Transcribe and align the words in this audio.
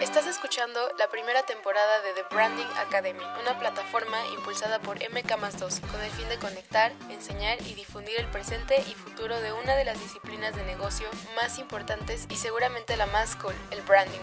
Estás 0.00 0.26
escuchando 0.26 0.78
la 0.98 1.08
primera 1.08 1.42
temporada 1.44 2.02
de 2.02 2.12
The 2.12 2.34
Branding 2.34 2.66
Academy, 2.86 3.24
una 3.40 3.58
plataforma 3.58 4.18
impulsada 4.34 4.78
por 4.78 4.98
MK2 4.98 5.80
con 5.90 6.02
el 6.02 6.10
fin 6.10 6.28
de 6.28 6.36
conectar, 6.36 6.92
enseñar 7.08 7.56
y 7.62 7.72
difundir 7.72 8.12
el 8.18 8.26
presente 8.26 8.74
y 8.76 8.92
futuro 8.92 9.40
de 9.40 9.54
una 9.54 9.74
de 9.74 9.86
las 9.86 9.98
disciplinas 9.98 10.54
de 10.54 10.64
negocio 10.64 11.08
más 11.34 11.58
importantes 11.58 12.26
y 12.30 12.36
seguramente 12.36 12.94
la 12.98 13.06
más 13.06 13.36
cool, 13.36 13.54
el 13.70 13.80
branding. 13.88 14.20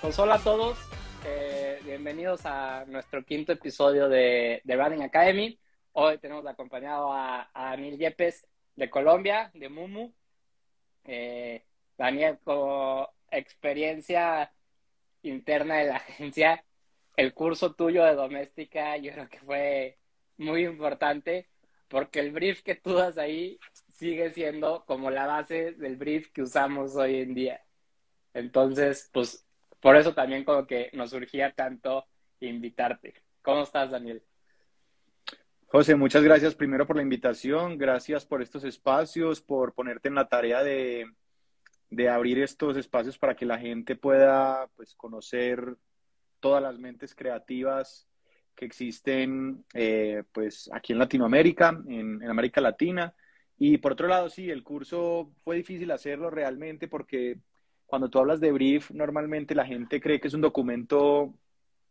Pues 0.00 0.18
hola 0.18 0.34
a 0.34 0.40
todos, 0.40 0.76
eh, 1.24 1.78
bienvenidos 1.84 2.40
a 2.46 2.84
nuestro 2.88 3.24
quinto 3.24 3.52
episodio 3.52 4.08
de, 4.08 4.60
The 4.66 4.74
Branding 4.74 5.02
Academy. 5.02 5.56
Hoy 5.92 6.18
tenemos 6.18 6.44
acompañado 6.44 7.12
a, 7.12 7.48
a 7.54 7.70
Daniel 7.70 7.96
Yepes 7.96 8.44
de 8.74 8.90
Colombia, 8.90 9.52
de 9.54 9.68
Mumu. 9.68 10.12
Eh, 11.04 11.62
Daniel, 11.96 12.38
como 12.44 13.08
experiencia 13.30 14.52
interna 15.22 15.76
de 15.76 15.86
la 15.86 15.96
agencia, 15.96 16.64
el 17.16 17.32
curso 17.34 17.74
tuyo 17.74 18.04
de 18.04 18.14
doméstica 18.14 18.96
yo 18.98 19.12
creo 19.12 19.28
que 19.28 19.40
fue 19.40 19.98
muy 20.36 20.64
importante 20.64 21.48
porque 21.88 22.20
el 22.20 22.32
brief 22.32 22.62
que 22.62 22.74
tú 22.74 22.94
das 22.94 23.16
ahí 23.16 23.58
sigue 23.88 24.30
siendo 24.30 24.84
como 24.86 25.10
la 25.10 25.26
base 25.26 25.72
del 25.72 25.96
brief 25.96 26.30
que 26.32 26.42
usamos 26.42 26.96
hoy 26.96 27.20
en 27.20 27.34
día. 27.34 27.64
Entonces, 28.34 29.08
pues 29.12 29.46
por 29.80 29.96
eso 29.96 30.14
también 30.14 30.44
como 30.44 30.66
que 30.66 30.90
nos 30.92 31.10
surgía 31.10 31.52
tanto 31.52 32.04
invitarte. 32.40 33.14
¿Cómo 33.40 33.62
estás, 33.62 33.92
Daniel? 33.92 34.22
José, 35.68 35.94
muchas 35.94 36.22
gracias 36.22 36.54
primero 36.54 36.86
por 36.86 36.96
la 36.96 37.02
invitación, 37.02 37.78
gracias 37.78 38.26
por 38.26 38.42
estos 38.42 38.64
espacios, 38.64 39.40
por 39.40 39.72
ponerte 39.74 40.08
en 40.08 40.14
la 40.16 40.28
tarea 40.28 40.62
de, 40.62 41.06
de 41.90 42.08
abrir 42.08 42.38
estos 42.38 42.76
espacios 42.76 43.18
para 43.18 43.36
que 43.36 43.46
la 43.46 43.58
gente 43.58 43.96
pueda 43.96 44.68
pues, 44.76 44.94
conocer 44.94 45.76
todas 46.40 46.62
las 46.62 46.78
mentes 46.78 47.14
creativas 47.14 48.08
que 48.54 48.64
existen 48.64 49.64
eh, 49.74 50.24
pues, 50.32 50.70
aquí 50.72 50.92
en 50.92 50.98
Latinoamérica, 50.98 51.78
en, 51.86 52.22
en, 52.22 52.30
América 52.30 52.60
Latina. 52.60 53.14
Y 53.58 53.78
por 53.78 53.92
otro 53.92 54.08
lado, 54.08 54.28
sí, 54.28 54.50
el 54.50 54.62
curso 54.62 55.32
fue 55.44 55.56
difícil 55.56 55.90
hacerlo 55.90 56.30
realmente 56.30 56.88
porque 56.88 57.38
cuando 57.86 58.10
tú 58.10 58.18
hablas 58.18 58.40
de 58.40 58.52
brief, 58.52 58.90
normalmente 58.90 59.54
la 59.54 59.64
gente 59.64 60.00
cree 60.00 60.20
que 60.20 60.28
es 60.28 60.34
un 60.34 60.40
documento 60.40 61.34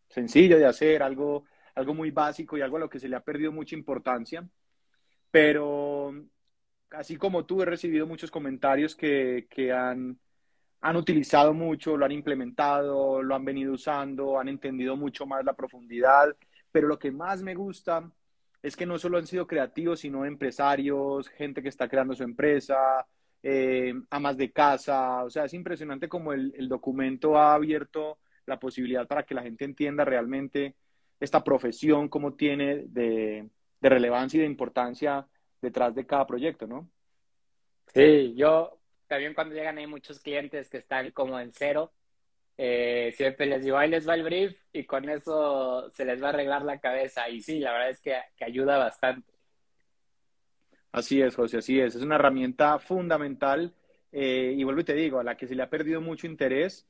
sencillo 0.09 0.57
de 0.57 0.65
hacer, 0.65 1.01
algo, 1.01 1.45
algo 1.73 1.93
muy 1.93 2.11
básico 2.11 2.57
y 2.57 2.61
algo 2.61 2.77
a 2.77 2.81
lo 2.81 2.89
que 2.89 2.99
se 2.99 3.09
le 3.09 3.15
ha 3.15 3.23
perdido 3.23 3.51
mucha 3.51 3.75
importancia. 3.75 4.47
Pero 5.31 6.13
así 6.91 7.17
como 7.17 7.45
tú, 7.45 7.61
he 7.61 7.65
recibido 7.65 8.07
muchos 8.07 8.31
comentarios 8.31 8.95
que, 8.95 9.47
que 9.49 9.71
han, 9.71 10.19
han 10.81 10.95
utilizado 10.95 11.53
mucho, 11.53 11.97
lo 11.97 12.05
han 12.05 12.11
implementado, 12.11 13.21
lo 13.23 13.35
han 13.35 13.45
venido 13.45 13.73
usando, 13.73 14.39
han 14.39 14.49
entendido 14.49 14.95
mucho 14.95 15.25
más 15.25 15.43
la 15.43 15.53
profundidad, 15.53 16.35
pero 16.71 16.87
lo 16.87 16.99
que 16.99 17.11
más 17.11 17.41
me 17.41 17.55
gusta 17.55 18.11
es 18.61 18.75
que 18.75 18.85
no 18.85 18.97
solo 18.97 19.17
han 19.17 19.27
sido 19.27 19.47
creativos, 19.47 19.99
sino 20.01 20.25
empresarios, 20.25 21.29
gente 21.29 21.61
que 21.61 21.69
está 21.69 21.87
creando 21.87 22.15
su 22.15 22.23
empresa, 22.23 23.05
eh, 23.43 23.93
amas 24.09 24.37
de 24.37 24.51
casa, 24.51 25.23
o 25.23 25.29
sea, 25.29 25.45
es 25.45 25.53
impresionante 25.53 26.09
como 26.09 26.33
el, 26.33 26.53
el 26.57 26.67
documento 26.67 27.37
ha 27.37 27.53
abierto 27.53 28.17
la 28.45 28.59
posibilidad 28.59 29.07
para 29.07 29.23
que 29.23 29.35
la 29.35 29.43
gente 29.43 29.65
entienda 29.65 30.05
realmente 30.05 30.75
esta 31.19 31.43
profesión, 31.43 32.09
cómo 32.09 32.33
tiene 32.33 32.85
de, 32.87 33.49
de 33.81 33.89
relevancia 33.89 34.37
y 34.37 34.41
de 34.41 34.47
importancia 34.47 35.27
detrás 35.61 35.95
de 35.95 36.05
cada 36.05 36.25
proyecto, 36.25 36.67
¿no? 36.67 36.89
Sí, 37.93 38.33
yo 38.35 38.79
también 39.07 39.33
cuando 39.33 39.55
llegan 39.55 39.77
hay 39.77 39.87
muchos 39.87 40.19
clientes 40.19 40.69
que 40.69 40.77
están 40.77 41.11
como 41.11 41.39
en 41.39 41.51
cero, 41.51 41.93
eh, 42.57 43.13
siempre 43.15 43.45
les 43.45 43.63
digo, 43.63 43.77
ahí 43.77 43.89
les 43.89 44.07
va 44.07 44.15
el 44.15 44.23
brief 44.23 44.57
y 44.71 44.85
con 44.85 45.09
eso 45.09 45.89
se 45.91 46.05
les 46.05 46.21
va 46.21 46.27
a 46.27 46.29
arreglar 46.29 46.63
la 46.63 46.79
cabeza. 46.79 47.29
Y 47.29 47.41
sí, 47.41 47.59
la 47.59 47.73
verdad 47.73 47.89
es 47.89 48.01
que, 48.01 48.17
que 48.37 48.45
ayuda 48.45 48.77
bastante. 48.77 49.33
Así 50.91 51.21
es, 51.21 51.35
José, 51.35 51.57
así 51.57 51.79
es. 51.79 51.95
Es 51.95 52.01
una 52.01 52.15
herramienta 52.15 52.79
fundamental 52.79 53.73
eh, 54.11 54.53
y 54.55 54.63
vuelvo 54.63 54.79
y 54.79 54.85
te 54.85 54.93
digo, 54.93 55.19
a 55.19 55.23
la 55.25 55.35
que 55.35 55.47
se 55.47 55.55
le 55.55 55.63
ha 55.63 55.69
perdido 55.69 55.99
mucho 55.99 56.25
interés. 56.25 56.87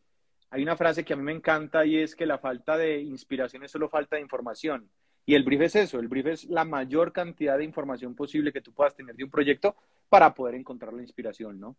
Hay 0.51 0.62
una 0.62 0.78
frase 0.78 1.03
que 1.03 1.13
a 1.13 1.16
mí 1.16 1.23
me 1.23 1.31
encanta 1.31 1.84
y 1.84 1.97
es 1.97 2.16
que 2.16 2.28
la 2.28 2.38
falta 2.38 2.78
de 2.78 3.01
inspiración 3.01 3.63
es 3.63 3.72
solo 3.72 3.89
falta 3.89 4.16
de 4.16 4.22
información. 4.22 4.91
Y 5.25 5.36
el 5.36 5.44
brief 5.44 5.62
es 5.62 5.75
eso, 5.75 6.00
el 6.00 6.08
brief 6.08 6.28
es 6.28 6.44
la 6.46 6.66
mayor 6.66 7.12
cantidad 7.12 7.58
de 7.58 7.63
información 7.63 8.16
posible 8.16 8.53
que 8.53 8.62
tú 8.62 8.74
puedas 8.74 8.96
tener 8.96 9.16
de 9.16 9.24
un 9.24 9.31
proyecto 9.31 9.75
para 10.08 10.34
poder 10.34 10.56
encontrar 10.56 10.94
la 10.94 11.02
inspiración, 11.02 11.59
¿no? 11.59 11.75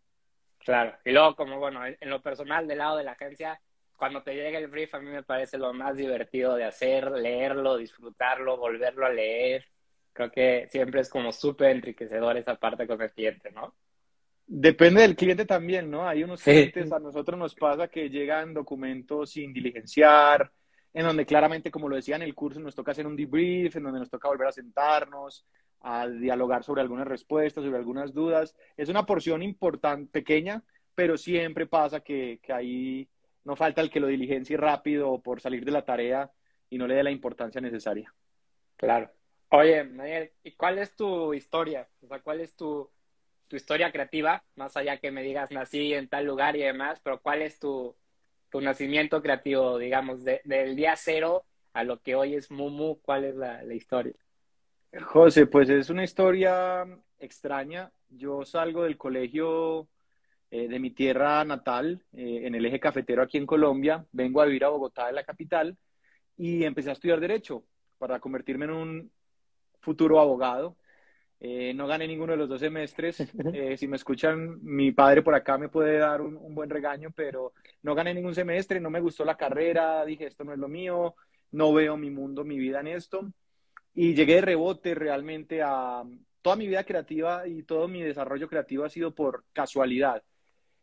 Claro, 0.59 0.97
y 1.05 1.11
luego 1.11 1.35
como, 1.35 1.59
bueno, 1.59 1.85
en 1.85 2.09
lo 2.09 2.21
personal 2.21 2.67
del 2.67 2.79
lado 2.79 2.97
de 2.97 3.05
la 3.05 3.13
agencia, 3.13 3.59
cuando 3.97 4.21
te 4.21 4.35
llega 4.35 4.59
el 4.59 4.67
brief 4.67 4.93
a 4.93 4.99
mí 4.99 5.09
me 5.09 5.23
parece 5.23 5.57
lo 5.57 5.73
más 5.73 5.97
divertido 5.97 6.55
de 6.55 6.65
hacer, 6.65 7.11
leerlo, 7.11 7.77
disfrutarlo, 7.77 8.57
volverlo 8.57 9.05
a 9.05 9.09
leer. 9.09 9.65
Creo 10.13 10.31
que 10.31 10.67
siempre 10.69 11.01
es 11.01 11.09
como 11.09 11.31
súper 11.31 11.71
enriquecedor 11.71 12.37
esa 12.37 12.55
parte 12.55 12.85
con 12.85 13.01
el 13.01 13.11
cliente, 13.11 13.51
¿no? 13.51 13.75
Depende 14.45 15.01
del 15.01 15.15
cliente 15.15 15.45
también, 15.45 15.89
¿no? 15.91 16.07
Hay 16.07 16.23
unos 16.23 16.41
clientes, 16.41 16.91
a 16.91 16.99
nosotros 16.99 17.37
nos 17.37 17.53
pasa 17.55 17.87
que 17.87 18.09
llegan 18.09 18.53
documentos 18.53 19.31
sin 19.31 19.51
diligenciar, 19.51 20.51
en 20.97 21.05
donde 21.05 21.27
claramente, 21.27 21.69
como 21.69 21.87
lo 21.87 21.95
decía 21.95 22.15
en 22.15 22.23
el 22.23 22.33
curso, 22.33 22.59
nos 22.59 22.73
toca 22.73 22.89
hacer 22.89 23.05
un 23.05 23.15
debrief, 23.15 23.75
en 23.75 23.83
donde 23.83 23.99
nos 23.99 24.09
toca 24.09 24.29
volver 24.29 24.47
a 24.47 24.51
sentarnos, 24.51 25.45
a 25.81 26.07
dialogar 26.07 26.63
sobre 26.63 26.81
algunas 26.81 27.07
respuestas, 27.07 27.63
sobre 27.63 27.77
algunas 27.77 28.15
dudas. 28.15 28.55
Es 28.75 28.89
una 28.89 29.05
porción 29.05 29.43
importante, 29.43 30.11
pequeña, 30.11 30.63
pero 30.95 31.15
siempre 31.15 31.67
pasa 31.67 31.99
que, 31.99 32.39
que 32.41 32.51
ahí 32.51 33.07
no 33.43 33.55
falta 33.55 33.81
el 33.81 33.91
que 33.91 33.99
lo 33.99 34.07
diligencie 34.07 34.57
rápido 34.57 35.21
por 35.21 35.39
salir 35.39 35.63
de 35.65 35.71
la 35.71 35.85
tarea 35.85 36.31
y 36.67 36.79
no 36.79 36.87
le 36.87 36.95
dé 36.95 37.03
la 37.03 37.11
importancia 37.11 37.61
necesaria. 37.61 38.11
Claro. 38.75 39.11
Oye, 39.49 39.87
Daniel, 39.87 40.31
¿y 40.41 40.53
cuál 40.53 40.79
es 40.79 40.95
tu 40.95 41.31
historia? 41.31 41.87
O 42.01 42.07
sea, 42.07 42.21
¿cuál 42.21 42.41
es 42.41 42.55
tu, 42.55 42.89
tu 43.47 43.55
historia 43.55 43.91
creativa? 43.91 44.43
Más 44.55 44.75
allá 44.75 44.97
que 44.97 45.11
me 45.11 45.21
digas 45.21 45.51
nací 45.51 45.93
en 45.93 46.09
tal 46.09 46.25
lugar 46.25 46.55
y 46.55 46.63
demás, 46.63 46.99
pero 47.03 47.21
¿cuál 47.21 47.43
es 47.43 47.59
tu, 47.59 47.95
tu 48.49 48.61
nacimiento 48.61 49.21
creativo, 49.21 49.77
digamos, 49.77 50.23
de, 50.23 50.41
del 50.43 50.75
día 50.75 50.95
cero 50.95 51.43
a 51.73 51.83
lo 51.83 52.01
que 52.01 52.15
hoy 52.15 52.35
es 52.35 52.49
Mumu? 52.49 52.99
¿Cuál 53.01 53.25
es 53.25 53.35
la, 53.35 53.63
historia? 53.73 54.13
José, 55.03 55.45
pues 55.45 55.69
es 55.69 55.89
una 55.89 56.03
historia 56.03 56.85
extraña. 57.19 57.91
Yo 58.09 58.45
salgo 58.45 58.83
del 58.83 58.97
colegio 58.97 59.87
eh, 60.49 60.67
de 60.67 60.79
mi 60.79 60.91
tierra 60.91 61.43
natal, 61.43 62.01
eh, 62.13 62.41
en 62.43 62.55
el 62.55 62.65
eje 62.65 62.79
cafetero 62.79 63.21
aquí 63.21 63.37
en 63.37 63.45
Colombia, 63.45 64.05
vengo 64.11 64.41
a 64.41 64.45
vivir 64.45 64.63
a 64.63 64.69
Bogotá, 64.69 65.07
de 65.07 65.13
la 65.13 65.23
capital, 65.23 65.77
y 66.37 66.63
empecé 66.63 66.89
a 66.89 66.93
estudiar 66.93 67.19
Derecho 67.19 67.63
para 67.97 68.19
convertirme 68.19 68.65
en 68.65 68.71
un 68.71 69.11
futuro 69.81 70.19
abogado. 70.19 70.77
Eh, 71.39 71.73
no 71.73 71.85
gané 71.85 72.07
ninguno 72.07 72.33
de 72.33 72.37
los 72.37 72.49
dos 72.49 72.59
semestres. 72.59 73.17
si 73.77 73.87
me 73.87 73.97
escuchan, 73.97 74.59
mi 74.63 74.91
padre 74.91 75.21
por 75.21 75.35
acá 75.35 75.57
me 75.57 75.69
puede 75.69 75.97
dar 75.97 76.21
un, 76.21 76.35
un 76.35 76.55
buen 76.55 76.69
regaño, 76.69 77.11
pero 77.15 77.53
no 77.83 77.95
gané 77.95 78.13
ningún 78.13 78.35
semestre, 78.35 78.79
no 78.79 78.89
me 78.89 78.99
gustó 78.99 79.23
la 79.23 79.37
carrera, 79.37 80.03
dije, 80.05 80.25
esto 80.25 80.43
no 80.43 80.53
es 80.53 80.59
lo 80.59 80.67
mío, 80.67 81.15
no 81.51 81.73
veo 81.73 81.97
mi 81.97 82.09
mundo, 82.09 82.43
mi 82.43 82.57
vida 82.57 82.79
en 82.79 82.87
esto 82.87 83.31
y 83.99 84.13
llegué 84.13 84.35
de 84.35 84.41
rebote 84.41 84.93
realmente 84.93 85.63
a 85.63 86.03
toda 86.43 86.55
mi 86.55 86.67
vida 86.67 86.83
creativa 86.83 87.47
y 87.47 87.63
todo 87.63 87.87
mi 87.87 88.03
desarrollo 88.03 88.47
creativo 88.47 88.83
ha 88.83 88.89
sido 88.89 89.15
por 89.15 89.43
casualidad. 89.53 90.21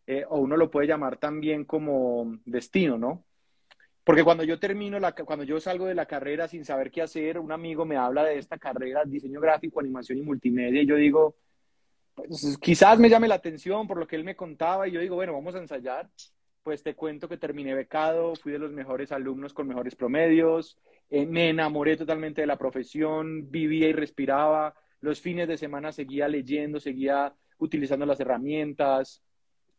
Eh, 0.04 0.24
o 0.28 0.40
uno 0.40 0.56
lo 0.56 0.68
puede 0.68 0.88
llamar 0.88 1.18
también 1.18 1.64
como 1.64 2.38
destino, 2.44 2.98
¿no? 2.98 3.24
Porque 4.04 4.22
cuando 4.22 4.44
yo 4.44 4.58
termino, 4.58 5.00
la, 5.00 5.12
cuando 5.12 5.44
yo 5.44 5.58
salgo 5.58 5.86
de 5.86 5.94
la 5.94 6.06
carrera 6.06 6.46
sin 6.46 6.64
saber 6.64 6.90
qué 6.90 7.02
hacer, 7.02 7.38
un 7.38 7.52
amigo 7.52 7.86
me 7.86 7.96
habla 7.96 8.24
de 8.24 8.38
esta 8.38 8.58
carrera, 8.58 9.02
diseño 9.04 9.40
gráfico, 9.40 9.80
animación 9.80 10.18
y 10.18 10.22
multimedia, 10.22 10.82
y 10.82 10.86
yo 10.86 10.96
digo, 10.96 11.36
pues, 12.14 12.58
quizás 12.60 12.98
me 12.98 13.08
llame 13.08 13.28
la 13.28 13.36
atención 13.36 13.86
por 13.86 13.98
lo 13.98 14.06
que 14.06 14.16
él 14.16 14.24
me 14.24 14.36
contaba, 14.36 14.86
y 14.86 14.92
yo 14.92 15.00
digo, 15.00 15.16
bueno, 15.16 15.32
vamos 15.32 15.54
a 15.54 15.58
ensayar. 15.58 16.08
Pues 16.62 16.82
te 16.82 16.94
cuento 16.94 17.28
que 17.28 17.36
terminé 17.36 17.74
becado, 17.74 18.34
fui 18.36 18.50
de 18.50 18.58
los 18.58 18.72
mejores 18.72 19.12
alumnos 19.12 19.52
con 19.52 19.68
mejores 19.68 19.94
promedios, 19.94 20.78
eh, 21.10 21.26
me 21.26 21.50
enamoré 21.50 21.94
totalmente 21.96 22.40
de 22.40 22.46
la 22.46 22.56
profesión, 22.56 23.50
vivía 23.50 23.88
y 23.88 23.92
respiraba. 23.92 24.74
Los 25.00 25.20
fines 25.20 25.46
de 25.46 25.58
semana 25.58 25.92
seguía 25.92 26.26
leyendo, 26.26 26.80
seguía 26.80 27.34
utilizando 27.58 28.06
las 28.06 28.18
herramientas. 28.20 29.22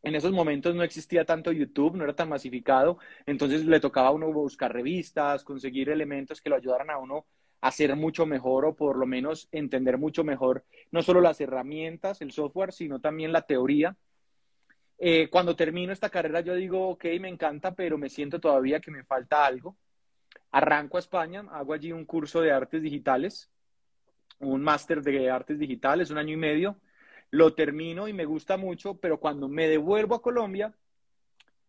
En 0.05 0.13
esos 0.13 0.31
momentos 0.31 0.75
no 0.75 0.83
existía 0.83 1.25
tanto 1.25 1.51
YouTube, 1.51 1.95
no 1.95 2.03
era 2.03 2.15
tan 2.15 2.29
masificado, 2.29 2.99
entonces 3.25 3.65
le 3.65 3.79
tocaba 3.79 4.09
a 4.09 4.11
uno 4.11 4.31
buscar 4.31 4.71
revistas, 4.71 5.43
conseguir 5.43 5.89
elementos 5.89 6.41
que 6.41 6.49
lo 6.51 6.55
ayudaran 6.55 6.91
a 6.91 6.99
uno 6.99 7.25
a 7.61 7.71
ser 7.71 7.95
mucho 7.95 8.27
mejor 8.27 8.65
o 8.65 8.75
por 8.75 8.97
lo 8.97 9.07
menos 9.07 9.49
entender 9.51 9.97
mucho 9.97 10.23
mejor 10.23 10.63
no 10.91 11.01
solo 11.01 11.21
las 11.21 11.41
herramientas, 11.41 12.21
el 12.21 12.31
software, 12.31 12.71
sino 12.71 13.01
también 13.01 13.31
la 13.31 13.47
teoría. 13.47 13.97
Eh, 14.99 15.27
cuando 15.31 15.55
termino 15.55 15.91
esta 15.91 16.11
carrera 16.11 16.41
yo 16.41 16.53
digo, 16.53 16.89
ok, 16.89 17.05
me 17.19 17.29
encanta, 17.29 17.73
pero 17.73 17.97
me 17.97 18.09
siento 18.09 18.39
todavía 18.39 18.79
que 18.79 18.91
me 18.91 19.03
falta 19.03 19.43
algo. 19.43 19.75
Arranco 20.51 20.97
a 20.97 20.99
España, 20.99 21.45
hago 21.49 21.73
allí 21.73 21.91
un 21.91 22.05
curso 22.05 22.41
de 22.41 22.51
artes 22.51 22.83
digitales, 22.83 23.49
un 24.37 24.61
máster 24.61 25.01
de 25.01 25.31
artes 25.31 25.57
digitales, 25.57 26.11
un 26.11 26.19
año 26.19 26.33
y 26.33 26.37
medio. 26.37 26.79
Lo 27.31 27.53
termino 27.53 28.07
y 28.07 28.13
me 28.13 28.25
gusta 28.25 28.57
mucho, 28.57 28.95
pero 28.95 29.19
cuando 29.19 29.47
me 29.47 29.67
devuelvo 29.67 30.15
a 30.15 30.21
Colombia, 30.21 30.73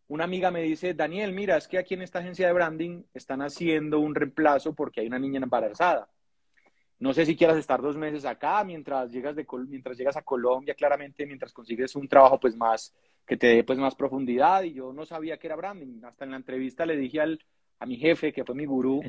una 0.08 0.24
amiga 0.24 0.50
me 0.50 0.62
dice, 0.62 0.94
Daniel, 0.94 1.32
mira, 1.32 1.56
es 1.56 1.66
que 1.66 1.78
aquí 1.78 1.94
en 1.94 2.02
esta 2.02 2.20
agencia 2.20 2.46
de 2.46 2.52
branding 2.52 3.02
están 3.12 3.42
haciendo 3.42 3.98
un 3.98 4.14
reemplazo 4.14 4.74
porque 4.74 5.00
hay 5.00 5.08
una 5.08 5.18
niña 5.18 5.40
embarazada. 5.40 6.08
No 6.98 7.12
sé 7.12 7.26
si 7.26 7.36
quieras 7.36 7.58
estar 7.58 7.82
dos 7.82 7.96
meses 7.96 8.24
acá 8.24 8.64
mientras 8.64 9.10
llegas, 9.10 9.36
mientras 9.68 9.98
llegas 9.98 10.16
a 10.16 10.22
Colombia, 10.22 10.74
claramente, 10.74 11.26
mientras 11.26 11.52
consigues 11.52 11.94
un 11.96 12.08
trabajo 12.08 12.40
pues 12.40 12.56
más, 12.56 12.94
que 13.26 13.36
te 13.36 13.48
dé 13.48 13.64
pues 13.64 13.78
más 13.78 13.94
profundidad. 13.94 14.62
Y 14.62 14.72
yo 14.74 14.92
no 14.92 15.04
sabía 15.04 15.38
que 15.38 15.48
era 15.48 15.56
branding. 15.56 16.02
Hasta 16.04 16.24
en 16.24 16.30
la 16.30 16.36
entrevista 16.38 16.86
le 16.86 16.96
dije 16.96 17.20
al, 17.20 17.44
a 17.80 17.86
mi 17.86 17.96
jefe, 17.96 18.32
que 18.32 18.44
fue 18.44 18.54
mi 18.54 18.64
gurú, 18.64 19.02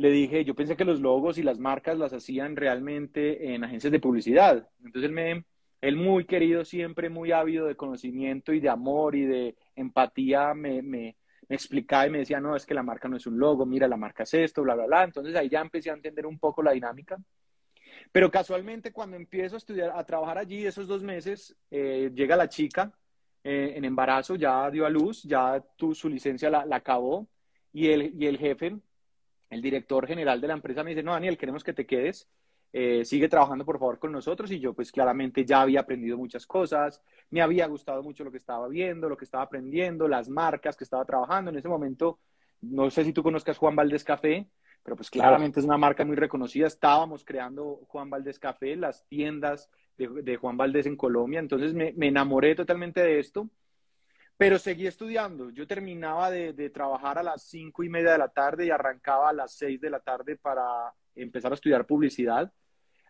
le 0.00 0.10
dije, 0.10 0.46
yo 0.46 0.54
pensé 0.54 0.76
que 0.76 0.86
los 0.86 0.98
logos 0.98 1.36
y 1.36 1.42
las 1.42 1.58
marcas 1.58 1.98
las 1.98 2.14
hacían 2.14 2.56
realmente 2.56 3.52
en 3.52 3.64
agencias 3.64 3.92
de 3.92 4.00
publicidad. 4.00 4.66
Entonces 4.82 5.10
él 5.10 5.12
me, 5.12 5.44
él 5.82 5.96
muy 5.96 6.24
querido, 6.24 6.64
siempre 6.64 7.10
muy 7.10 7.32
ávido 7.32 7.66
de 7.66 7.76
conocimiento 7.76 8.54
y 8.54 8.60
de 8.60 8.70
amor 8.70 9.14
y 9.14 9.26
de 9.26 9.56
empatía, 9.76 10.54
me, 10.54 10.80
me, 10.80 11.16
explicaba 11.50 12.06
y 12.06 12.10
me 12.10 12.18
decía, 12.20 12.40
no, 12.40 12.56
es 12.56 12.64
que 12.64 12.72
la 12.72 12.82
marca 12.82 13.08
no 13.08 13.18
es 13.18 13.26
un 13.26 13.38
logo, 13.38 13.66
mira, 13.66 13.86
la 13.88 13.98
marca 13.98 14.22
es 14.22 14.32
esto, 14.32 14.62
bla, 14.62 14.74
bla, 14.74 14.86
bla. 14.86 15.04
Entonces 15.04 15.36
ahí 15.36 15.50
ya 15.50 15.60
empecé 15.60 15.90
a 15.90 15.94
entender 15.94 16.24
un 16.24 16.38
poco 16.38 16.62
la 16.62 16.72
dinámica. 16.72 17.18
Pero 18.10 18.30
casualmente 18.30 18.92
cuando 18.92 19.18
empiezo 19.18 19.56
a 19.56 19.58
estudiar, 19.58 19.92
a 19.94 20.06
trabajar 20.06 20.38
allí 20.38 20.64
esos 20.64 20.88
dos 20.88 21.02
meses, 21.02 21.54
eh, 21.70 22.10
llega 22.14 22.36
la 22.36 22.48
chica 22.48 22.90
eh, 23.44 23.74
en 23.76 23.84
embarazo, 23.84 24.34
ya 24.34 24.70
dio 24.70 24.86
a 24.86 24.88
luz, 24.88 25.24
ya 25.24 25.62
tu, 25.76 25.94
su 25.94 26.08
licencia 26.08 26.48
la, 26.48 26.64
la 26.64 26.76
acabó 26.76 27.28
y 27.70 27.88
el, 27.88 28.14
y 28.18 28.24
el 28.24 28.38
jefe, 28.38 28.80
el 29.50 29.60
director 29.60 30.06
general 30.06 30.40
de 30.40 30.48
la 30.48 30.54
empresa 30.54 30.82
me 30.82 30.90
dice, 30.90 31.02
no, 31.02 31.12
Daniel, 31.12 31.36
queremos 31.36 31.62
que 31.62 31.72
te 31.72 31.86
quedes 31.86 32.28
eh, 32.72 33.04
sigue 33.04 33.28
trabajando 33.28 33.64
por 33.64 33.80
favor 33.80 33.98
con 33.98 34.12
nosotros 34.12 34.50
y 34.52 34.60
yo 34.60 34.74
pues 34.74 34.92
claramente 34.92 35.44
ya 35.44 35.62
había 35.62 35.80
aprendido 35.80 36.16
muchas 36.16 36.46
cosas, 36.46 37.02
me 37.30 37.42
había 37.42 37.66
gustado 37.66 38.00
mucho 38.02 38.22
lo 38.22 38.30
que 38.30 38.36
estaba 38.36 38.68
viendo, 38.68 39.08
lo 39.08 39.16
que 39.16 39.24
estaba 39.24 39.42
aprendiendo, 39.42 40.06
las 40.06 40.28
marcas 40.28 40.76
que 40.76 40.84
estaba 40.84 41.04
trabajando 41.04 41.50
en 41.50 41.58
ese 41.58 41.68
momento. 41.68 42.20
No 42.60 42.88
sé 42.90 43.04
si 43.04 43.12
tú 43.12 43.24
conozcas 43.24 43.58
Juan 43.58 43.74
Valdés 43.74 44.04
Café, 44.04 44.46
pero 44.84 44.94
pues 44.94 45.10
claramente 45.10 45.58
es 45.58 45.66
una 45.66 45.78
marca 45.78 46.04
muy 46.04 46.14
reconocida. 46.14 46.68
Estábamos 46.68 47.24
creando 47.24 47.80
Juan 47.88 48.08
Valdés 48.08 48.38
Café, 48.38 48.76
las 48.76 49.04
tiendas 49.08 49.68
de, 49.96 50.36
Juan 50.36 50.56
Valdés 50.56 50.86
en 50.86 50.96
Colombia, 50.96 51.40
entonces 51.40 51.74
me, 51.74 51.92
enamoré 52.06 52.54
totalmente 52.54 53.02
de 53.02 53.18
esto, 53.18 53.50
pero 54.40 54.58
seguí 54.58 54.86
estudiando. 54.86 55.50
Yo 55.50 55.66
terminaba 55.66 56.30
de, 56.30 56.54
de 56.54 56.70
trabajar 56.70 57.18
a 57.18 57.22
las 57.22 57.42
cinco 57.42 57.82
y 57.82 57.90
media 57.90 58.12
de 58.12 58.16
la 58.16 58.30
tarde 58.30 58.64
y 58.64 58.70
arrancaba 58.70 59.28
a 59.28 59.34
las 59.34 59.52
seis 59.52 59.78
de 59.78 59.90
la 59.90 60.00
tarde 60.00 60.34
para 60.34 60.94
empezar 61.14 61.52
a 61.52 61.56
estudiar 61.56 61.84
publicidad. 61.84 62.50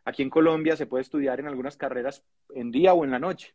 Aquí 0.05 0.25
en 0.25 0.29
Colombia 0.29 0.75
se 0.75 0.87
puede 0.87 1.03
estudiar 1.03 1.39
en 1.39 1.47
algunas 1.47 1.77
carreras 1.77 2.25
en 2.53 2.73
día 2.73 2.95
o 2.95 3.05
en 3.05 3.13
la 3.13 3.21
noche. 3.21 3.55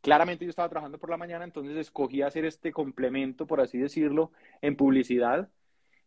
Claramente 0.00 0.44
yo 0.44 0.50
estaba 0.50 0.68
trabajando 0.68 0.98
por 0.98 1.10
la 1.10 1.16
mañana, 1.16 1.44
entonces 1.44 1.76
escogí 1.76 2.22
hacer 2.22 2.44
este 2.44 2.72
complemento, 2.72 3.46
por 3.46 3.60
así 3.60 3.78
decirlo, 3.78 4.32
en 4.60 4.74
publicidad. 4.74 5.48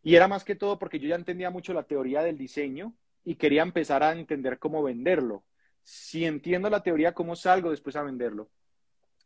Y 0.02 0.16
era 0.16 0.28
más 0.28 0.44
que 0.44 0.56
todo 0.56 0.78
porque 0.78 0.98
yo 0.98 1.08
ya 1.08 1.16
entendía 1.16 1.48
mucho 1.48 1.72
la 1.72 1.84
teoría 1.84 2.20
del 2.20 2.36
diseño 2.36 2.92
y 3.24 3.36
quería 3.36 3.62
empezar 3.62 4.02
a 4.02 4.12
entender 4.12 4.58
cómo 4.58 4.82
venderlo. 4.82 5.42
Si 5.84 6.26
entiendo 6.26 6.68
la 6.68 6.82
teoría, 6.82 7.14
¿cómo 7.14 7.34
salgo 7.34 7.70
después 7.70 7.96
a 7.96 8.02
venderlo? 8.02 8.50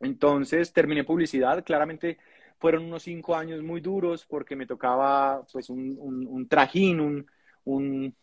Entonces 0.00 0.72
terminé 0.72 1.04
publicidad. 1.04 1.64
Claramente 1.64 2.19
fueron 2.58 2.84
unos 2.84 3.02
cinco 3.02 3.34
años 3.37 3.62
muy 3.62 3.81
duros 3.81 4.26
porque 4.26 4.56
me 4.56 4.66
tocaba 4.66 5.44
pues 5.52 5.69
un, 5.70 5.96
un 5.98 6.48
trajín, 6.48 7.26
un, 7.64 8.14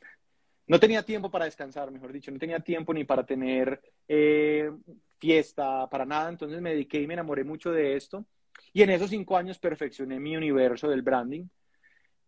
no 0.68 0.80
tenía 0.80 1.04
tiempo 1.04 1.30
para 1.30 1.46
descansar, 1.46 1.92
mejor 1.92 2.12
dicho, 2.12 2.32
no 2.32 2.40
tenía 2.40 2.60
tiempo 2.60 2.94
ni 2.94 3.04
para 3.04 3.26
tener 3.26 3.82
eh, 4.08 4.72
fiesta, 5.20 5.90
para 5.90 6.06
nada, 6.06 6.30
entonces 6.30 6.62
me 6.62 6.72
dediqué 6.72 7.02
y 7.02 7.08
me 7.08 7.16
enamoré 7.16 7.44
mucho 7.44 7.72
de 7.72 7.96
esto. 7.96 8.26
Y 8.72 8.82
en 8.82 8.90
esos 8.90 9.10
cinco 9.10 9.38
años 9.38 9.60
perfeccioné 9.60 10.20
mi 10.20 10.38
universo 10.38 10.90
del 10.90 11.02
branding. 11.02 11.46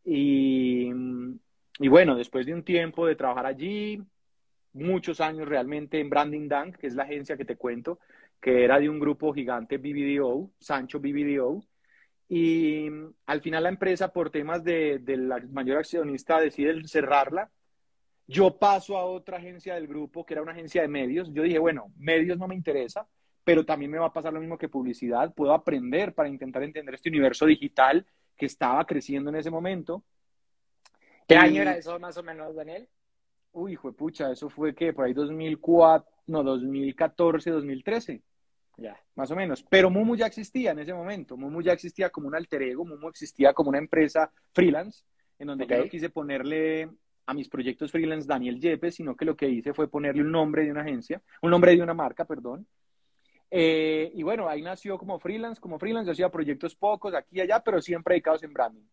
Y, 0.03 0.91
bueno, 1.80 2.15
después 2.15 2.45
de 2.45 2.53
un 2.53 2.63
tiempo 2.63 3.07
de 3.07 3.15
trabajar 3.15 3.45
allí, 3.45 4.01
muchos 4.74 5.21
años 5.21 5.48
realmente 5.48 6.00
en 6.00 6.09
Branding 6.09 6.48
Dank, 6.48 6.75
que 6.75 6.88
es 6.88 6.95
la 6.95 7.03
agencia 7.03 7.38
que 7.38 7.45
te 7.45 7.56
cuento, 7.56 8.00
que 8.41 8.63
era 8.63 8.79
de 8.79 8.89
un 8.89 8.99
grupo 8.99 9.33
gigante 9.33 9.77
BBDO, 9.77 10.51
Sancho 10.59 10.99
BBDO, 10.99 11.63
y 12.27 12.87
al 13.25 13.41
final 13.41 13.63
la 13.63 13.69
empresa, 13.69 14.11
por 14.11 14.29
temas 14.29 14.63
de, 14.63 14.99
de 14.99 15.17
la 15.17 15.39
mayor 15.51 15.77
accionista, 15.77 16.39
decide 16.39 16.87
cerrarla 16.87 17.51
yo 18.27 18.57
paso 18.57 18.97
a 18.97 19.05
otra 19.05 19.37
agencia 19.37 19.75
del 19.75 19.87
grupo, 19.87 20.25
que 20.25 20.33
era 20.33 20.41
una 20.41 20.51
agencia 20.51 20.81
de 20.81 20.87
medios. 20.87 21.31
Yo 21.31 21.43
dije, 21.43 21.59
bueno, 21.59 21.91
medios 21.97 22.37
no 22.37 22.47
me 22.47 22.55
interesa, 22.55 23.07
pero 23.43 23.65
también 23.65 23.91
me 23.91 23.99
va 23.99 24.07
a 24.07 24.13
pasar 24.13 24.33
lo 24.33 24.39
mismo 24.39 24.57
que 24.57 24.69
publicidad. 24.69 25.33
Puedo 25.33 25.53
aprender 25.53 26.13
para 26.13 26.29
intentar 26.29 26.63
entender 26.63 26.95
este 26.95 27.09
universo 27.09 27.45
digital 27.45 28.05
que 28.35 28.47
estaba 28.47 28.83
creciendo 28.85 29.29
en 29.29 29.35
ese 29.35 29.51
momento. 29.51 30.03
¿Qué 31.27 31.35
año 31.35 31.61
era 31.61 31.77
eso 31.77 31.99
más 31.99 32.17
o 32.17 32.23
menos, 32.23 32.55
Daniel? 32.55 32.88
Uy, 33.51 33.73
hijo 33.73 33.89
de 33.89 33.97
pucha, 33.97 34.31
eso 34.31 34.49
fue 34.49 34.75
que 34.75 34.91
por 34.91 35.05
ahí 35.05 35.13
2004, 35.13 36.11
no, 36.27 36.44
2014, 36.44 37.51
2013. 37.51 38.22
Ya, 38.77 39.00
más 39.16 39.31
o 39.31 39.36
menos. 39.36 39.63
Pero 39.69 39.89
Mumu 39.89 40.16
ya 40.16 40.25
existía 40.25 40.72
en 40.72 40.80
ese 40.80 40.94
momento. 40.94 41.38
Mumu 41.38 41.62
ya 41.62 41.74
existía 41.74 42.10
como 42.10 42.27
un 42.27 42.36
alter 42.36 42.62
ego, 42.62 42.86
Mumu 42.86 43.07
existía 43.10 43.54
como 43.54 43.69
una 43.69 43.77
empresa 43.77 44.31
freelance, 44.54 45.04
en 45.39 45.48
donde 45.48 45.66
yo 45.68 45.88
quise 45.88 46.10
ponerle 46.10 46.89
a 47.25 47.33
mis 47.33 47.50
proyectos 47.50 47.92
freelance 47.92 48.27
Daniel 48.27 48.60
Yepes, 48.60 48.95
sino 48.95 49.16
que 49.16 49.25
lo 49.25 49.36
que 49.36 49.50
hice 49.50 49.74
fue 49.74 49.88
ponerle 49.88 50.22
un 50.22 50.31
nombre 50.31 50.63
de 50.63 50.72
una 50.72 50.81
agencia, 50.81 51.22
un 51.42 51.51
nombre 51.51 51.75
de 51.75 51.81
una 51.81 51.94
marca, 51.94 52.25
perdón. 52.25 52.68
Eh, 53.50 54.12
y 54.13 54.24
bueno, 54.24 54.50
ahí 54.50 54.62
nació 54.62 54.98
como 54.98 55.19
freelance, 55.19 55.62
como 55.62 55.80
freelance, 55.80 56.07
yo 56.07 56.12
hacía 56.12 56.30
proyectos 56.30 56.75
pocos 56.75 57.13
aquí 57.13 57.38
y 57.38 57.42
allá, 57.42 57.62
pero 57.62 57.81
siempre 57.81 58.16
dedicados 58.16 58.44
en 58.44 58.54
branding. 58.54 58.83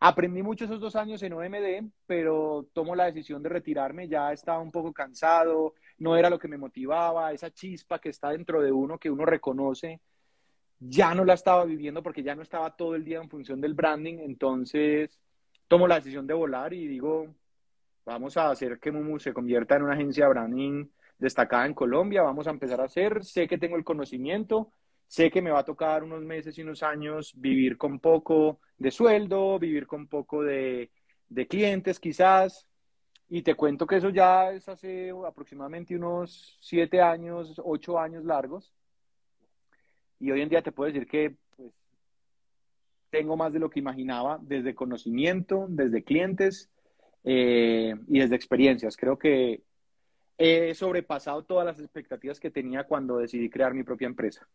Aprendí 0.00 0.42
mucho 0.42 0.64
esos 0.64 0.80
dos 0.80 0.96
años 0.96 1.22
en 1.22 1.32
OMD, 1.32 1.90
pero 2.06 2.68
tomo 2.72 2.94
la 2.94 3.06
decisión 3.06 3.42
de 3.42 3.48
retirarme, 3.48 4.08
ya 4.08 4.32
estaba 4.32 4.60
un 4.60 4.70
poco 4.70 4.92
cansado, 4.92 5.74
no 5.98 6.16
era 6.16 6.28
lo 6.30 6.38
que 6.38 6.48
me 6.48 6.58
motivaba, 6.58 7.32
esa 7.32 7.50
chispa 7.50 7.98
que 7.98 8.10
está 8.10 8.30
dentro 8.30 8.60
de 8.60 8.72
uno, 8.72 8.98
que 8.98 9.10
uno 9.10 9.24
reconoce, 9.24 10.00
ya 10.78 11.14
no 11.14 11.24
la 11.24 11.34
estaba 11.34 11.64
viviendo 11.64 12.02
porque 12.02 12.22
ya 12.22 12.34
no 12.34 12.42
estaba 12.42 12.76
todo 12.76 12.94
el 12.94 13.04
día 13.04 13.20
en 13.20 13.30
función 13.30 13.60
del 13.60 13.74
branding, 13.74 14.18
entonces 14.18 15.18
tomo 15.68 15.88
la 15.88 15.96
decisión 15.96 16.26
de 16.26 16.34
volar 16.34 16.74
y 16.74 16.86
digo, 16.86 17.34
Vamos 18.06 18.36
a 18.36 18.50
hacer 18.50 18.78
que 18.78 18.92
Mumu 18.92 19.18
se 19.18 19.32
convierta 19.32 19.76
en 19.76 19.82
una 19.82 19.94
agencia 19.94 20.28
branding 20.28 20.86
destacada 21.18 21.64
en 21.64 21.72
Colombia. 21.72 22.22
Vamos 22.22 22.46
a 22.46 22.50
empezar 22.50 22.80
a 22.80 22.84
hacer. 22.84 23.24
Sé 23.24 23.48
que 23.48 23.56
tengo 23.56 23.76
el 23.76 23.84
conocimiento. 23.84 24.70
Sé 25.06 25.30
que 25.30 25.42
me 25.42 25.50
va 25.50 25.60
a 25.60 25.64
tocar 25.64 26.02
unos 26.02 26.22
meses 26.22 26.58
y 26.58 26.62
unos 26.62 26.82
años 26.82 27.32
vivir 27.36 27.76
con 27.76 28.00
poco 28.00 28.60
de 28.78 28.90
sueldo, 28.90 29.58
vivir 29.58 29.86
con 29.86 30.08
poco 30.08 30.42
de, 30.42 30.90
de 31.28 31.46
clientes 31.46 32.00
quizás. 32.00 32.66
Y 33.28 33.42
te 33.42 33.54
cuento 33.54 33.86
que 33.86 33.96
eso 33.96 34.10
ya 34.10 34.52
es 34.52 34.68
hace 34.68 35.10
aproximadamente 35.26 35.96
unos 35.96 36.58
siete 36.60 37.00
años, 37.00 37.60
ocho 37.64 37.98
años 37.98 38.24
largos. 38.24 38.72
Y 40.20 40.30
hoy 40.30 40.40
en 40.40 40.48
día 40.48 40.62
te 40.62 40.72
puedo 40.72 40.92
decir 40.92 41.06
que 41.06 41.36
pues, 41.56 41.72
tengo 43.10 43.36
más 43.36 43.52
de 43.52 43.58
lo 43.58 43.70
que 43.70 43.80
imaginaba, 43.80 44.38
desde 44.42 44.74
conocimiento, 44.74 45.66
desde 45.68 46.04
clientes 46.04 46.70
eh, 47.24 47.94
y 48.08 48.20
desde 48.20 48.36
experiencias. 48.36 48.96
Creo 48.96 49.18
que 49.18 49.62
he 50.36 50.74
sobrepasado 50.74 51.44
todas 51.44 51.66
las 51.66 51.80
expectativas 51.80 52.40
que 52.40 52.50
tenía 52.50 52.84
cuando 52.84 53.18
decidí 53.18 53.48
crear 53.48 53.72
mi 53.74 53.84
propia 53.84 54.06
empresa. 54.06 54.48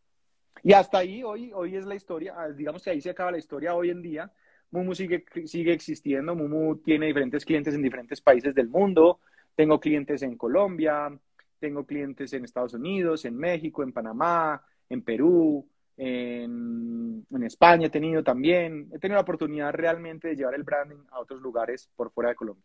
Y 0.63 0.73
hasta 0.73 0.99
ahí, 0.99 1.23
hoy, 1.23 1.51
hoy 1.53 1.75
es 1.75 1.85
la 1.85 1.95
historia, 1.95 2.35
ah, 2.37 2.49
digamos 2.49 2.83
que 2.83 2.89
ahí 2.89 3.01
se 3.01 3.09
acaba 3.09 3.31
la 3.31 3.37
historia 3.37 3.75
hoy 3.75 3.89
en 3.89 4.01
día. 4.01 4.31
Mumu 4.71 4.93
sigue, 4.93 5.25
sigue 5.45 5.73
existiendo, 5.73 6.35
Mumu 6.35 6.77
tiene 6.77 7.07
diferentes 7.07 7.43
clientes 7.45 7.73
en 7.73 7.81
diferentes 7.81 8.21
países 8.21 8.53
del 8.53 8.69
mundo. 8.69 9.19
Tengo 9.55 9.79
clientes 9.79 10.21
en 10.21 10.37
Colombia, 10.37 11.11
tengo 11.59 11.85
clientes 11.85 12.31
en 12.33 12.45
Estados 12.45 12.73
Unidos, 12.73 13.25
en 13.25 13.35
México, 13.35 13.83
en 13.83 13.91
Panamá, 13.91 14.63
en 14.89 15.01
Perú, 15.01 15.67
en, 15.99 17.25
España 17.43 17.87
he 17.87 17.89
tenido 17.89 18.23
también, 18.23 18.89
he 18.93 18.99
tenido 18.99 19.15
la 19.15 19.23
oportunidad 19.23 19.73
realmente 19.73 20.29
de 20.29 20.35
llevar 20.35 20.53
el 20.53 20.63
branding 20.63 21.03
a 21.09 21.19
otros 21.19 21.41
lugares 21.41 21.89
por 21.95 22.11
fuera 22.11 22.29
de 22.29 22.35
Colombia. 22.35 22.63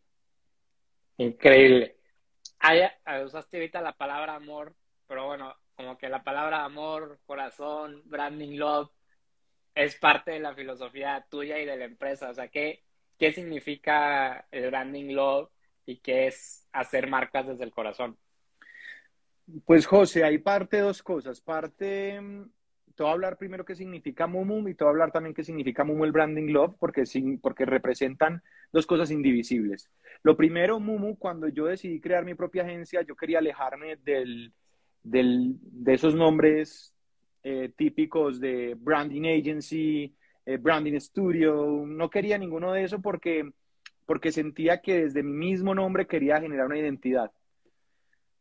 Increíble. 1.16 1.96
usaste 3.24 3.56
ahorita 3.56 3.80
la 3.80 3.96
palabra 3.96 4.34
amor, 4.34 4.74
pero 5.08 5.26
bueno, 5.26 5.54
como 5.76 5.98
que 5.98 6.08
la 6.08 6.22
palabra 6.22 6.64
amor, 6.64 7.18
corazón, 7.26 8.02
branding 8.04 8.58
love, 8.58 8.90
es 9.74 9.96
parte 9.96 10.32
de 10.32 10.40
la 10.40 10.54
filosofía 10.54 11.26
tuya 11.28 11.58
y 11.58 11.66
de 11.66 11.76
la 11.76 11.84
empresa. 11.84 12.30
O 12.30 12.34
sea, 12.34 12.48
¿qué, 12.48 12.82
qué 13.18 13.32
significa 13.32 14.46
el 14.50 14.68
branding 14.68 15.14
love 15.14 15.50
y 15.86 15.98
qué 15.98 16.28
es 16.28 16.68
hacer 16.72 17.08
marcas 17.08 17.46
desde 17.46 17.64
el 17.64 17.72
corazón? 17.72 18.16
Pues 19.66 19.86
José, 19.86 20.24
hay 20.24 20.38
parte 20.38 20.78
dos 20.78 21.02
cosas. 21.02 21.40
Parte 21.40 22.20
te 22.94 23.02
voy 23.02 23.10
a 23.10 23.12
hablar 23.12 23.36
primero 23.36 23.64
qué 23.64 23.74
significa 23.74 24.26
Mumu 24.26 24.68
y 24.68 24.74
te 24.74 24.84
voy 24.84 24.90
a 24.90 24.92
hablar 24.92 25.12
también 25.12 25.34
qué 25.34 25.42
significa 25.42 25.84
Mumu 25.84 26.04
el 26.04 26.12
Branding 26.12 26.52
Love, 26.52 26.76
porque, 26.78 27.02
porque 27.42 27.64
representan 27.64 28.42
dos 28.72 28.86
cosas 28.86 29.10
indivisibles. 29.10 29.90
Lo 30.22 30.36
primero, 30.36 30.78
Mumu, 30.78 31.18
cuando 31.18 31.48
yo 31.48 31.66
decidí 31.66 32.00
crear 32.00 32.24
mi 32.24 32.34
propia 32.34 32.62
agencia, 32.62 33.02
yo 33.02 33.16
quería 33.16 33.38
alejarme 33.38 33.96
del, 33.96 34.52
de 35.04 35.94
esos 35.94 36.14
nombres 36.14 36.94
eh, 37.42 37.70
típicos 37.76 38.40
de 38.40 38.74
branding 38.74 39.26
agency, 39.26 40.14
eh, 40.46 40.56
branding 40.56 40.98
studio. 40.98 41.84
No 41.86 42.08
quería 42.08 42.38
ninguno 42.38 42.72
de 42.72 42.84
eso 42.84 43.00
porque, 43.00 43.52
porque 44.06 44.32
sentía 44.32 44.80
que 44.80 45.04
desde 45.04 45.22
mi 45.22 45.50
mismo 45.50 45.74
nombre 45.74 46.06
quería 46.06 46.40
generar 46.40 46.66
una 46.66 46.78
identidad. 46.78 47.30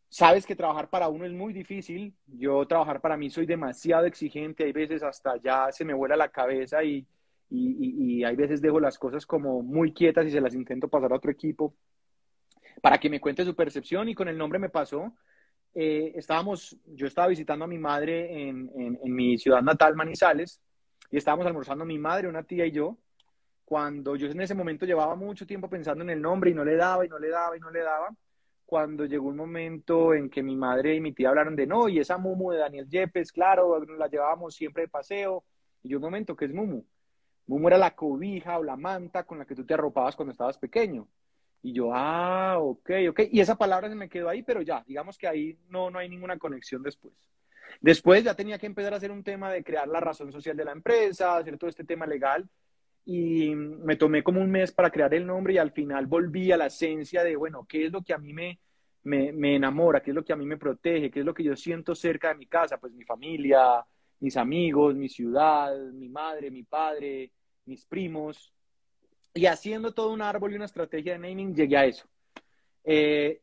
Sabes 0.08 0.46
que 0.46 0.56
trabajar 0.56 0.90
para 0.90 1.10
uno 1.10 1.26
es 1.26 1.34
muy 1.34 1.54
difícil. 1.54 2.14
Yo 2.28 2.66
trabajar 2.66 3.02
para 3.02 3.18
mí 3.18 3.30
soy 3.30 3.46
demasiado 3.46 4.06
exigente. 4.06 4.64
Hay 4.64 4.72
veces 4.72 5.04
hasta 5.04 5.36
ya 5.38 5.72
se 5.72 5.84
me 5.84 5.94
vuela 5.94 6.16
la 6.16 6.30
cabeza 6.30 6.84
y, 6.84 7.06
y, 7.50 8.20
y 8.20 8.24
hay 8.24 8.36
veces 8.36 8.62
dejo 8.62 8.80
las 8.80 8.98
cosas 8.98 9.26
como 9.26 9.62
muy 9.64 9.92
quietas 9.92 10.28
y 10.28 10.32
se 10.32 10.40
las 10.40 10.56
intento 10.56 10.88
pasar 10.88 11.12
a 11.12 11.16
otro 11.16 11.32
equipo 11.32 11.76
para 12.82 12.98
que 13.00 13.10
me 13.10 13.20
cuente 13.20 13.44
su 13.44 13.56
percepción 13.56 14.08
y 14.10 14.16
con 14.16 14.28
el 14.28 14.38
nombre 14.38 14.60
me 14.60 14.70
pasó. 14.70 15.14
Eh, 15.76 16.14
estábamos, 16.16 16.78
yo 16.86 17.08
estaba 17.08 17.28
visitando 17.28 17.66
a 17.66 17.68
mi 17.68 17.80
madre 17.80 18.48
en, 18.48 18.70
en, 18.76 19.14
mi 19.14 19.38
ciudad 19.38 19.62
natal, 19.62 19.96
Manizales, 19.96 20.62
y 21.10 21.18
estábamos 21.18 21.48
almorzando 21.48 21.84
mi 21.84 21.98
madre, 21.98 22.28
una 22.28 22.44
tía 22.44 22.66
y 22.66 22.72
yo, 22.72 22.98
cuando 23.66 24.16
yo 24.16 24.28
en 24.28 24.42
ese 24.42 24.54
momento 24.54 24.86
llevaba 24.86 25.16
mucho 25.16 25.48
tiempo 25.48 25.70
pensando 25.70 26.04
en 26.04 26.12
el 26.12 26.22
nombre 26.22 26.52
y 26.52 26.54
no 26.54 26.64
le 26.64 26.76
daba 26.76 27.06
y 27.06 27.10
no 27.10 27.18
le 27.18 27.30
daba 27.30 27.58
y 27.58 27.60
no 27.60 27.72
le 27.72 27.80
daba, 27.80 28.16
cuando 28.66 29.06
llegó 29.06 29.28
un 29.28 29.36
momento 29.36 30.14
en 30.14 30.30
que 30.30 30.44
mi 30.44 30.56
madre 30.56 30.96
y 30.96 31.02
mi 31.02 31.12
tía 31.12 31.30
hablaron 31.30 31.56
de 31.56 31.66
no, 31.66 31.90
y 31.90 32.00
esa 32.00 32.18
Mumu 32.18 32.52
de 32.52 32.60
Daniel 32.60 32.88
Yepes, 32.88 33.32
claro, 33.32 33.84
la 33.98 34.08
llevábamos 34.08 34.56
siempre 34.56 34.84
de 34.84 34.90
paseo, 34.90 35.44
y 35.82 35.90
yo 35.90 35.98
un 35.98 36.04
momento, 36.04 36.36
¿qué 36.36 36.46
es 36.46 36.54
Mumu? 36.54 36.84
Mumu 37.48 37.68
era 37.68 37.78
la 37.78 37.96
cobija 37.96 38.60
o 38.60 38.64
la 38.64 38.78
manta 38.78 39.24
con 39.24 39.40
la 39.40 39.46
que 39.46 39.56
tú 39.56 39.66
te 39.66 39.74
arropabas 39.74 40.16
cuando 40.16 40.32
estabas 40.32 40.58
pequeño. 40.58 41.08
Y 41.64 41.74
yo, 41.74 41.92
ah, 41.94 42.58
ok, 42.60 42.92
ok. 43.10 43.22
Y 43.32 43.40
esa 43.40 43.56
palabra 43.56 43.88
se 43.88 43.96
me 43.96 44.10
quedó 44.10 44.28
ahí, 44.28 44.44
pero 44.44 44.62
ya, 44.62 44.84
digamos 44.86 45.18
que 45.18 45.28
ahí 45.28 45.58
no, 45.70 45.90
no 45.90 45.98
hay 45.98 46.10
ninguna 46.10 46.38
conexión 46.38 46.84
después. 46.84 47.14
Después 47.80 48.24
ya 48.24 48.36
tenía 48.36 48.60
que 48.60 48.66
empezar 48.66 48.94
a 48.94 48.98
hacer 48.98 49.12
un 49.12 49.24
tema 49.24 49.52
de 49.52 49.64
crear 49.64 49.88
la 49.88 50.02
razón 50.02 50.32
social 50.32 50.58
de 50.58 50.66
la 50.66 50.74
empresa, 50.74 51.38
hacer 51.38 51.58
todo 51.58 51.70
este 51.70 51.86
tema 51.86 52.06
legal. 52.06 52.48
Y 53.06 53.56
me 53.56 53.96
tomé 53.96 54.24
como 54.24 54.42
un 54.42 54.52
mes 54.52 54.74
para 54.74 54.92
crear 54.92 55.14
el 55.14 55.26
nombre 55.26 55.54
y 55.54 55.58
al 55.58 55.72
final 55.72 56.06
volví 56.06 56.52
a 56.52 56.58
la 56.58 56.68
esencia 56.68 57.24
de, 57.24 57.36
bueno, 57.38 57.66
¿qué 57.68 57.86
es 57.86 57.92
lo 57.94 58.02
que 58.02 58.14
a 58.14 58.18
mí 58.18 58.34
me, 58.34 58.60
me, 59.04 59.32
me 59.32 59.56
enamora? 59.56 60.02
¿Qué 60.02 60.12
es 60.12 60.16
lo 60.16 60.24
que 60.24 60.34
a 60.34 60.38
mí 60.38 60.46
me 60.46 60.58
protege? 60.58 61.10
¿Qué 61.10 61.22
es 61.22 61.26
lo 61.26 61.34
que 61.34 61.44
yo 61.44 61.56
siento 61.56 61.96
cerca 61.96 62.30
de 62.30 62.36
mi 62.36 62.48
casa? 62.48 62.78
Pues 62.78 62.94
mi 62.94 63.06
familia, 63.06 63.86
mis 64.20 64.36
amigos, 64.36 64.96
mi 64.96 65.08
ciudad, 65.10 65.74
mi 65.94 66.10
madre, 66.10 66.52
mi 66.52 66.64
padre, 66.64 67.32
mis 67.66 67.86
primos. 67.86 68.54
Y 69.34 69.46
haciendo 69.48 69.94
todo 69.94 70.12
un 70.12 70.22
árbol 70.22 70.52
y 70.54 70.56
una 70.56 70.66
estrategia 70.66 71.14
de 71.14 71.20
naming, 71.20 71.56
llegué 71.56 71.78
a 71.78 71.86
eso. 71.86 72.08
Eh, 72.84 73.42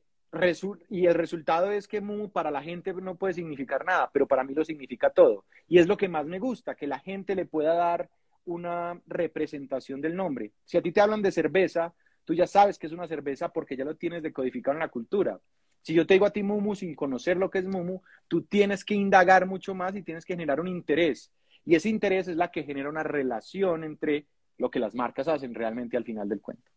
y 0.88 1.06
el 1.06 1.14
resultado 1.14 1.72
es 1.72 1.88
que 1.88 2.00
Mu 2.00 2.30
para 2.30 2.52
la 2.52 2.62
gente 2.62 2.92
no 2.94 3.16
puede 3.16 3.34
significar 3.34 3.84
nada, 3.84 4.08
pero 4.12 4.28
para 4.28 4.44
mí 4.44 4.54
lo 4.54 4.64
significa 4.64 5.10
todo. 5.10 5.44
Y 5.66 5.78
es 5.78 5.88
lo 5.88 5.96
que 5.96 6.08
más 6.08 6.26
me 6.26 6.38
gusta, 6.38 6.76
que 6.76 6.86
la 6.86 7.00
gente 7.00 7.34
le 7.34 7.46
pueda 7.46 7.74
dar 7.74 8.08
una 8.44 9.00
representación 9.06 10.00
del 10.00 10.14
nombre. 10.14 10.52
Si 10.64 10.76
a 10.76 10.82
ti 10.82 10.92
te 10.92 11.00
hablan 11.00 11.22
de 11.22 11.32
cerveza, 11.32 11.92
tú 12.24 12.34
ya 12.34 12.46
sabes 12.46 12.78
que 12.78 12.86
es 12.86 12.92
una 12.92 13.08
cerveza 13.08 13.52
porque 13.52 13.76
ya 13.76 13.84
lo 13.84 13.96
tienes 13.96 14.22
decodificado 14.22 14.74
en 14.74 14.80
la 14.80 14.88
cultura. 14.88 15.40
Si 15.82 15.94
yo 15.94 16.06
te 16.06 16.14
digo 16.14 16.26
a 16.26 16.32
ti 16.32 16.42
Mumu 16.42 16.74
sin 16.74 16.94
conocer 16.94 17.36
lo 17.36 17.50
que 17.50 17.58
es 17.58 17.66
Mumu, 17.66 18.00
tú 18.28 18.42
tienes 18.42 18.84
que 18.84 18.94
indagar 18.94 19.46
mucho 19.46 19.74
más 19.74 19.96
y 19.96 20.02
tienes 20.02 20.24
que 20.24 20.34
generar 20.34 20.60
un 20.60 20.68
interés. 20.68 21.32
Y 21.64 21.74
ese 21.74 21.88
interés 21.88 22.28
es 22.28 22.36
la 22.36 22.50
que 22.50 22.62
genera 22.62 22.88
una 22.88 23.02
relación 23.02 23.82
entre 23.84 24.26
lo 24.60 24.70
que 24.70 24.78
las 24.78 24.94
marcas 24.94 25.26
hacen 25.26 25.54
realmente 25.54 25.96
al 25.96 26.04
final 26.04 26.28
del 26.28 26.40
cuento. 26.40 26.70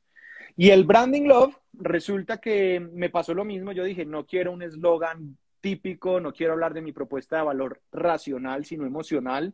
Y 0.55 0.69
el 0.69 0.85
branding 0.85 1.23
love, 1.23 1.55
resulta 1.73 2.37
que 2.37 2.79
me 2.79 3.09
pasó 3.09 3.33
lo 3.33 3.43
mismo. 3.43 3.71
Yo 3.71 3.83
dije, 3.83 4.05
no 4.05 4.25
quiero 4.25 4.51
un 4.51 4.61
eslogan 4.61 5.37
típico, 5.61 6.19
no 6.19 6.33
quiero 6.33 6.53
hablar 6.53 6.73
de 6.73 6.81
mi 6.81 6.91
propuesta 6.91 7.37
de 7.37 7.43
valor 7.43 7.81
racional, 7.91 8.65
sino 8.65 8.85
emocional. 8.85 9.53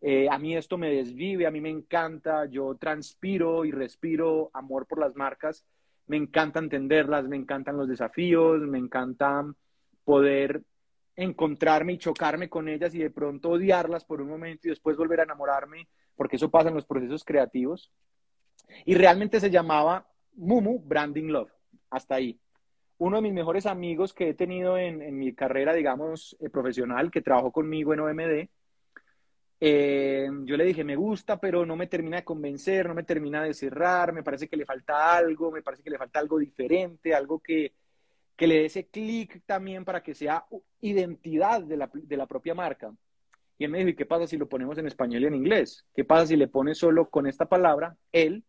Eh, 0.00 0.28
a 0.28 0.38
mí 0.38 0.56
esto 0.56 0.78
me 0.78 0.90
desvive, 0.90 1.46
a 1.46 1.50
mí 1.50 1.60
me 1.60 1.70
encanta, 1.70 2.46
yo 2.46 2.74
transpiro 2.74 3.64
y 3.64 3.70
respiro 3.70 4.50
amor 4.52 4.86
por 4.86 4.98
las 4.98 5.14
marcas, 5.14 5.64
me 6.08 6.16
encanta 6.16 6.58
entenderlas, 6.58 7.28
me 7.28 7.36
encantan 7.36 7.76
los 7.76 7.88
desafíos, 7.88 8.60
me 8.62 8.78
encanta 8.78 9.46
poder 10.04 10.62
encontrarme 11.14 11.92
y 11.92 11.98
chocarme 11.98 12.48
con 12.48 12.68
ellas 12.68 12.94
y 12.94 12.98
de 12.98 13.10
pronto 13.10 13.50
odiarlas 13.50 14.04
por 14.04 14.20
un 14.20 14.28
momento 14.28 14.66
y 14.66 14.70
después 14.70 14.96
volver 14.96 15.20
a 15.20 15.24
enamorarme 15.24 15.86
porque 16.16 16.36
eso 16.36 16.50
pasa 16.50 16.68
en 16.68 16.74
los 16.74 16.86
procesos 16.86 17.24
creativos. 17.24 17.90
Y 18.84 18.94
realmente 18.94 19.40
se 19.40 19.50
llamaba 19.50 20.06
Mumu 20.34 20.78
Branding 20.78 21.28
Love, 21.28 21.52
hasta 21.90 22.16
ahí. 22.16 22.38
Uno 22.98 23.16
de 23.16 23.22
mis 23.22 23.32
mejores 23.32 23.66
amigos 23.66 24.14
que 24.14 24.30
he 24.30 24.34
tenido 24.34 24.78
en, 24.78 25.18
mi 25.18 25.34
carrera, 25.34 25.74
digamos, 25.74 26.36
eh, 26.40 26.48
profesional, 26.48 27.10
que 27.10 27.20
trabajó 27.20 27.50
conmigo 27.50 27.92
en 27.92 28.00
OMD, 28.00 28.48
eh, 29.64 30.28
yo 30.44 30.56
le 30.56 30.64
dije, 30.64 30.82
me 30.82 30.96
gusta, 30.96 31.38
pero 31.38 31.64
no 31.64 31.76
me 31.76 31.86
termina 31.86 32.16
de 32.16 32.24
convencer, 32.24 32.88
no 32.88 32.94
me 32.94 33.04
termina 33.04 33.44
de 33.44 33.54
cerrar, 33.54 34.12
me 34.12 34.24
parece 34.24 34.48
que 34.48 34.56
le 34.56 34.66
falta 34.66 35.16
algo, 35.16 35.52
me 35.52 35.62
parece 35.62 35.84
que 35.84 35.90
le 35.90 35.98
falta 35.98 36.18
algo 36.18 36.38
diferente, 36.38 37.14
algo 37.14 37.38
que, 37.38 37.72
que 38.36 38.46
le 38.48 38.56
dé 38.56 38.64
ese 38.64 38.88
clic 38.88 39.42
también 39.46 39.84
para 39.84 40.02
que 40.02 40.14
sea 40.14 40.44
identidad 40.80 41.62
de 41.62 41.76
la, 41.76 41.88
de 41.92 42.16
la 42.16 42.26
propia 42.26 42.54
marca. 42.54 42.92
Y 43.62 43.64
él 43.64 43.70
me 43.70 43.78
dijo, 43.78 43.90
¿y 43.90 43.94
qué 43.94 44.06
pasa 44.06 44.26
si 44.26 44.36
lo 44.36 44.48
ponemos 44.48 44.76
en 44.78 44.88
español 44.88 45.22
y 45.22 45.26
en 45.26 45.36
inglés? 45.36 45.86
¿Qué 45.94 46.02
pasa 46.04 46.26
si 46.26 46.34
le 46.34 46.48
pones 46.48 46.78
solo 46.78 47.08
con 47.08 47.28
esta 47.28 47.46
palabra, 47.46 47.96
él, 48.10 48.42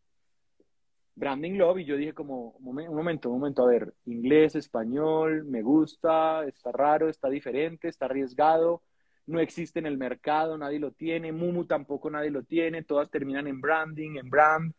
branding 1.13 1.55
love? 1.55 1.77
Y 1.77 1.85
yo 1.85 1.97
dije 1.97 2.13
como, 2.13 2.55
un 2.57 2.95
momento, 2.95 3.29
un 3.29 3.39
momento, 3.39 3.61
a 3.61 3.67
ver, 3.67 3.93
inglés, 4.05 4.55
español, 4.55 5.43
me 5.45 5.61
gusta, 5.61 6.43
está 6.47 6.71
raro, 6.71 7.09
está 7.09 7.29
diferente, 7.29 7.89
está 7.89 8.05
arriesgado, 8.05 8.81
no 9.27 9.39
existe 9.39 9.77
en 9.77 9.85
el 9.85 9.99
mercado, 9.99 10.57
nadie 10.57 10.79
lo 10.79 10.89
tiene, 10.89 11.31
Mumu 11.31 11.65
tampoco 11.65 12.09
nadie 12.09 12.31
lo 12.31 12.41
tiene, 12.41 12.81
todas 12.81 13.11
terminan 13.11 13.45
en 13.45 13.61
branding, 13.61 14.17
en 14.17 14.31
brand. 14.31 14.73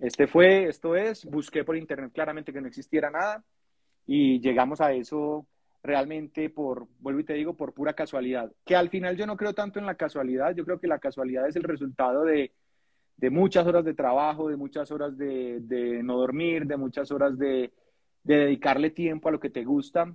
Este 0.00 0.26
fue, 0.26 0.64
esto 0.64 0.96
es, 0.96 1.24
busqué 1.24 1.62
por 1.62 1.76
internet 1.76 2.10
claramente 2.12 2.52
que 2.52 2.60
no 2.60 2.66
existiera 2.66 3.12
nada 3.12 3.44
y 4.06 4.40
llegamos 4.40 4.80
a 4.80 4.92
eso 4.92 5.46
realmente 5.86 6.50
por, 6.50 6.88
vuelvo 6.98 7.20
y 7.20 7.24
te 7.24 7.34
digo, 7.34 7.56
por 7.56 7.72
pura 7.72 7.94
casualidad. 7.94 8.52
Que 8.64 8.76
al 8.76 8.90
final 8.90 9.16
yo 9.16 9.26
no 9.26 9.36
creo 9.36 9.54
tanto 9.54 9.78
en 9.78 9.86
la 9.86 9.94
casualidad, 9.94 10.54
yo 10.54 10.64
creo 10.64 10.80
que 10.80 10.88
la 10.88 10.98
casualidad 10.98 11.48
es 11.48 11.56
el 11.56 11.62
resultado 11.62 12.24
de, 12.24 12.52
de 13.16 13.30
muchas 13.30 13.66
horas 13.66 13.84
de 13.84 13.94
trabajo, 13.94 14.48
de 14.48 14.56
muchas 14.56 14.90
horas 14.90 15.16
de, 15.16 15.60
de 15.60 16.02
no 16.02 16.18
dormir, 16.18 16.66
de 16.66 16.76
muchas 16.76 17.10
horas 17.10 17.38
de, 17.38 17.72
de, 18.22 18.36
dedicarle 18.36 18.90
tiempo 18.90 19.28
a 19.28 19.32
lo 19.32 19.40
que 19.40 19.50
te 19.50 19.64
gusta. 19.64 20.14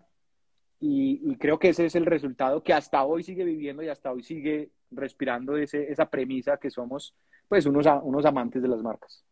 Y, 0.79 1.21
y, 1.31 1.35
creo 1.37 1.59
que 1.59 1.69
ese 1.69 1.85
es 1.85 1.95
el 1.95 2.07
resultado 2.07 2.63
que 2.63 2.73
hasta 2.73 3.03
hoy 3.03 3.21
sigue 3.23 3.43
viviendo 3.43 3.83
y 3.83 3.89
hasta 3.89 4.11
hoy 4.11 4.23
sigue 4.23 4.71
respirando 4.89 5.55
ese, 5.55 5.91
esa 5.91 6.09
premisa 6.09 6.57
que 6.57 6.71
somos 6.71 7.15
pues 7.47 7.65
unos, 7.65 7.85
unos 8.03 8.25
amantes 8.25 8.61
de 8.61 8.67
las 8.67 8.81
marcas. 8.81 9.23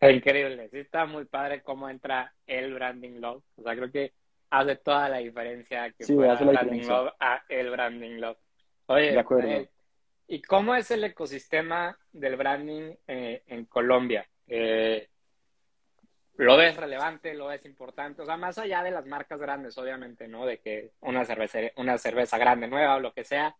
Increíble, 0.00 0.68
sí 0.70 0.78
está 0.78 1.06
muy 1.06 1.24
padre 1.24 1.62
cómo 1.62 1.88
entra 1.88 2.32
el 2.46 2.74
branding 2.74 3.20
love. 3.20 3.42
O 3.56 3.62
sea, 3.62 3.74
creo 3.74 3.90
que 3.90 4.12
hace 4.50 4.76
toda 4.76 5.08
la 5.08 5.18
diferencia 5.18 5.90
que 5.92 6.04
sí, 6.04 6.12
el 6.12 6.18
branding 6.18 6.86
love 6.86 7.12
a 7.20 7.42
el 7.48 7.70
branding 7.70 8.20
love. 8.20 8.38
Oye, 8.86 9.12
de 9.12 9.18
acuerdo. 9.18 9.68
¿y 10.26 10.42
cómo 10.42 10.74
es 10.74 10.90
el 10.90 11.04
ecosistema 11.04 11.98
del 12.12 12.36
branding 12.36 12.94
eh, 13.06 13.42
en 13.46 13.64
Colombia? 13.66 14.28
Eh, 14.46 15.08
¿Lo 16.36 16.56
ves 16.56 16.76
relevante? 16.76 17.34
¿Lo 17.34 17.48
ves 17.48 17.64
importante? 17.64 18.22
O 18.22 18.24
sea, 18.24 18.36
más 18.36 18.58
allá 18.58 18.82
de 18.82 18.92
las 18.92 19.06
marcas 19.06 19.40
grandes, 19.40 19.76
obviamente, 19.76 20.28
¿no? 20.28 20.46
De 20.46 20.58
que 20.58 20.92
una 21.00 21.24
cerveza, 21.24 21.58
una 21.76 21.98
cerveza 21.98 22.38
grande, 22.38 22.68
nueva 22.68 22.96
o 22.96 23.00
lo 23.00 23.12
que 23.12 23.24
sea, 23.24 23.56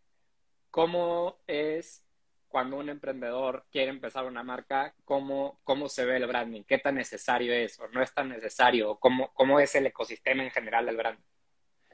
¿cómo 0.71 1.38
es 1.49 2.04
cuando 2.49 2.78
un 2.78 2.88
emprendedor 2.88 3.64
quiere 3.71 3.90
empezar 3.90 4.25
una 4.25 4.43
marca, 4.43 4.95
¿cómo, 5.05 5.61
cómo 5.64 5.88
se 5.88 6.05
ve 6.05 6.17
el 6.17 6.26
branding? 6.26 6.62
¿Qué 6.64 6.78
tan 6.78 6.97
necesario 6.97 7.52
es 7.52 7.78
o 7.78 7.88
no 7.88 8.02
es 8.02 8.12
tan 8.12 8.28
necesario? 8.28 8.97
¿Cómo, 8.97 9.31
cómo 9.35 9.61
es 9.61 9.75
el 9.75 9.87
ecosistema 9.87 10.43
en 10.43 10.50
general 10.50 10.87
del 10.87 10.97
branding? 10.97 11.25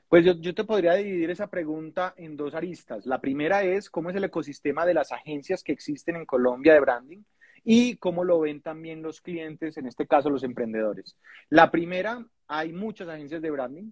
Pues 0.09 0.25
yo, 0.25 0.35
yo, 0.35 0.55
te 0.55 0.65
podría 0.65 0.95
dividir 0.95 1.31
esa 1.31 1.49
pregunta 1.49 2.15
en 2.17 2.37
dos 2.37 2.55
aristas. 2.55 3.05
La 3.05 3.21
primera 3.21 3.65
es 3.65 3.91
cómo 3.91 4.11
es 4.11 4.17
el 4.17 4.25
ecosistema 4.25 4.87
de 4.87 4.95
las 4.95 5.11
agencias 5.11 5.65
que 5.65 5.73
existen 5.73 6.17
en 6.17 6.27
Colombia 6.27 6.75
de 6.75 6.81
branding 6.81 7.23
y 7.65 7.97
cómo 7.97 8.23
lo 8.23 8.41
ven 8.41 8.61
también 8.61 9.03
los 9.03 9.21
clientes, 9.21 9.77
en 9.79 9.87
este 9.87 10.07
caso 10.07 10.31
los 10.31 10.45
emprendedores. 10.45 11.17
La 11.49 11.71
primera, 11.71 12.25
hay 12.47 12.73
muchas 12.73 13.09
agencias 13.09 13.43
de 13.43 13.51
branding. 13.51 13.91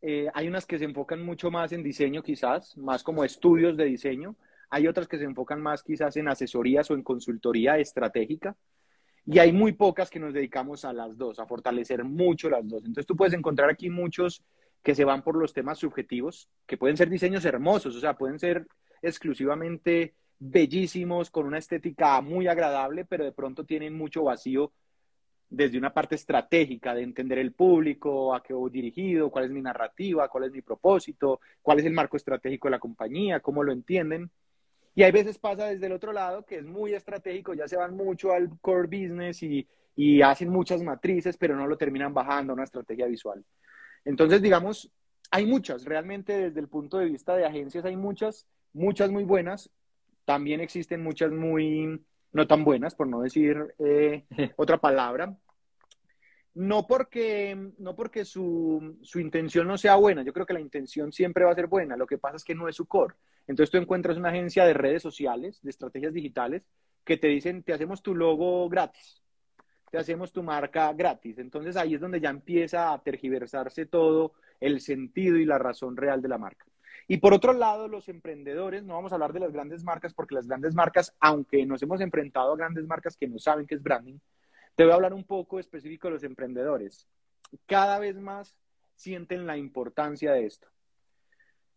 Eh, 0.00 0.28
hay 0.32 0.46
unas 0.46 0.64
que 0.64 0.78
se 0.78 0.84
enfocan 0.84 1.22
mucho 1.22 1.50
más 1.50 1.72
en 1.72 1.82
diseño 1.82 2.22
quizás, 2.22 2.76
más 2.76 3.02
como 3.02 3.24
estudios 3.24 3.76
de 3.76 3.84
diseño. 3.84 4.36
Hay 4.70 4.86
otras 4.86 5.08
que 5.08 5.18
se 5.18 5.24
enfocan 5.24 5.60
más 5.60 5.82
quizás 5.82 6.16
en 6.16 6.28
asesorías 6.28 6.90
o 6.90 6.94
en 6.94 7.02
consultoría 7.02 7.78
estratégica. 7.78 8.56
Y 9.24 9.38
hay 9.38 9.52
muy 9.52 9.72
pocas 9.72 10.08
que 10.08 10.18
nos 10.18 10.32
dedicamos 10.32 10.84
a 10.84 10.92
las 10.92 11.16
dos, 11.18 11.38
a 11.38 11.46
fortalecer 11.46 12.02
mucho 12.04 12.48
las 12.48 12.66
dos. 12.66 12.80
Entonces 12.80 13.06
tú 13.06 13.14
puedes 13.14 13.34
encontrar 13.34 13.68
aquí 13.68 13.90
muchos 13.90 14.42
que 14.82 14.94
se 14.94 15.04
van 15.04 15.22
por 15.22 15.36
los 15.36 15.52
temas 15.52 15.78
subjetivos, 15.78 16.48
que 16.66 16.78
pueden 16.78 16.96
ser 16.96 17.10
diseños 17.10 17.44
hermosos, 17.44 17.94
o 17.96 18.00
sea, 18.00 18.16
pueden 18.16 18.38
ser 18.38 18.66
exclusivamente 19.02 20.14
bellísimos, 20.38 21.30
con 21.30 21.46
una 21.46 21.58
estética 21.58 22.20
muy 22.20 22.46
agradable, 22.46 23.04
pero 23.04 23.24
de 23.24 23.32
pronto 23.32 23.64
tienen 23.64 23.96
mucho 23.96 24.24
vacío 24.24 24.72
desde 25.50 25.78
una 25.78 25.92
parte 25.92 26.14
estratégica 26.14 26.94
de 26.94 27.02
entender 27.02 27.38
el 27.38 27.52
público, 27.52 28.34
a 28.34 28.42
qué 28.42 28.52
voy 28.52 28.70
dirigido, 28.70 29.30
cuál 29.30 29.46
es 29.46 29.50
mi 29.50 29.62
narrativa, 29.62 30.28
cuál 30.28 30.44
es 30.44 30.52
mi 30.52 30.60
propósito, 30.60 31.40
cuál 31.62 31.80
es 31.80 31.86
el 31.86 31.92
marco 31.92 32.16
estratégico 32.16 32.68
de 32.68 32.72
la 32.72 32.78
compañía, 32.78 33.40
cómo 33.40 33.62
lo 33.62 33.72
entienden. 33.72 34.30
Y 34.94 35.02
hay 35.02 35.12
veces 35.12 35.38
pasa 35.38 35.66
desde 35.66 35.86
el 35.86 35.92
otro 35.92 36.12
lado 36.12 36.44
que 36.44 36.56
es 36.56 36.66
muy 36.66 36.94
estratégico, 36.94 37.54
ya 37.54 37.68
se 37.68 37.76
van 37.76 37.96
mucho 37.96 38.32
al 38.32 38.50
core 38.60 38.88
business 38.88 39.42
y, 39.42 39.66
y 39.94 40.22
hacen 40.22 40.48
muchas 40.48 40.82
matrices, 40.82 41.36
pero 41.36 41.56
no 41.56 41.66
lo 41.66 41.76
terminan 41.76 42.14
bajando 42.14 42.52
a 42.52 42.54
una 42.54 42.64
estrategia 42.64 43.06
visual. 43.06 43.44
Entonces, 44.04 44.40
digamos, 44.42 44.90
hay 45.30 45.46
muchas, 45.46 45.84
realmente 45.84 46.32
desde 46.32 46.60
el 46.60 46.68
punto 46.68 46.98
de 46.98 47.06
vista 47.06 47.36
de 47.36 47.44
agencias 47.44 47.84
hay 47.84 47.96
muchas, 47.96 48.46
muchas 48.72 49.10
muy 49.10 49.24
buenas, 49.24 49.70
también 50.24 50.60
existen 50.60 51.02
muchas 51.02 51.30
muy 51.30 52.00
no 52.32 52.46
tan 52.46 52.64
buenas, 52.64 52.94
por 52.94 53.06
no 53.06 53.22
decir 53.22 53.74
eh, 53.78 54.24
otra 54.56 54.78
palabra. 54.78 55.36
No 56.58 56.88
porque, 56.88 57.56
no 57.78 57.94
porque 57.94 58.24
su, 58.24 58.98
su, 59.02 59.20
intención 59.20 59.68
no 59.68 59.78
sea 59.78 59.94
buena, 59.94 60.24
yo 60.24 60.32
creo 60.32 60.44
que 60.44 60.54
la 60.54 60.60
intención 60.60 61.12
siempre 61.12 61.44
va 61.44 61.52
a 61.52 61.54
ser 61.54 61.68
buena, 61.68 61.96
lo 61.96 62.04
que 62.04 62.18
pasa 62.18 62.34
es 62.34 62.42
que 62.42 62.56
no 62.56 62.68
es 62.68 62.74
su 62.74 62.86
core. 62.86 63.14
Entonces 63.46 63.70
tú 63.70 63.78
encuentras 63.78 64.16
una 64.16 64.30
agencia 64.30 64.64
de 64.64 64.74
redes 64.74 65.00
sociales, 65.00 65.60
de 65.62 65.70
estrategias 65.70 66.12
digitales, 66.12 66.66
que 67.04 67.16
te 67.16 67.28
dicen, 67.28 67.62
te 67.62 67.72
hacemos 67.72 68.02
tu 68.02 68.12
logo 68.12 68.68
gratis, 68.68 69.22
te 69.92 69.98
hacemos 69.98 70.32
tu 70.32 70.42
marca 70.42 70.92
gratis. 70.94 71.38
Entonces 71.38 71.76
ahí 71.76 71.94
es 71.94 72.00
donde 72.00 72.20
ya 72.20 72.30
empieza 72.30 72.92
a 72.92 73.00
tergiversarse 73.04 73.86
todo 73.86 74.32
el 74.58 74.80
sentido 74.80 75.36
y 75.36 75.44
la 75.44 75.58
razón 75.58 75.96
real 75.96 76.20
de 76.20 76.28
la 76.28 76.38
marca. 76.38 76.66
Y 77.06 77.18
por 77.18 77.34
otro 77.34 77.52
lado, 77.52 77.86
los 77.86 78.08
emprendedores, 78.08 78.82
no 78.82 78.94
vamos 78.94 79.12
a 79.12 79.14
hablar 79.14 79.32
de 79.32 79.38
las 79.38 79.52
grandes 79.52 79.84
marcas, 79.84 80.12
porque 80.12 80.34
las 80.34 80.48
grandes 80.48 80.74
marcas, 80.74 81.14
aunque 81.20 81.64
nos 81.64 81.80
hemos 81.84 82.00
enfrentado 82.00 82.52
a 82.52 82.56
grandes 82.56 82.84
marcas 82.88 83.16
que 83.16 83.28
no 83.28 83.38
saben 83.38 83.64
qué 83.64 83.76
es 83.76 83.82
branding, 83.82 84.18
te 84.78 84.84
voy 84.84 84.92
a 84.92 84.94
hablar 84.94 85.12
un 85.12 85.24
poco 85.24 85.58
específico 85.58 86.06
de 86.06 86.14
los 86.14 86.22
emprendedores. 86.22 87.08
Cada 87.66 87.98
vez 87.98 88.16
más 88.16 88.54
sienten 88.94 89.44
la 89.44 89.56
importancia 89.56 90.30
de 90.30 90.46
esto. 90.46 90.68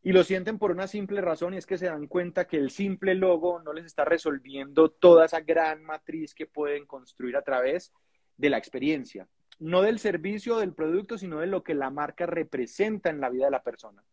Y 0.03 0.11
lo 0.11 0.23
sienten 0.23 0.59
por 0.59 0.69
una 0.69 0.85
simple 0.85 1.19
razón 1.19 1.55
y 1.55 1.57
es 1.57 1.65
que 1.65 1.79
se 1.79 1.87
dan 1.87 2.05
cuenta 2.05 2.45
que 2.45 2.57
el 2.57 2.69
simple 2.69 3.15
logo 3.15 3.59
no 3.63 3.73
les 3.73 3.85
está 3.85 4.05
resolviendo 4.05 4.91
toda 4.91 5.25
esa 5.25 5.39
gran 5.39 5.83
matriz 5.83 6.35
que 6.35 6.45
pueden 6.45 6.85
construir 6.85 7.35
a 7.37 7.41
través 7.41 7.91
de 8.37 8.51
la 8.51 8.59
experiencia. 8.59 9.27
No 9.57 9.81
del 9.81 9.97
servicio 9.97 10.57
o 10.57 10.59
del 10.59 10.75
producto, 10.75 11.17
sino 11.17 11.39
de 11.39 11.47
lo 11.47 11.63
que 11.63 11.73
la 11.73 11.89
marca 11.89 12.27
representa 12.27 13.09
en 13.09 13.19
la 13.19 13.31
vida 13.31 13.45
de 13.45 13.51
la 13.51 13.63
persona. 13.63 14.03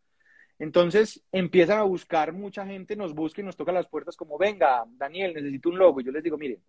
Entonces 0.59 1.23
empiezan 1.31 1.79
a 1.79 1.83
buscar, 1.83 2.33
mucha 2.33 2.65
gente 2.65 2.97
nos 2.97 3.15
busca 3.15 3.43
y 3.43 3.45
nos 3.45 3.57
toca 3.59 3.71
las 3.71 3.87
puertas 3.87 4.17
como, 4.17 4.39
venga, 4.39 4.87
Daniel, 4.97 5.35
necesito 5.35 5.69
un 5.69 5.77
logo. 5.77 6.01
Yo 6.01 6.11
les 6.11 6.23
digo, 6.23 6.39
miren, 6.39 6.63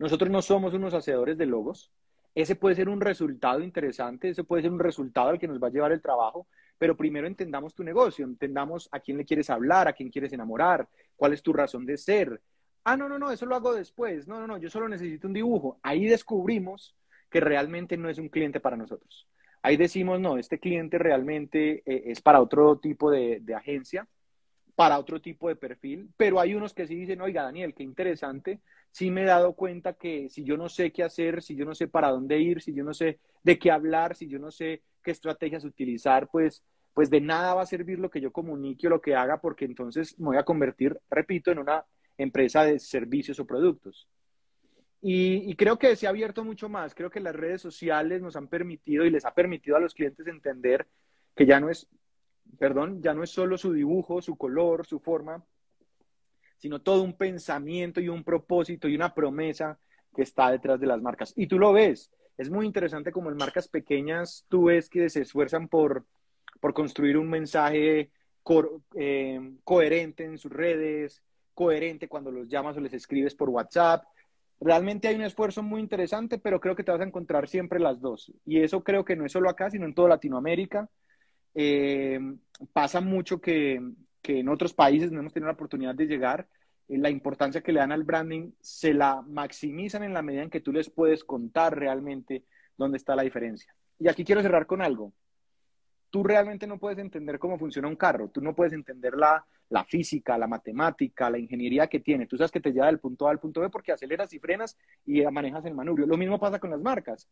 nosotros 0.00 0.30
no 0.30 0.42
somos 0.42 0.74
unos 0.74 0.94
hacedores 0.94 1.38
de 1.38 1.46
logos. 1.46 1.92
Ese 2.34 2.56
puede 2.56 2.74
ser 2.74 2.88
un 2.88 3.00
resultado 3.00 3.60
interesante, 3.60 4.30
ese 4.30 4.44
puede 4.44 4.62
ser 4.62 4.72
un 4.72 4.78
resultado 4.78 5.28
al 5.28 5.38
que 5.38 5.46
nos 5.46 5.62
va 5.62 5.68
a 5.68 5.70
llevar 5.70 5.92
el 5.92 6.00
trabajo, 6.00 6.46
pero 6.78 6.96
primero 6.96 7.26
entendamos 7.26 7.74
tu 7.74 7.84
negocio, 7.84 8.24
entendamos 8.24 8.88
a 8.92 9.00
quién 9.00 9.18
le 9.18 9.26
quieres 9.26 9.50
hablar, 9.50 9.86
a 9.86 9.92
quién 9.92 10.10
quieres 10.10 10.32
enamorar, 10.32 10.88
cuál 11.16 11.34
es 11.34 11.42
tu 11.42 11.52
razón 11.52 11.84
de 11.84 11.98
ser. 11.98 12.40
Ah, 12.82 12.96
no, 12.96 13.10
no, 13.10 13.18
no, 13.18 13.30
eso 13.30 13.44
lo 13.44 13.54
hago 13.54 13.74
después. 13.74 14.26
No, 14.26 14.40
no, 14.40 14.46
no, 14.46 14.56
yo 14.56 14.70
solo 14.70 14.88
necesito 14.88 15.26
un 15.26 15.34
dibujo. 15.34 15.78
Ahí 15.82 16.06
descubrimos 16.06 16.96
que 17.28 17.40
realmente 17.40 17.98
no 17.98 18.08
es 18.08 18.18
un 18.18 18.30
cliente 18.30 18.58
para 18.58 18.78
nosotros. 18.78 19.28
Ahí 19.60 19.76
decimos, 19.76 20.18
no, 20.18 20.38
este 20.38 20.58
cliente 20.58 20.96
realmente 20.96 21.82
eh, 21.84 22.04
es 22.06 22.22
para 22.22 22.40
otro 22.40 22.78
tipo 22.78 23.10
de, 23.10 23.42
agencia, 23.54 24.08
para 24.80 24.98
otro 24.98 25.20
tipo 25.20 25.46
de 25.46 25.56
perfil, 25.56 26.08
pero 26.16 26.40
hay 26.40 26.54
unos 26.54 26.72
que 26.72 26.86
sí 26.86 26.94
dicen, 26.94 27.20
oiga, 27.20 27.42
Daniel, 27.42 27.74
qué 27.74 27.82
interesante, 27.82 28.60
sí 28.90 29.10
me 29.10 29.24
he 29.24 29.26
dado 29.26 29.52
cuenta 29.52 29.92
que 29.92 30.30
si 30.30 30.42
yo 30.42 30.56
no 30.56 30.70
sé 30.70 30.90
qué 30.90 31.02
hacer, 31.02 31.42
si 31.42 31.54
yo 31.54 31.66
no 31.66 31.74
sé 31.74 31.86
para 31.86 32.08
dónde 32.08 32.38
ir, 32.40 32.62
si 32.62 32.72
yo 32.72 32.82
no 32.82 32.94
sé 32.94 33.18
de 33.42 33.58
qué 33.58 33.70
hablar, 33.70 34.16
si 34.16 34.26
yo 34.26 34.38
no 34.38 34.50
sé 34.50 34.80
qué 35.02 35.10
estrategias 35.10 35.66
utilizar, 35.66 36.28
pues, 36.28 36.64
pues 36.94 37.10
de 37.10 37.20
nada 37.20 37.52
va 37.52 37.60
a 37.60 37.66
servir 37.66 37.98
lo 37.98 38.08
que 38.08 38.22
yo 38.22 38.32
comunique 38.32 38.86
o 38.86 38.90
lo 38.90 39.02
que 39.02 39.14
haga, 39.14 39.38
porque 39.38 39.66
entonces 39.66 40.18
me 40.18 40.28
voy 40.28 40.38
a 40.38 40.44
convertir, 40.44 40.98
repito, 41.10 41.50
en 41.50 41.58
una 41.58 41.84
empresa 42.16 42.64
de 42.64 42.78
servicios 42.78 43.38
o 43.38 43.44
productos. 43.44 44.08
Y, 45.02 45.54
creo 45.56 45.78
que 45.78 45.94
se 45.94 46.06
ha 46.06 46.10
abierto 46.10 46.42
mucho 46.42 46.70
más. 46.70 46.94
Creo 46.94 47.10
que 47.10 47.20
las 47.20 47.36
redes 47.36 47.60
sociales 47.60 48.22
nos 48.22 48.34
han 48.34 48.48
permitido 48.48 49.04
y 49.04 49.10
les 49.10 49.26
ha 49.26 49.34
permitido 49.34 49.76
a 49.76 49.80
los 49.80 49.92
clientes 49.92 50.26
entender 50.26 50.86
que 51.36 51.44
ya 51.44 51.60
no 51.60 51.68
es, 51.68 51.86
perdón, 52.58 53.02
ya 53.02 53.14
no 53.14 53.22
es 53.22 53.30
solo 53.30 53.56
su 53.58 53.72
dibujo, 53.72 54.22
su 54.22 54.36
color, 54.36 54.86
su 54.86 55.00
forma, 55.00 55.44
sino 56.58 56.80
todo 56.80 57.02
un 57.02 57.14
pensamiento 57.16 58.00
y 58.00 58.08
un 58.08 58.24
propósito 58.24 58.88
y 58.88 58.94
una 58.94 59.14
promesa 59.14 59.78
que 60.14 60.22
está 60.22 60.50
detrás 60.50 60.80
de 60.80 60.86
las 60.86 61.00
marcas. 61.00 61.32
Y 61.36 61.46
tú 61.46 61.58
lo 61.58 61.72
ves. 61.72 62.10
Es 62.36 62.50
muy 62.50 62.66
interesante 62.66 63.12
como 63.12 63.30
en 63.30 63.36
marcas 63.36 63.68
pequeñas 63.68 64.46
tú 64.48 64.64
ves 64.64 64.88
que 64.88 65.08
se 65.08 65.22
esfuerzan 65.22 65.68
por, 65.68 66.04
por 66.60 66.74
construir 66.74 67.16
un 67.16 67.28
mensaje 67.28 68.10
eh, 68.94 69.52
coherente 69.64 70.24
en 70.24 70.38
sus 70.38 70.50
redes, 70.50 71.22
coherente 71.54 72.08
cuando 72.08 72.30
los 72.30 72.48
llamas 72.48 72.76
o 72.76 72.80
les 72.80 72.94
escribes 72.94 73.34
por 73.34 73.50
WhatsApp, 73.50 74.04
Realmente 74.60 75.08
hay 75.08 75.14
un 75.14 75.22
esfuerzo 75.22 75.62
muy 75.62 75.80
interesante, 75.80 76.38
pero 76.38 76.60
creo 76.60 76.76
que 76.76 76.84
te 76.84 76.92
vas 76.92 77.00
a 77.00 77.04
encontrar 77.04 77.48
siempre 77.48 77.80
las 77.80 77.98
dos. 77.98 78.30
Y 78.44 78.60
eso 78.60 78.84
creo 78.84 79.06
que 79.06 79.16
no 79.16 79.24
es 79.24 79.32
solo 79.32 79.48
acá, 79.48 79.70
sino 79.70 79.86
en 79.86 79.94
toda 79.94 80.10
Latinoamérica. 80.10 80.90
Eh, 81.54 82.18
pasa 82.72 83.00
mucho 83.00 83.40
que, 83.40 83.80
en 84.22 84.48
otros 84.48 84.72
países 84.72 85.10
no 85.10 85.20
hemos 85.20 85.32
tenido 85.32 85.48
la 85.48 85.54
oportunidad 85.54 85.94
de 85.94 86.06
llegar. 86.06 86.46
Eh, 86.88 86.98
la 86.98 87.10
importancia 87.10 87.62
que 87.62 87.72
le 87.72 87.80
dan 87.80 87.92
al 87.92 88.04
branding 88.04 88.52
se 88.60 88.94
la 88.94 89.22
maximizan 89.22 90.04
en 90.04 90.14
la 90.14 90.22
medida 90.22 90.42
en 90.42 90.50
que 90.50 90.60
tú 90.60 90.72
les 90.72 90.88
puedes 90.88 91.24
contar 91.24 91.76
realmente 91.76 92.44
dónde 92.76 92.98
está 92.98 93.16
la 93.16 93.22
diferencia. 93.22 93.74
Y 93.98 94.08
aquí 94.08 94.24
quiero 94.24 94.42
cerrar 94.42 94.66
con 94.66 94.82
algo 94.82 95.12
tú 96.10 96.24
realmente 96.24 96.66
no 96.66 96.78
puedes 96.78 96.98
entender 96.98 97.38
cómo 97.38 97.58
funciona 97.58 97.88
un 97.88 97.96
carro, 97.96 98.28
tú 98.28 98.40
no 98.40 98.54
puedes 98.54 98.72
entender 98.72 99.14
la, 99.16 99.44
física, 99.88 100.36
la 100.36 100.48
matemática, 100.48 101.30
la 101.30 101.38
ingeniería 101.38 101.86
que 101.86 102.00
tiene. 102.00 102.26
Tú 102.26 102.36
sabes 102.36 102.50
que 102.50 102.60
te 102.60 102.72
lleva 102.72 102.86
del 102.86 102.98
punto 102.98 103.28
A 103.28 103.30
al 103.30 103.38
punto 103.38 103.60
B 103.60 103.70
porque 103.70 103.92
aceleras 103.92 104.32
y 104.32 104.40
frenas 104.40 104.76
y 105.06 105.22
manejas 105.26 105.64
el 105.64 105.74
manubrio. 105.74 106.06
Lo 106.06 106.16
mismo 106.16 106.38
pasa 106.38 106.58
con 106.58 106.70
las 106.70 106.80
marcas. 106.80 107.28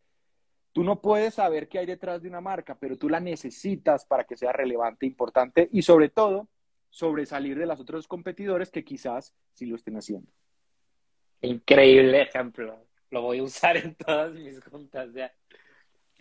Tú 0.78 0.84
no 0.84 1.00
puedes 1.00 1.34
saber 1.34 1.68
qué 1.68 1.80
hay 1.80 1.86
detrás 1.86 2.22
de 2.22 2.28
una 2.28 2.40
marca, 2.40 2.78
pero 2.78 2.96
tú 2.96 3.08
la 3.08 3.18
necesitas 3.18 4.04
para 4.06 4.22
que 4.22 4.36
sea 4.36 4.52
relevante, 4.52 5.06
importante 5.06 5.68
y 5.72 5.82
sobre 5.82 6.08
todo 6.08 6.48
sobresalir 6.88 7.58
de 7.58 7.66
los 7.66 7.80
otros 7.80 8.06
competidores 8.06 8.70
que 8.70 8.84
quizás 8.84 9.34
sí 9.54 9.66
lo 9.66 9.74
estén 9.74 9.96
haciendo. 9.96 10.30
Increíble 11.40 12.22
ejemplo. 12.22 12.86
Lo 13.10 13.22
voy 13.22 13.40
a 13.40 13.42
usar 13.42 13.76
en 13.76 13.96
todas 13.96 14.32
mis 14.32 14.62
juntas 14.62 15.12
ya. 15.12 15.34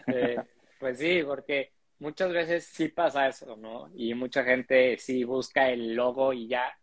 Eh, 0.08 0.38
pues 0.80 0.98
sí, 0.98 1.22
porque 1.24 1.74
muchas 2.00 2.34
veces 2.34 2.65
sí 2.65 2.88
pasa 2.88 3.28
eso, 3.28 3.56
¿no? 3.58 3.91
Y 3.93 4.15
mucha 4.15 4.43
gente 4.43 4.98
sí 4.98 5.24
busca 5.24 5.70
el 5.70 5.93
logo 5.93 6.34
y 6.34 6.48
ya, 6.48 6.76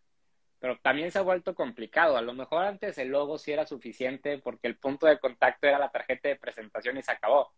pero 0.60 0.78
también 0.78 1.10
se 1.10 1.18
ha 1.18 1.22
vuelto 1.22 1.56
complicado. 1.56 2.16
A 2.16 2.22
lo 2.22 2.34
mejor 2.34 2.66
antes 2.66 2.98
el 2.98 3.08
logo 3.08 3.36
sí 3.36 3.50
era 3.50 3.66
suficiente 3.66 4.38
porque 4.38 4.68
el 4.68 4.76
punto 4.76 5.08
de 5.08 5.18
contacto 5.18 5.66
era 5.66 5.80
la 5.80 5.90
tarjeta 5.90 6.28
de 6.28 6.36
presentación 6.36 6.98
y 6.98 7.02
se 7.02 7.10
acabó. 7.10 7.50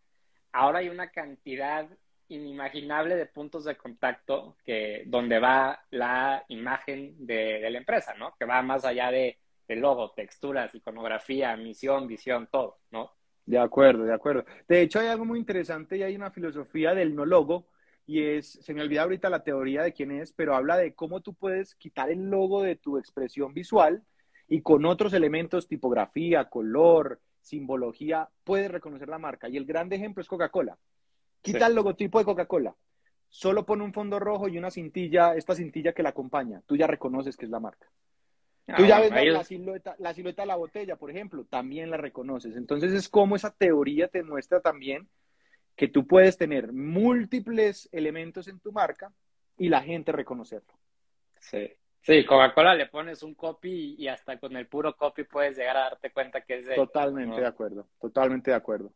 Ahora 0.56 0.78
hay 0.78 0.88
una 0.88 1.10
cantidad 1.10 1.86
inimaginable 2.28 3.14
de 3.14 3.26
puntos 3.26 3.64
de 3.64 3.76
contacto 3.76 4.56
que 4.64 5.02
donde 5.06 5.38
va 5.38 5.84
la 5.90 6.46
imagen 6.48 7.14
de, 7.26 7.68
la 7.70 7.76
empresa, 7.76 8.14
¿no? 8.14 8.34
Que 8.38 8.46
va 8.46 8.62
más 8.62 8.86
allá 8.86 9.10
de, 9.10 9.38
de 9.68 9.76
logo, 9.76 10.12
texturas, 10.12 10.74
iconografía, 10.74 11.54
misión, 11.58 12.06
visión, 12.06 12.48
todo, 12.50 12.78
¿no? 12.90 13.12
De 13.44 13.58
acuerdo, 13.58 14.04
de 14.04 14.14
acuerdo. 14.14 14.46
De 14.66 14.80
hecho, 14.80 14.98
hay 14.98 15.08
algo 15.08 15.26
muy 15.26 15.38
interesante 15.38 15.98
y 15.98 16.02
hay 16.02 16.16
una 16.16 16.30
filosofía 16.30 16.94
del 16.94 17.14
no 17.14 17.26
logo, 17.26 17.68
y 18.06 18.22
es, 18.22 18.52
se 18.52 18.72
me 18.72 18.80
olvida 18.80 19.02
ahorita 19.02 19.28
la 19.28 19.44
teoría 19.44 19.82
de 19.82 19.92
quién 19.92 20.10
es, 20.10 20.32
pero 20.32 20.56
habla 20.56 20.78
de 20.78 20.94
cómo 20.94 21.20
tú 21.20 21.34
puedes 21.34 21.74
quitar 21.74 22.08
el 22.10 22.30
logo 22.30 22.62
de 22.62 22.76
tu 22.76 22.96
expresión 22.96 23.52
visual 23.52 24.02
y 24.48 24.62
con 24.62 24.86
otros 24.86 25.12
elementos, 25.12 25.68
tipografía, 25.68 26.46
color, 26.48 27.20
simbología, 27.46 28.28
puedes 28.42 28.70
reconocer 28.70 29.08
la 29.08 29.18
marca. 29.18 29.48
Y 29.48 29.56
el 29.56 29.64
gran 29.64 29.92
ejemplo 29.92 30.20
es 30.20 30.28
Coca-Cola. 30.28 30.76
Quita 31.42 31.68
el 31.68 31.76
logotipo 31.76 32.18
de 32.18 32.24
Coca-Cola, 32.24 32.74
solo 33.28 33.64
pone 33.64 33.84
un 33.84 33.92
fondo 33.92 34.18
rojo 34.18 34.48
y 34.48 34.58
una 34.58 34.70
cintilla, 34.70 35.34
esta 35.34 35.54
cintilla 35.54 35.92
que 35.92 36.02
la 36.02 36.08
acompaña, 36.08 36.62
tú 36.66 36.76
ya 36.76 36.88
reconoces 36.88 37.36
que 37.36 37.44
es 37.44 37.50
la 37.50 37.60
marca. 37.60 37.86
Tú 38.76 38.84
ya 38.84 38.98
ves 38.98 39.12
la, 39.12 39.44
silueta, 39.44 39.94
la 40.00 40.12
silueta 40.12 40.42
de 40.42 40.46
la 40.46 40.56
botella, 40.56 40.96
por 40.96 41.08
ejemplo, 41.12 41.44
también 41.44 41.88
la 41.88 41.98
reconoces. 41.98 42.56
Entonces 42.56 42.92
es 42.92 43.08
como 43.08 43.36
esa 43.36 43.52
teoría 43.52 44.08
te 44.08 44.24
muestra 44.24 44.60
también 44.60 45.08
que 45.76 45.86
tú 45.86 46.04
puedes 46.04 46.36
tener 46.36 46.72
múltiples 46.72 47.88
elementos 47.92 48.48
en 48.48 48.58
tu 48.58 48.72
marca 48.72 49.12
y 49.56 49.68
la 49.68 49.82
gente 49.82 50.10
reconocerlo. 50.10 50.74
Sí. 51.38 51.70
Sí, 52.02 52.24
Coca-Cola 52.24 52.74
le 52.74 52.86
pones 52.86 53.22
un 53.22 53.34
copy 53.34 53.96
y 53.98 54.06
hasta 54.08 54.38
con 54.38 54.56
el 54.56 54.68
puro 54.68 54.96
copy 54.96 55.24
puedes 55.24 55.56
llegar 55.56 55.76
a 55.76 55.80
darte 55.80 56.12
cuenta 56.12 56.40
que 56.42 56.58
es 56.58 56.66
de... 56.66 56.74
Totalmente 56.76 57.40
de 57.40 57.46
acuerdo, 57.46 57.88
totalmente 58.00 58.50
de 58.50 58.56
acuerdo. 58.56 58.92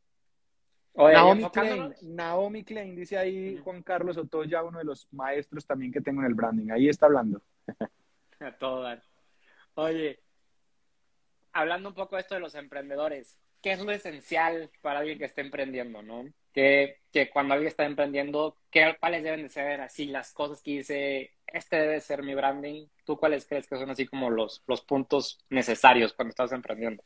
Naomi, 0.94 1.48
Klein, 1.50 1.94
Naomi 2.02 2.64
Klein, 2.64 2.94
dice 2.96 3.16
ahí 3.16 3.56
Juan 3.58 3.82
Carlos 3.82 4.16
Otoya, 4.16 4.62
uno 4.62 4.78
de 4.78 4.84
los 4.84 5.08
maestros 5.12 5.66
también 5.66 5.92
que 5.92 6.00
tengo 6.00 6.20
en 6.20 6.26
el 6.26 6.34
branding. 6.34 6.70
Ahí 6.70 6.88
está 6.88 7.06
hablando. 7.06 7.40
A 8.40 8.52
todo 8.52 8.88
Oye, 9.74 10.20
hablando 11.52 11.90
un 11.90 11.94
poco 11.94 12.16
de 12.16 12.22
esto 12.22 12.34
de 12.34 12.40
los 12.40 12.54
emprendedores, 12.54 13.38
¿qué 13.62 13.72
es 13.72 13.84
lo 13.84 13.92
esencial 13.92 14.70
para 14.80 15.00
alguien 15.00 15.18
que 15.18 15.26
esté 15.26 15.42
emprendiendo, 15.42 16.02
no? 16.02 16.24
Que, 16.52 16.98
que 17.12 17.30
cuando 17.30 17.54
alguien 17.54 17.68
está 17.68 17.84
emprendiendo, 17.84 18.56
¿qué, 18.70 18.96
¿cuáles 18.98 19.22
deben 19.22 19.42
de 19.42 19.48
ser 19.48 19.80
así 19.80 20.06
las 20.06 20.32
cosas 20.32 20.62
que 20.62 20.72
dice, 20.72 21.30
este 21.46 21.76
debe 21.76 22.00
ser 22.00 22.22
mi 22.22 22.34
branding? 22.34 22.86
¿Tú 23.04 23.16
cuáles 23.16 23.46
crees 23.46 23.66
que 23.66 23.76
son 23.76 23.90
así 23.90 24.06
como 24.06 24.30
los, 24.30 24.62
los 24.66 24.82
puntos 24.82 25.38
necesarios 25.48 26.12
cuando 26.12 26.30
estás 26.30 26.52
emprendiendo? 26.52 27.04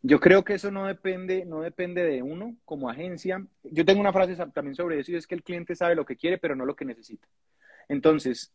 Yo 0.00 0.20
creo 0.20 0.44
que 0.44 0.54
eso 0.54 0.70
no 0.70 0.86
depende, 0.86 1.44
no 1.44 1.60
depende 1.60 2.04
de 2.04 2.22
uno 2.22 2.56
como 2.64 2.88
agencia. 2.88 3.44
Yo 3.64 3.84
tengo 3.84 4.00
una 4.00 4.12
frase 4.12 4.36
también 4.36 4.76
sobre 4.76 5.00
eso 5.00 5.12
y 5.12 5.16
es 5.16 5.26
que 5.26 5.34
el 5.34 5.42
cliente 5.42 5.74
sabe 5.74 5.96
lo 5.96 6.06
que 6.06 6.16
quiere, 6.16 6.38
pero 6.38 6.54
no 6.54 6.64
lo 6.64 6.76
que 6.76 6.84
necesita. 6.84 7.26
Entonces, 7.88 8.52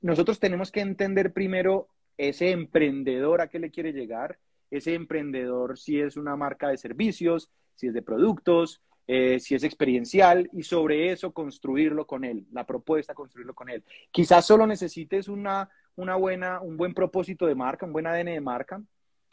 nosotros 0.00 0.38
tenemos 0.38 0.70
que 0.70 0.80
entender 0.80 1.32
primero 1.32 1.88
ese 2.16 2.50
emprendedor 2.50 3.40
a 3.40 3.48
qué 3.48 3.58
le 3.58 3.70
quiere 3.70 3.92
llegar, 3.92 4.38
ese 4.70 4.94
emprendedor 4.94 5.78
si 5.78 6.00
es 6.00 6.16
una 6.16 6.36
marca 6.36 6.68
de 6.68 6.76
servicios, 6.76 7.50
si 7.74 7.88
es 7.88 7.94
de 7.94 8.02
productos, 8.02 8.80
eh, 9.06 9.38
si 9.38 9.54
es 9.54 9.64
experiencial 9.64 10.48
y 10.52 10.62
sobre 10.62 11.12
eso 11.12 11.32
construirlo 11.32 12.06
con 12.06 12.24
él, 12.24 12.46
la 12.52 12.64
propuesta 12.64 13.14
construirlo 13.14 13.54
con 13.54 13.68
él. 13.68 13.84
Quizás 14.10 14.46
solo 14.46 14.66
necesites 14.66 15.28
una, 15.28 15.68
una 15.96 16.16
buena, 16.16 16.60
un 16.60 16.76
buen 16.76 16.94
propósito 16.94 17.46
de 17.46 17.54
marca, 17.54 17.84
un 17.84 17.92
buen 17.92 18.06
ADN 18.06 18.26
de 18.26 18.40
marca 18.40 18.82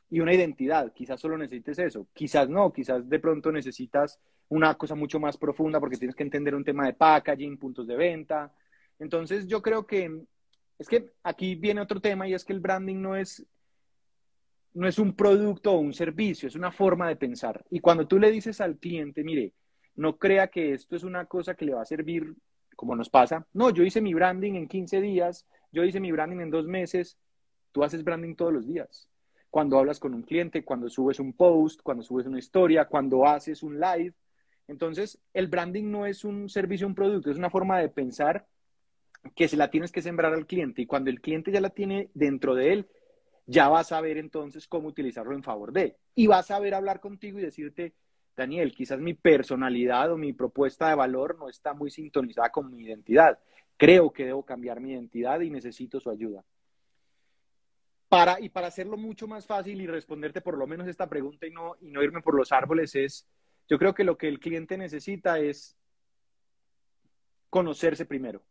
y 0.09 0.19
una 0.19 0.33
identidad. 0.33 0.91
Quizás 0.93 1.21
solo 1.21 1.37
necesites 1.37 1.79
eso, 1.79 2.07
quizás 2.13 2.49
no, 2.49 2.73
quizás 2.73 3.07
de 3.07 3.19
pronto 3.19 3.51
necesitas 3.51 4.19
una 4.49 4.75
cosa 4.75 4.95
mucho 4.95 5.19
más 5.19 5.37
profunda 5.37 5.79
porque 5.79 5.97
tienes 5.97 6.15
que 6.15 6.23
entender 6.23 6.53
un 6.53 6.65
tema 6.65 6.85
de 6.85 6.93
packaging, 6.93 7.57
puntos 7.57 7.87
de 7.87 7.95
venta. 7.95 8.53
Entonces 8.99 9.47
yo 9.47 9.61
creo 9.61 9.87
que 9.87 10.25
es 10.77 10.89
que 10.89 11.13
aquí 11.23 11.55
viene 11.55 11.79
otro 11.79 12.01
tema 12.01 12.27
y 12.27 12.33
es 12.33 12.43
que 12.43 12.51
el 12.53 12.59
branding 12.59 13.01
no 13.01 13.15
es 13.15 13.45
no 14.73 14.87
es 14.87 14.99
un 14.99 15.13
producto 15.15 15.73
o 15.73 15.79
un 15.79 15.93
servicio, 15.93 16.47
es 16.47 16.55
una 16.55 16.71
forma 16.71 17.07
de 17.07 17.15
pensar. 17.15 17.63
Y 17.69 17.79
cuando 17.79 18.07
tú 18.07 18.19
le 18.19 18.31
dices 18.31 18.61
al 18.61 18.77
cliente, 18.77 19.23
mire, 19.23 19.53
no 19.95 20.17
crea 20.17 20.47
que 20.47 20.73
esto 20.73 20.95
es 20.95 21.03
una 21.03 21.25
cosa 21.25 21.55
que 21.55 21.65
le 21.65 21.73
va 21.73 21.81
a 21.81 21.85
servir 21.85 22.35
como 22.75 22.95
nos 22.95 23.09
pasa. 23.09 23.45
No, 23.53 23.69
yo 23.69 23.83
hice 23.83 24.01
mi 24.01 24.13
branding 24.13 24.53
en 24.53 24.67
15 24.67 25.01
días, 25.01 25.45
yo 25.71 25.83
hice 25.83 25.99
mi 25.99 26.11
branding 26.11 26.39
en 26.39 26.49
dos 26.49 26.67
meses. 26.67 27.17
Tú 27.71 27.83
haces 27.83 28.03
branding 28.03 28.35
todos 28.35 28.51
los 28.51 28.67
días. 28.67 29.07
Cuando 29.49 29.77
hablas 29.77 29.99
con 29.99 30.13
un 30.13 30.23
cliente, 30.23 30.63
cuando 30.63 30.89
subes 30.89 31.19
un 31.19 31.33
post, 31.33 31.81
cuando 31.83 32.03
subes 32.03 32.25
una 32.25 32.39
historia, 32.39 32.85
cuando 32.85 33.25
haces 33.27 33.63
un 33.63 33.79
live. 33.79 34.13
Entonces, 34.67 35.19
el 35.33 35.47
branding 35.47 35.91
no 35.91 36.05
es 36.05 36.23
un 36.23 36.49
servicio, 36.49 36.87
un 36.87 36.95
producto, 36.95 37.29
es 37.29 37.37
una 37.37 37.49
forma 37.49 37.77
de 37.77 37.89
pensar 37.89 38.47
que 39.35 39.47
se 39.47 39.57
la 39.57 39.69
tienes 39.69 39.91
que 39.91 40.01
sembrar 40.01 40.33
al 40.33 40.47
cliente. 40.47 40.81
Y 40.81 40.85
cuando 40.85 41.09
el 41.09 41.21
cliente 41.21 41.51
ya 41.51 41.61
la 41.61 41.69
tiene 41.69 42.09
dentro 42.13 42.55
de 42.55 42.73
él, 42.73 42.89
ya 43.45 43.67
vas 43.67 43.91
a 43.91 44.01
ver 44.01 44.17
entonces 44.17 44.67
cómo 44.67 44.87
utilizarlo 44.87 45.35
en 45.35 45.43
favor 45.43 45.71
de. 45.71 45.97
Y 46.15 46.27
vas 46.27 46.51
a 46.51 46.59
ver 46.59 46.73
hablar 46.73 46.99
contigo 46.99 47.39
y 47.39 47.43
decirte, 47.43 47.93
Daniel, 48.35 48.73
quizás 48.73 48.99
mi 48.99 49.13
personalidad 49.13 50.11
o 50.11 50.17
mi 50.17 50.33
propuesta 50.33 50.89
de 50.89 50.95
valor 50.95 51.37
no 51.37 51.49
está 51.49 51.73
muy 51.73 51.91
sintonizada 51.91 52.49
con 52.49 52.69
mi 52.69 52.83
identidad. 52.83 53.39
Creo 53.77 54.11
que 54.11 54.25
debo 54.25 54.43
cambiar 54.45 54.79
mi 54.79 54.91
identidad 54.91 55.41
y 55.41 55.49
necesito 55.49 55.99
su 55.99 56.09
ayuda. 56.09 56.43
Para, 58.07 58.39
y 58.39 58.49
para 58.49 58.67
hacerlo 58.67 58.97
mucho 58.97 59.27
más 59.27 59.45
fácil 59.45 59.79
y 59.81 59.87
responderte 59.87 60.41
por 60.41 60.57
lo 60.57 60.67
menos 60.67 60.87
esta 60.87 61.07
pregunta 61.07 61.47
y 61.47 61.51
no, 61.51 61.75
y 61.79 61.91
no 61.91 62.03
irme 62.03 62.21
por 62.21 62.35
los 62.35 62.51
árboles 62.51 62.93
es, 62.95 63.27
yo 63.69 63.79
creo 63.79 63.93
que 63.93 64.03
lo 64.03 64.17
que 64.17 64.27
el 64.27 64.39
cliente 64.39 64.77
necesita 64.77 65.39
es 65.39 65.77
conocerse 67.49 68.05
primero 68.05 68.43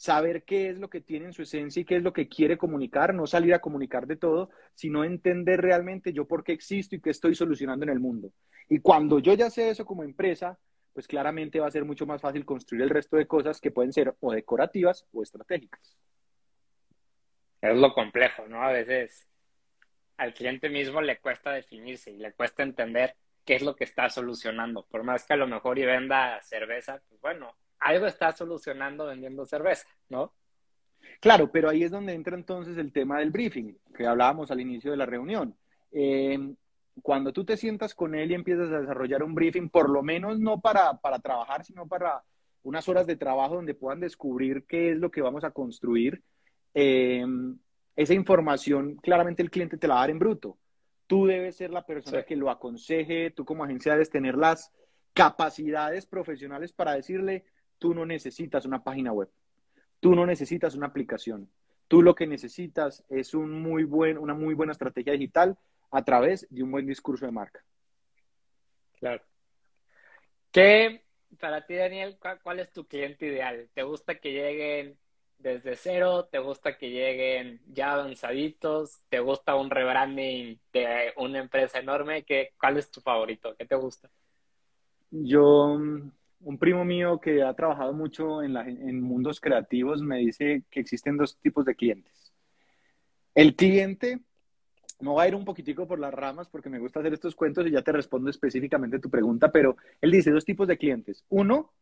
saber 0.00 0.44
qué 0.44 0.70
es 0.70 0.78
lo 0.78 0.88
que 0.88 1.02
tiene 1.02 1.26
en 1.26 1.34
su 1.34 1.42
esencia 1.42 1.82
y 1.82 1.84
qué 1.84 1.96
es 1.96 2.02
lo 2.02 2.14
que 2.14 2.26
quiere 2.26 2.56
comunicar, 2.56 3.12
no 3.12 3.26
salir 3.26 3.52
a 3.52 3.58
comunicar 3.58 4.06
de 4.06 4.16
todo, 4.16 4.48
sino 4.74 5.04
entender 5.04 5.60
realmente 5.60 6.14
yo 6.14 6.26
por 6.26 6.42
qué 6.42 6.52
existo 6.52 6.96
y 6.96 7.02
qué 7.02 7.10
estoy 7.10 7.34
solucionando 7.34 7.84
en 7.84 7.90
el 7.90 8.00
mundo. 8.00 8.32
Y 8.70 8.80
cuando 8.80 9.18
yo 9.18 9.34
ya 9.34 9.50
sé 9.50 9.68
eso 9.68 9.84
como 9.84 10.02
empresa, 10.02 10.58
pues 10.94 11.06
claramente 11.06 11.60
va 11.60 11.66
a 11.66 11.70
ser 11.70 11.84
mucho 11.84 12.06
más 12.06 12.22
fácil 12.22 12.46
construir 12.46 12.80
el 12.80 12.88
resto 12.88 13.18
de 13.18 13.26
cosas 13.26 13.60
que 13.60 13.72
pueden 13.72 13.92
ser 13.92 14.16
o 14.20 14.32
decorativas 14.32 15.06
o 15.12 15.22
estratégicas. 15.22 15.98
Es 17.60 17.76
lo 17.76 17.92
complejo, 17.92 18.48
¿no? 18.48 18.62
A 18.62 18.72
veces 18.72 19.28
al 20.16 20.32
cliente 20.32 20.70
mismo 20.70 21.02
le 21.02 21.18
cuesta 21.18 21.52
definirse 21.52 22.10
y 22.10 22.16
le 22.16 22.32
cuesta 22.32 22.62
entender 22.62 23.16
qué 23.44 23.56
es 23.56 23.62
lo 23.62 23.76
que 23.76 23.84
está 23.84 24.08
solucionando. 24.08 24.86
Por 24.86 25.02
más 25.02 25.26
que 25.26 25.34
a 25.34 25.36
lo 25.36 25.46
mejor 25.46 25.78
y 25.78 25.84
venda 25.84 26.40
cerveza, 26.40 27.02
pues 27.06 27.20
bueno, 27.20 27.54
algo 27.80 28.06
está 28.06 28.32
solucionando 28.32 29.06
vendiendo 29.06 29.46
cerveza, 29.46 29.88
¿no? 30.08 30.32
Claro, 31.20 31.50
pero 31.50 31.68
ahí 31.68 31.82
es 31.82 31.90
donde 31.90 32.14
entra 32.14 32.36
entonces 32.36 32.76
el 32.78 32.92
tema 32.92 33.18
del 33.18 33.30
briefing, 33.30 33.74
que 33.94 34.06
hablábamos 34.06 34.50
al 34.50 34.60
inicio 34.60 34.90
de 34.90 34.96
la 34.96 35.06
reunión. 35.06 35.56
Eh, 35.92 36.38
cuando 37.02 37.32
tú 37.32 37.44
te 37.44 37.56
sientas 37.56 37.94
con 37.94 38.14
él 38.14 38.30
y 38.30 38.34
empiezas 38.34 38.70
a 38.70 38.80
desarrollar 38.80 39.22
un 39.22 39.34
briefing, 39.34 39.68
por 39.70 39.88
lo 39.88 40.02
menos 40.02 40.38
no 40.38 40.60
para, 40.60 40.98
para 40.98 41.18
trabajar, 41.18 41.64
sino 41.64 41.86
para 41.86 42.22
unas 42.62 42.88
horas 42.88 43.06
de 43.06 43.16
trabajo 43.16 43.56
donde 43.56 43.74
puedan 43.74 44.00
descubrir 44.00 44.64
qué 44.66 44.92
es 44.92 44.98
lo 44.98 45.10
que 45.10 45.22
vamos 45.22 45.44
a 45.44 45.50
construir, 45.50 46.22
eh, 46.74 47.24
esa 47.96 48.14
información 48.14 48.96
claramente 48.96 49.42
el 49.42 49.50
cliente 49.50 49.76
te 49.76 49.88
la 49.88 49.94
va 49.94 50.00
a 50.00 50.02
dar 50.04 50.10
en 50.10 50.18
bruto. 50.18 50.58
Tú 51.06 51.26
debes 51.26 51.56
ser 51.56 51.70
la 51.70 51.84
persona 51.84 52.22
que 52.22 52.36
lo 52.36 52.50
aconseje, 52.50 53.30
tú 53.30 53.44
como 53.44 53.64
agencia 53.64 53.92
debes 53.92 54.10
tener 54.10 54.36
las 54.36 54.72
capacidades 55.12 56.06
profesionales 56.06 56.72
para 56.72 56.94
decirle, 56.94 57.44
Tú 57.80 57.94
no 57.94 58.06
necesitas 58.06 58.66
una 58.66 58.84
página 58.84 59.10
web. 59.10 59.28
Tú 59.98 60.14
no 60.14 60.26
necesitas 60.26 60.74
una 60.76 60.86
aplicación. 60.86 61.50
Tú 61.88 62.02
lo 62.02 62.14
que 62.14 62.26
necesitas 62.26 63.02
es 63.08 63.34
un 63.34 63.62
muy 63.62 63.84
buen, 63.84 64.18
una 64.18 64.34
muy 64.34 64.54
buena 64.54 64.72
estrategia 64.72 65.14
digital 65.14 65.58
a 65.90 66.04
través 66.04 66.46
de 66.50 66.62
un 66.62 66.70
buen 66.70 66.86
discurso 66.86 67.26
de 67.26 67.32
marca. 67.32 67.64
Claro. 68.98 69.24
¿Qué, 70.52 71.04
para 71.40 71.64
ti, 71.64 71.74
Daniel, 71.74 72.18
cuál, 72.42 72.60
es 72.60 72.70
tu 72.70 72.86
cliente 72.86 73.26
ideal? 73.26 73.68
¿Te 73.72 73.82
gusta 73.82 74.16
que 74.16 74.30
lleguen 74.30 74.98
desde 75.38 75.74
cero? 75.74 76.28
¿Te 76.30 76.38
gusta 76.38 76.76
que 76.76 76.90
lleguen 76.90 77.62
ya 77.66 77.94
avanzaditos? 77.94 79.00
¿Te 79.08 79.20
gusta 79.20 79.56
un 79.56 79.70
rebranding 79.70 80.60
de 80.72 81.14
una 81.16 81.38
empresa 81.38 81.78
enorme? 81.78 82.24
¿Qué, 82.24 82.50
¿Cuál 82.60 82.76
es 82.76 82.90
tu 82.90 83.00
favorito? 83.00 83.56
¿Qué 83.56 83.64
te 83.64 83.74
gusta? 83.74 84.10
Yo 85.10 85.78
un 86.40 86.58
primo 86.58 86.84
mío 86.84 87.20
que 87.20 87.42
ha 87.42 87.54
trabajado 87.54 87.92
mucho 87.92 88.42
en, 88.42 89.00
mundos 89.00 89.40
creativos 89.40 90.02
me 90.02 90.18
dice 90.18 90.64
que 90.70 90.80
existen 90.80 91.16
dos 91.16 91.38
tipos 91.38 91.64
de 91.64 91.74
clientes. 91.74 92.32
El 93.34 93.54
cliente, 93.54 94.20
no 95.00 95.14
va 95.14 95.22
a 95.22 95.28
ir 95.28 95.34
un 95.34 95.44
poquitico 95.44 95.86
por 95.86 95.98
las 95.98 96.12
ramas 96.12 96.48
porque 96.48 96.68
me 96.68 96.78
gusta 96.78 97.00
hacer 97.00 97.12
estos 97.12 97.34
cuentos 97.34 97.66
y 97.66 97.70
ya 97.70 97.82
te 97.82 97.92
respondo 97.92 98.30
específicamente 98.30 98.98
tu 98.98 99.10
pregunta, 99.10 99.50
pero 99.52 99.76
él 100.00 100.10
dice 100.10 100.30
dos 100.30 100.44
tipos 100.44 100.66
de 100.68 100.78
clientes. 100.78 101.24
Uno, 101.28 101.72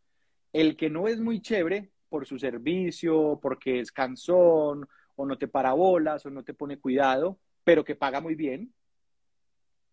el 0.53 0.77
que 0.77 0.90
no 0.90 1.09
es 1.09 1.21
muy 1.21 1.40
chévere 1.40 1.90
por 2.09 2.27
su 2.27 2.38
servicio, 2.38 3.38
porque 3.40 3.81
es 3.81 3.92
cansón, 3.92 4.88
o 5.16 5.27
no 5.27 5.37
te 5.37 5.49
parabolas, 5.49 6.25
o 6.27 6.31
no 6.31 6.44
te 6.44 6.55
pone 6.55 6.79
cuidado, 6.79 7.38
pero 7.64 7.85
que 7.85 7.97
paga 7.97 8.21
muy 8.21 8.35
bien. 8.35 8.73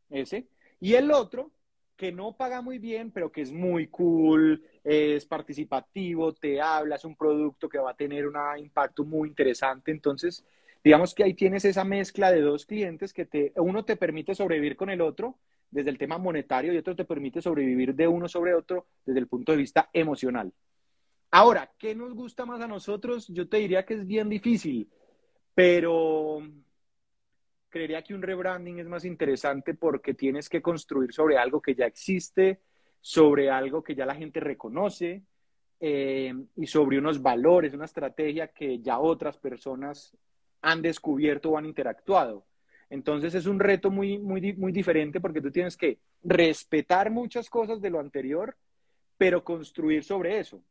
Ese. 0.09 0.47
Y 0.79 0.93
el 0.93 1.11
otro, 1.11 1.51
que 1.95 2.11
no 2.11 2.35
paga 2.35 2.61
muy 2.61 2.77
bien, 2.77 3.11
pero 3.11 3.31
que 3.31 3.41
es 3.41 3.51
muy 3.51 3.87
cool, 3.87 4.63
es 4.83 5.25
participativo, 5.25 6.33
te 6.33 6.59
habla, 6.61 6.95
es 6.95 7.05
un 7.05 7.15
producto 7.15 7.69
que 7.69 7.77
va 7.77 7.91
a 7.91 7.95
tener 7.95 8.27
un 8.27 8.35
impacto 8.57 9.05
muy 9.05 9.29
interesante. 9.29 9.91
Entonces, 9.91 10.45
digamos 10.83 11.13
que 11.13 11.23
ahí 11.23 11.33
tienes 11.33 11.65
esa 11.65 11.83
mezcla 11.83 12.31
de 12.31 12.41
dos 12.41 12.65
clientes 12.65 13.13
que 13.13 13.25
te, 13.25 13.53
uno 13.55 13.85
te 13.85 13.95
permite 13.95 14.35
sobrevivir 14.35 14.75
con 14.75 14.89
el 14.89 15.01
otro 15.01 15.37
desde 15.71 15.89
el 15.89 15.97
tema 15.97 16.17
monetario 16.17 16.73
y 16.73 16.77
otro 16.77 16.95
te 16.95 17.05
permite 17.05 17.41
sobrevivir 17.41 17.95
de 17.95 18.07
uno 18.07 18.27
sobre 18.27 18.53
otro 18.53 18.87
desde 19.05 19.19
el 19.19 19.27
punto 19.27 19.51
de 19.51 19.57
vista 19.57 19.89
emocional. 19.93 20.53
Ahora, 21.31 21.71
¿qué 21.77 21.95
nos 21.95 22.13
gusta 22.13 22.45
más 22.45 22.61
a 22.61 22.67
nosotros? 22.67 23.27
Yo 23.27 23.49
te 23.49 23.57
diría 23.57 23.85
que 23.85 23.95
es 23.95 24.05
bien 24.05 24.29
difícil, 24.29 24.89
pero 25.53 26.41
creería 27.75 28.01
que 28.01 28.13
un 28.13 28.21
rebranding 28.21 28.79
es 28.79 28.87
más 28.87 29.03
interesante 29.03 29.73
porque 29.73 30.13
tienes 30.13 30.47
que 30.47 30.61
construir 30.61 31.11
sobre 31.11 31.37
algo 31.37 31.61
que 31.61 31.75
ya 31.75 31.85
existe, 31.85 32.61
sobre 33.01 33.49
algo 33.49 33.83
que 33.83 33.95
ya 33.95 34.05
la 34.05 34.15
gente 34.15 34.39
reconoce 34.39 35.23
eh, 35.81 36.33
y 36.55 36.67
sobre 36.67 36.97
unos 36.97 37.21
valores, 37.21 37.73
una 37.73 37.83
estrategia 37.83 38.47
que 38.47 38.79
ya 38.79 38.99
otras 38.99 39.37
personas 39.37 40.15
han 40.61 40.81
descubierto 40.81 41.49
o 41.49 41.57
han 41.57 41.65
interactuado. 41.65 42.45
Entonces 42.89 43.35
es 43.35 43.45
un 43.45 43.59
reto 43.59 43.91
muy, 43.91 44.19
muy, 44.19 44.53
muy 44.53 44.71
diferente 44.71 45.19
porque 45.19 45.41
tú 45.41 45.51
tienes 45.51 45.75
que 45.75 45.99
respetar 46.23 47.11
muchas 47.11 47.49
cosas 47.49 47.81
de 47.81 47.89
lo 47.89 47.99
anterior, 47.99 48.55
pero 49.17 49.43
construir 49.43 50.05
sobre 50.05 50.39
eso, 50.39 50.63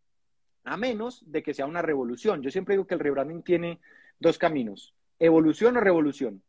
a 0.65 0.79
menos 0.79 1.23
de 1.31 1.43
que 1.43 1.53
sea 1.53 1.67
una 1.67 1.83
revolución. 1.83 2.41
Yo 2.41 2.51
siempre 2.51 2.77
digo 2.77 2.87
que 2.87 2.95
el 2.95 3.01
rebranding 3.01 3.43
tiene 3.43 3.79
dos 4.19 4.39
caminos, 4.39 4.95
evolución 5.19 5.77
o 5.77 5.81
revolución. 5.81 6.43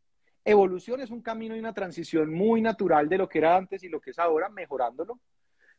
Evolución 0.48 1.00
es 1.00 1.10
un 1.10 1.22
camino 1.22 1.56
y 1.56 1.58
una 1.58 1.74
transición 1.74 2.32
muy 2.32 2.60
natural 2.60 3.08
de 3.08 3.18
lo 3.18 3.28
que 3.28 3.38
era 3.38 3.56
antes 3.56 3.82
y 3.82 3.88
lo 3.88 4.00
que 4.00 4.10
es 4.10 4.18
ahora, 4.20 4.48
mejorándolo. 4.48 5.18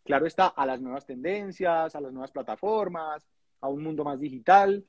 Claro 0.04 0.26
está, 0.26 0.48
a 0.48 0.66
las 0.66 0.82
nuevas 0.82 1.06
tendencias, 1.06 1.96
a 1.96 2.02
las 2.02 2.12
nuevas 2.12 2.32
plataformas, 2.32 3.26
a 3.62 3.70
un 3.70 3.82
mundo 3.82 4.04
más 4.04 4.20
digital. 4.20 4.84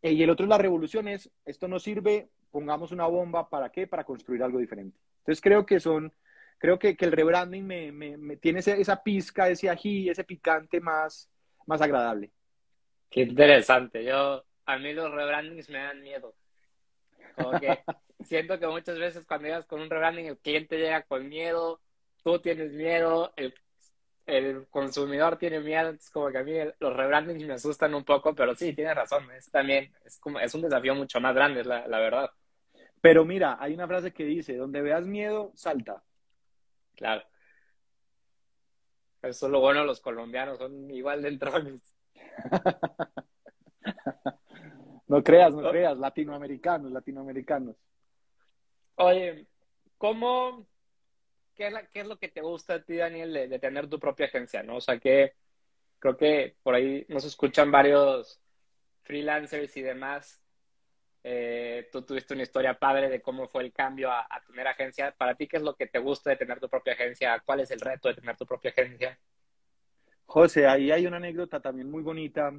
Eh, 0.00 0.12
y 0.12 0.22
el 0.22 0.30
otro 0.30 0.44
es 0.44 0.48
la 0.48 0.56
revolución, 0.56 1.06
es, 1.06 1.30
esto 1.44 1.68
no 1.68 1.78
sirve, 1.78 2.30
pongamos 2.50 2.92
una 2.92 3.06
bomba, 3.06 3.50
¿para 3.50 3.68
qué? 3.68 3.86
Para 3.86 4.04
construir 4.04 4.42
algo 4.42 4.58
diferente. 4.58 4.98
Entonces 5.18 5.42
creo 5.42 5.66
que 5.66 5.80
son, 5.80 6.10
creo 6.56 6.78
que, 6.78 6.96
el 6.98 7.12
rebranding 7.12 7.66
me, 7.66 8.36
tiene 8.38 8.60
esa 8.60 9.02
pizca, 9.02 9.50
ese 9.50 9.68
ají, 9.68 10.08
ese 10.08 10.24
picante 10.24 10.80
más, 10.80 11.30
más 11.66 11.82
agradable. 11.82 12.30
Qué 13.10 13.20
interesante. 13.20 14.02
Yo, 14.02 14.42
a 14.64 14.78
mí 14.78 14.94
los 14.94 15.12
rebrandings 15.12 15.68
me 15.68 15.78
dan 15.78 16.00
miedo. 16.00 16.34
Como 17.42 17.58
que 17.60 17.78
siento 18.24 18.58
que 18.58 18.66
muchas 18.66 18.98
veces 18.98 19.26
cuando 19.26 19.48
llegas 19.48 19.66
con 19.66 19.80
un 19.80 19.90
rebranding 19.90 20.26
el 20.26 20.38
cliente 20.38 20.78
llega 20.78 21.02
con 21.02 21.28
miedo, 21.28 21.80
tú 22.22 22.38
tienes 22.40 22.72
miedo, 22.72 23.32
el, 23.36 23.54
el 24.26 24.66
consumidor 24.68 25.38
tiene 25.38 25.60
miedo, 25.60 25.90
es 25.90 26.10
como 26.10 26.30
que 26.30 26.38
a 26.38 26.44
mí 26.44 26.52
los 26.78 26.96
rebrandings 26.96 27.44
me 27.44 27.54
asustan 27.54 27.94
un 27.94 28.04
poco, 28.04 28.34
pero 28.34 28.54
sí, 28.54 28.74
tienes 28.74 28.94
razón, 28.94 29.30
es 29.32 29.50
también, 29.50 29.92
es 30.04 30.18
como, 30.18 30.40
es 30.40 30.54
un 30.54 30.62
desafío 30.62 30.94
mucho 30.94 31.20
más 31.20 31.34
grande, 31.34 31.64
la, 31.64 31.86
la 31.86 31.98
verdad. 31.98 32.30
Pero 33.00 33.24
mira, 33.24 33.56
hay 33.60 33.74
una 33.74 33.86
frase 33.88 34.12
que 34.12 34.24
dice, 34.24 34.56
donde 34.56 34.82
veas 34.82 35.06
miedo, 35.06 35.52
salta. 35.54 36.02
Claro. 36.96 37.22
Eso 39.22 39.46
es 39.46 39.52
lo 39.52 39.60
bueno, 39.60 39.84
los 39.84 40.00
colombianos 40.00 40.58
son 40.58 40.90
igual 40.90 41.22
de 41.22 41.28
entrones. 41.28 41.94
no 45.10 45.24
creas, 45.24 45.52
no 45.52 45.68
creas, 45.68 45.98
latinoamericanos, 45.98 46.92
latinoamericanos. 46.92 47.74
Oye, 48.94 49.44
¿cómo, 49.98 50.68
qué 51.56 51.66
es, 51.66 51.72
la, 51.72 51.84
qué 51.88 52.00
es 52.00 52.06
lo 52.06 52.16
que 52.16 52.28
te 52.28 52.40
gusta 52.40 52.74
a 52.74 52.82
ti, 52.82 52.94
Daniel, 52.94 53.32
de, 53.32 53.48
de, 53.48 53.58
tener 53.58 53.88
tu 53.88 53.98
propia 53.98 54.26
agencia, 54.26 54.62
no? 54.62 54.76
O 54.76 54.80
sea, 54.80 55.00
que 55.00 55.34
creo 55.98 56.16
que 56.16 56.54
por 56.62 56.76
ahí 56.76 57.04
nos 57.08 57.24
escuchan 57.24 57.72
varios 57.72 58.40
freelancers 59.02 59.76
y 59.76 59.82
demás. 59.82 60.40
Eh, 61.24 61.88
tú 61.90 62.02
tuviste 62.02 62.34
una 62.34 62.44
historia 62.44 62.78
padre 62.78 63.08
de 63.08 63.20
cómo 63.20 63.48
fue 63.48 63.64
el 63.64 63.72
cambio 63.72 64.12
a, 64.12 64.28
a, 64.30 64.40
tener 64.46 64.68
agencia. 64.68 65.12
Para 65.18 65.34
ti, 65.34 65.48
¿qué 65.48 65.56
es 65.56 65.62
lo 65.64 65.74
que 65.74 65.88
te 65.88 65.98
gusta 65.98 66.30
de 66.30 66.36
tener 66.36 66.60
tu 66.60 66.68
propia 66.68 66.92
agencia? 66.92 67.42
¿Cuál 67.44 67.58
es 67.58 67.72
el 67.72 67.80
reto 67.80 68.08
de 68.08 68.14
tener 68.14 68.36
tu 68.36 68.46
propia 68.46 68.70
agencia? 68.70 69.18
José, 70.24 70.68
ahí 70.68 70.92
hay 70.92 71.04
una 71.04 71.16
anécdota 71.16 71.58
también 71.58 71.90
muy 71.90 72.04
bonita 72.04 72.52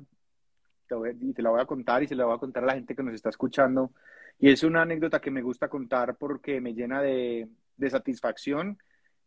y 1.19 1.33
te 1.33 1.41
la 1.41 1.49
voy 1.49 1.61
a 1.61 1.65
contar 1.65 2.03
y 2.03 2.07
se 2.07 2.15
la 2.15 2.25
voy 2.25 2.35
a 2.35 2.39
contar 2.39 2.63
a 2.63 2.67
la 2.67 2.73
gente 2.73 2.95
que 2.95 3.03
nos 3.03 3.13
está 3.13 3.29
escuchando. 3.29 3.91
Y 4.39 4.49
es 4.49 4.63
una 4.63 4.81
anécdota 4.83 5.21
que 5.21 5.31
me 5.31 5.41
gusta 5.41 5.67
contar 5.69 6.17
porque 6.17 6.61
me 6.61 6.73
llena 6.73 7.01
de, 7.01 7.47
de 7.77 7.89
satisfacción, 7.89 8.77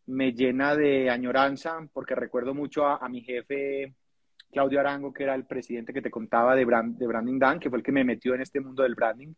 me 0.06 0.32
llena 0.32 0.74
de 0.76 1.10
añoranza, 1.10 1.78
porque 1.92 2.14
recuerdo 2.14 2.54
mucho 2.54 2.86
a, 2.86 2.96
a, 2.96 3.08
mi 3.08 3.22
jefe 3.22 3.94
Claudio 4.50 4.80
Arango, 4.80 5.12
que 5.12 5.24
era 5.24 5.34
el 5.34 5.46
presidente 5.46 5.92
que 5.92 6.02
te 6.02 6.10
contaba 6.10 6.54
de, 6.54 6.64
brand, 6.64 6.96
de 6.98 7.06
Branding 7.06 7.38
Dan, 7.38 7.60
que 7.60 7.70
fue 7.70 7.78
el 7.78 7.84
que 7.84 7.92
me 7.92 8.04
metió 8.04 8.34
en 8.34 8.42
este 8.42 8.60
mundo 8.60 8.82
del 8.82 8.94
branding. 8.94 9.34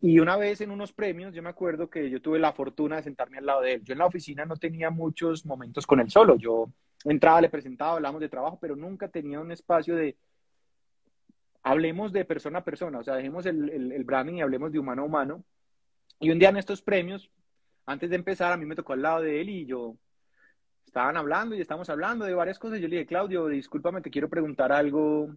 Y 0.00 0.18
una 0.18 0.36
vez 0.36 0.60
en 0.60 0.70
unos 0.70 0.92
premios, 0.92 1.32
yo 1.34 1.42
me 1.42 1.48
acuerdo 1.48 1.88
que 1.88 2.10
yo 2.10 2.20
tuve 2.20 2.38
la 2.38 2.52
fortuna 2.52 2.96
de 2.96 3.04
sentarme 3.04 3.38
al 3.38 3.46
lado 3.46 3.62
de 3.62 3.74
él. 3.74 3.84
Yo 3.84 3.92
en 3.92 4.00
la 4.00 4.06
oficina 4.06 4.44
no 4.44 4.56
tenía 4.56 4.90
muchos 4.90 5.46
momentos 5.46 5.86
con 5.86 5.98
él 6.00 6.10
solo. 6.10 6.36
Yo 6.36 6.68
entraba, 7.04 7.40
le 7.40 7.48
presentaba, 7.48 7.94
hablábamos 7.94 8.20
de 8.20 8.28
trabajo, 8.28 8.58
pero 8.60 8.76
nunca 8.76 9.08
tenía 9.08 9.40
un 9.40 9.50
espacio 9.50 9.96
de 9.96 10.16
hablemos 11.64 12.12
de 12.12 12.24
persona 12.24 12.60
a 12.60 12.64
persona, 12.64 12.98
o 13.00 13.02
sea, 13.02 13.16
dejemos 13.16 13.46
el, 13.46 13.68
el, 13.70 13.92
el 13.92 14.04
branding 14.04 14.34
y 14.34 14.42
hablemos 14.42 14.70
de 14.70 14.78
humano 14.78 15.02
a 15.02 15.06
humano. 15.06 15.44
Y 16.20 16.30
un 16.30 16.38
día 16.38 16.50
en 16.50 16.58
estos 16.58 16.82
premios, 16.82 17.30
antes 17.86 18.10
de 18.10 18.16
empezar, 18.16 18.52
a 18.52 18.56
mí 18.56 18.66
me 18.66 18.76
tocó 18.76 18.92
al 18.92 19.02
lado 19.02 19.22
de 19.22 19.40
él 19.40 19.48
y 19.48 19.66
yo 19.66 19.96
estaban 20.86 21.16
hablando 21.16 21.56
y 21.56 21.60
estamos 21.60 21.88
hablando 21.88 22.24
de 22.24 22.34
varias 22.34 22.58
cosas. 22.58 22.80
Yo 22.80 22.86
le 22.86 22.96
dije, 22.96 23.06
Claudio, 23.06 23.48
discúlpame, 23.48 24.02
te 24.02 24.10
quiero 24.10 24.28
preguntar 24.28 24.70
algo 24.72 25.34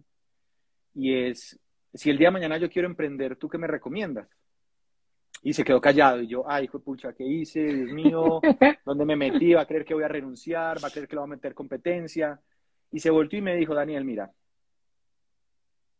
y 0.94 1.14
es, 1.14 1.58
si 1.94 2.10
el 2.10 2.18
día 2.18 2.28
de 2.28 2.32
mañana 2.32 2.58
yo 2.58 2.70
quiero 2.70 2.86
emprender, 2.86 3.36
¿tú 3.36 3.48
qué 3.48 3.56
me 3.56 3.66
recomiendas? 3.66 4.28
Y 5.42 5.52
se 5.54 5.64
quedó 5.64 5.80
callado 5.80 6.20
y 6.20 6.26
yo, 6.26 6.44
ay, 6.48 6.64
hijo 6.64 6.78
de 6.78 6.84
pucha, 6.84 7.12
¿qué 7.14 7.24
hice? 7.24 7.62
Dios 7.62 7.90
mío, 7.92 8.40
¿dónde 8.84 9.04
me 9.04 9.16
metí? 9.16 9.54
¿Va 9.54 9.62
a 9.62 9.66
creer 9.66 9.84
que 9.84 9.94
voy 9.94 10.04
a 10.04 10.08
renunciar? 10.08 10.82
¿Va 10.82 10.88
a 10.88 10.90
creer 10.90 11.08
que 11.08 11.14
lo 11.14 11.22
va 11.22 11.26
a 11.26 11.30
meter 11.30 11.54
competencia? 11.54 12.38
Y 12.92 13.00
se 13.00 13.10
volvió 13.10 13.38
y 13.38 13.42
me 13.42 13.56
dijo, 13.56 13.74
Daniel, 13.74 14.04
mira, 14.04 14.30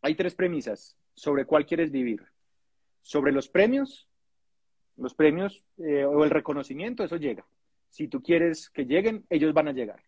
hay 0.09 0.15
tres 0.15 0.35
premisas 0.35 0.97
sobre 1.13 1.45
cuál 1.45 1.67
quieres 1.67 1.91
vivir. 1.91 2.25
Sobre 3.03 3.31
los 3.31 3.51
premios, 3.51 4.09
los 4.97 5.15
premios 5.15 5.63
eh, 5.77 6.07
o 6.07 6.25
el 6.25 6.31
reconocimiento, 6.31 7.05
eso 7.05 7.17
llega. 7.17 7.47
Si 7.91 8.09
tú 8.09 8.23
quieres 8.23 8.71
que 8.71 8.87
lleguen, 8.87 9.27
ellos 9.29 9.53
van 9.53 9.69
a 9.69 9.73
llegar. 9.73 10.03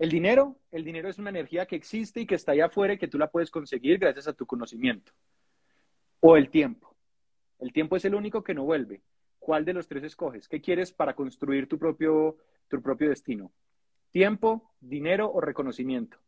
El 0.00 0.10
dinero, 0.10 0.58
el 0.72 0.82
dinero 0.82 1.08
es 1.08 1.20
una 1.20 1.30
energía 1.30 1.66
que 1.66 1.76
existe 1.76 2.22
y 2.22 2.26
que 2.26 2.34
está 2.34 2.52
allá 2.52 2.66
afuera 2.66 2.94
y 2.94 2.98
que 2.98 3.06
tú 3.06 3.18
la 3.18 3.30
puedes 3.30 3.52
conseguir 3.52 4.00
gracias 4.00 4.26
a 4.26 4.32
tu 4.32 4.46
conocimiento. 4.46 5.12
O 6.18 6.36
el 6.36 6.50
tiempo. 6.50 6.96
El 7.60 7.72
tiempo 7.72 7.94
es 7.94 8.04
el 8.04 8.16
único 8.16 8.42
que 8.42 8.52
no 8.52 8.64
vuelve. 8.64 9.00
¿Cuál 9.38 9.64
de 9.64 9.74
los 9.74 9.86
tres 9.86 10.02
escoges? 10.02 10.48
¿Qué 10.48 10.60
quieres 10.60 10.90
para 10.90 11.14
construir 11.14 11.68
tu 11.68 11.78
propio, 11.78 12.36
tu 12.66 12.82
propio 12.82 13.10
destino? 13.10 13.52
¿Tiempo, 14.10 14.72
dinero 14.80 15.30
o 15.32 15.40
reconocimiento? 15.40 16.18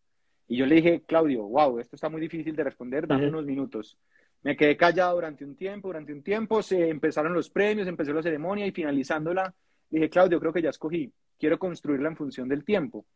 Y 0.46 0.56
yo 0.56 0.66
le 0.66 0.76
dije, 0.76 1.02
Claudio, 1.06 1.42
wow, 1.44 1.78
esto 1.78 1.96
está 1.96 2.08
muy 2.08 2.20
difícil 2.20 2.54
de 2.54 2.64
responder, 2.64 3.06
dame 3.06 3.24
uh 3.24 3.26
-huh. 3.26 3.30
unos 3.30 3.46
minutos. 3.46 3.98
Me 4.42 4.56
quedé 4.56 4.76
callado 4.76 5.14
durante 5.14 5.44
un 5.44 5.56
tiempo, 5.56 5.88
durante 5.88 6.12
un 6.12 6.22
tiempo 6.22 6.62
se 6.62 6.88
empezaron 6.88 7.32
los 7.32 7.48
premios, 7.48 7.88
empezó 7.88 8.12
la 8.12 8.22
ceremonia 8.22 8.66
y 8.66 8.72
finalizándola, 8.72 9.54
dije, 9.88 10.10
Claudio, 10.10 10.38
creo 10.38 10.52
que 10.52 10.60
ya 10.62 10.70
escogí, 10.70 11.10
quiero 11.38 11.58
construirla 11.58 12.10
en 12.10 12.16
función 12.16 12.48
del 12.48 12.62
tiempo, 12.62 13.06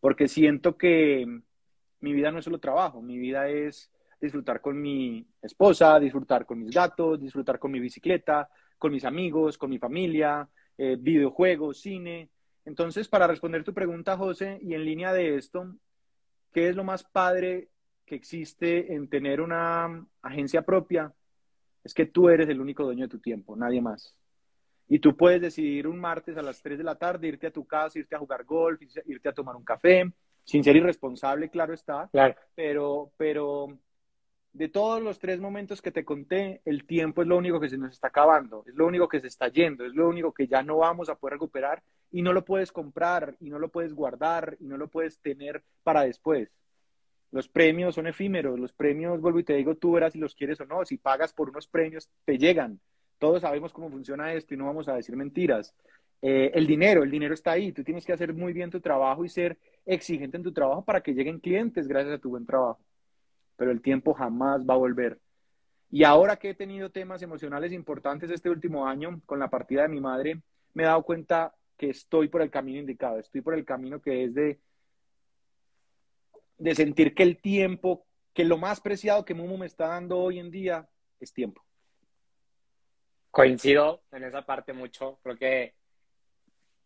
porque 0.00 0.26
siento 0.26 0.76
que 0.76 1.24
mi 2.00 2.12
vida 2.12 2.32
no 2.32 2.38
es 2.38 2.44
solo 2.44 2.58
trabajo, 2.58 3.00
mi 3.00 3.16
vida 3.16 3.48
es 3.48 3.90
disfrutar 4.20 4.60
con 4.60 4.80
mi 4.80 5.24
esposa, 5.40 5.98
disfrutar 6.00 6.46
con 6.46 6.58
mis 6.58 6.74
gatos, 6.74 7.20
disfrutar 7.20 7.58
con 7.58 7.70
mi 7.70 7.78
bicicleta, 7.78 8.48
con 8.76 8.92
mis 8.92 9.04
amigos, 9.04 9.56
con 9.56 9.70
mi 9.70 9.78
familia, 9.78 10.48
eh, 10.76 10.96
videojuegos, 10.98 11.80
cine. 11.80 12.28
Entonces, 12.64 13.08
para 13.08 13.26
responder 13.26 13.64
tu 13.64 13.72
pregunta, 13.72 14.16
José, 14.16 14.58
y 14.62 14.74
en 14.74 14.84
línea 14.84 15.12
de 15.12 15.36
esto, 15.36 15.74
¿qué 16.52 16.68
es 16.68 16.76
lo 16.76 16.84
más 16.84 17.04
padre 17.04 17.68
que 18.04 18.14
existe 18.14 18.94
en 18.94 19.08
tener 19.08 19.40
una 19.40 20.06
agencia 20.22 20.62
propia? 20.62 21.12
Es 21.84 21.94
que 21.94 22.06
tú 22.06 22.28
eres 22.28 22.48
el 22.48 22.60
único 22.60 22.84
dueño 22.84 23.04
de 23.04 23.10
tu 23.10 23.18
tiempo, 23.18 23.56
nadie 23.56 23.80
más. 23.80 24.14
Y 24.88 24.98
tú 24.98 25.16
puedes 25.16 25.40
decidir 25.40 25.86
un 25.86 25.98
martes 25.98 26.36
a 26.36 26.42
las 26.42 26.62
3 26.62 26.78
de 26.78 26.84
la 26.84 26.96
tarde 26.96 27.28
irte 27.28 27.46
a 27.46 27.52
tu 27.52 27.66
casa, 27.66 27.98
irte 27.98 28.16
a 28.16 28.18
jugar 28.18 28.44
golf, 28.44 28.80
irte 29.06 29.28
a 29.28 29.34
tomar 29.34 29.54
un 29.54 29.64
café, 29.64 30.10
sin 30.44 30.64
ser 30.64 30.76
irresponsable, 30.76 31.50
claro 31.50 31.74
está. 31.74 32.08
Claro. 32.10 32.34
Pero, 32.54 33.12
pero 33.18 33.78
de 34.52 34.68
todos 34.68 35.02
los 35.02 35.18
tres 35.18 35.40
momentos 35.40 35.82
que 35.82 35.92
te 35.92 36.04
conté, 36.04 36.62
el 36.64 36.84
tiempo 36.84 37.22
es 37.22 37.28
lo 37.28 37.36
único 37.36 37.60
que 37.60 37.68
se 37.68 37.78
nos 37.78 37.92
está 37.92 38.08
acabando, 38.08 38.64
es 38.66 38.74
lo 38.74 38.86
único 38.86 39.08
que 39.08 39.20
se 39.20 39.26
está 39.26 39.48
yendo, 39.48 39.84
es 39.84 39.94
lo 39.94 40.08
único 40.08 40.32
que 40.32 40.46
ya 40.46 40.62
no 40.62 40.78
vamos 40.78 41.08
a 41.08 41.14
poder 41.14 41.34
recuperar 41.34 41.82
y 42.10 42.22
no 42.22 42.32
lo 42.32 42.44
puedes 42.44 42.72
comprar 42.72 43.36
y 43.40 43.50
no 43.50 43.58
lo 43.58 43.68
puedes 43.68 43.94
guardar 43.94 44.56
y 44.60 44.66
no 44.66 44.76
lo 44.76 44.88
puedes 44.88 45.20
tener 45.20 45.62
para 45.82 46.02
después. 46.02 46.50
Los 47.30 47.48
premios 47.48 47.94
son 47.94 48.06
efímeros, 48.06 48.58
los 48.58 48.72
premios, 48.72 49.20
vuelvo 49.20 49.38
y 49.38 49.44
te 49.44 49.54
digo, 49.54 49.74
tú 49.76 49.92
verás 49.92 50.14
si 50.14 50.18
los 50.18 50.34
quieres 50.34 50.60
o 50.60 50.64
no, 50.64 50.84
si 50.84 50.96
pagas 50.96 51.32
por 51.34 51.50
unos 51.50 51.68
premios, 51.68 52.08
te 52.24 52.38
llegan. 52.38 52.80
Todos 53.18 53.42
sabemos 53.42 53.72
cómo 53.72 53.90
funciona 53.90 54.32
esto 54.32 54.54
y 54.54 54.56
no 54.56 54.66
vamos 54.66 54.88
a 54.88 54.94
decir 54.94 55.14
mentiras. 55.14 55.74
Eh, 56.22 56.50
el 56.54 56.66
dinero, 56.66 57.02
el 57.02 57.10
dinero 57.10 57.34
está 57.34 57.52
ahí, 57.52 57.70
tú 57.72 57.84
tienes 57.84 58.04
que 58.04 58.12
hacer 58.12 58.32
muy 58.32 58.52
bien 58.52 58.70
tu 58.70 58.80
trabajo 58.80 59.24
y 59.24 59.28
ser 59.28 59.58
exigente 59.84 60.36
en 60.36 60.42
tu 60.42 60.52
trabajo 60.52 60.84
para 60.84 61.00
que 61.02 61.12
lleguen 61.12 61.38
clientes 61.38 61.86
gracias 61.86 62.14
a 62.14 62.18
tu 62.18 62.30
buen 62.30 62.46
trabajo 62.46 62.80
pero 63.58 63.72
el 63.72 63.82
tiempo 63.82 64.14
jamás 64.14 64.64
va 64.64 64.74
a 64.74 64.78
volver. 64.78 65.18
Y 65.90 66.04
ahora 66.04 66.36
que 66.36 66.50
he 66.50 66.54
tenido 66.54 66.90
temas 66.90 67.20
emocionales 67.22 67.72
importantes 67.72 68.30
este 68.30 68.48
último 68.48 68.86
año 68.86 69.20
con 69.26 69.40
la 69.40 69.50
partida 69.50 69.82
de 69.82 69.88
mi 69.88 70.00
madre, 70.00 70.40
me 70.74 70.84
he 70.84 70.86
dado 70.86 71.02
cuenta 71.02 71.54
que 71.76 71.90
estoy 71.90 72.28
por 72.28 72.40
el 72.40 72.50
camino 72.50 72.78
indicado, 72.78 73.18
estoy 73.18 73.40
por 73.40 73.54
el 73.54 73.64
camino 73.64 74.00
que 74.00 74.24
es 74.24 74.34
de, 74.34 74.60
de 76.56 76.74
sentir 76.76 77.14
que 77.14 77.24
el 77.24 77.38
tiempo, 77.38 78.06
que 78.32 78.44
lo 78.44 78.58
más 78.58 78.80
preciado 78.80 79.24
que 79.24 79.34
Mumu 79.34 79.58
me 79.58 79.66
está 79.66 79.88
dando 79.88 80.18
hoy 80.18 80.38
en 80.38 80.52
día 80.52 80.88
es 81.18 81.32
tiempo. 81.32 81.60
Coincido 83.32 84.02
en 84.12 84.22
esa 84.22 84.46
parte 84.46 84.72
mucho, 84.72 85.18
creo 85.22 85.36
que 85.36 85.74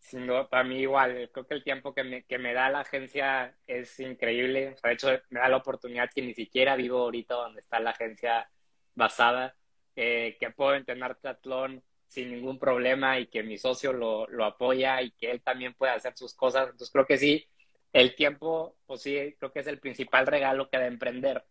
sin 0.02 0.26
para 0.50 0.64
mí 0.64 0.80
igual, 0.80 1.30
creo 1.32 1.46
que 1.46 1.54
el 1.54 1.64
tiempo 1.64 1.94
que 1.94 2.02
me, 2.02 2.24
que 2.24 2.36
me 2.36 2.52
da 2.52 2.68
la 2.68 2.80
agencia 2.80 3.56
es 3.66 3.98
increíble. 4.00 4.76
De 4.82 4.92
hecho, 4.92 5.08
me 5.30 5.40
da 5.40 5.48
la 5.48 5.58
oportunidad 5.58 6.10
que 6.12 6.22
ni 6.22 6.34
siquiera 6.34 6.76
vivo 6.76 6.98
ahorita 6.98 7.34
donde 7.34 7.60
está 7.60 7.78
la 7.80 7.90
agencia 7.90 8.50
basada, 8.94 9.54
eh, 9.96 10.36
que 10.40 10.50
puedo 10.50 10.74
entrenar 10.74 11.16
triatlón 11.16 11.82
sin 12.08 12.32
ningún 12.32 12.58
problema 12.58 13.18
y 13.20 13.28
que 13.28 13.42
mi 13.42 13.56
socio 13.56 13.92
lo, 13.92 14.26
lo 14.26 14.44
apoya 14.44 15.00
y 15.02 15.12
que 15.12 15.30
él 15.30 15.40
también 15.40 15.72
puede 15.74 15.92
hacer 15.92 16.14
sus 16.16 16.34
cosas. 16.34 16.64
Entonces, 16.64 16.90
creo 16.90 17.06
que 17.06 17.16
sí, 17.16 17.48
el 17.92 18.14
tiempo, 18.16 18.76
pues 18.86 19.02
sí, 19.02 19.34
creo 19.38 19.52
que 19.52 19.60
es 19.60 19.66
el 19.68 19.78
principal 19.78 20.26
regalo 20.26 20.68
que 20.68 20.78
da 20.78 20.86
emprender. 20.86 21.44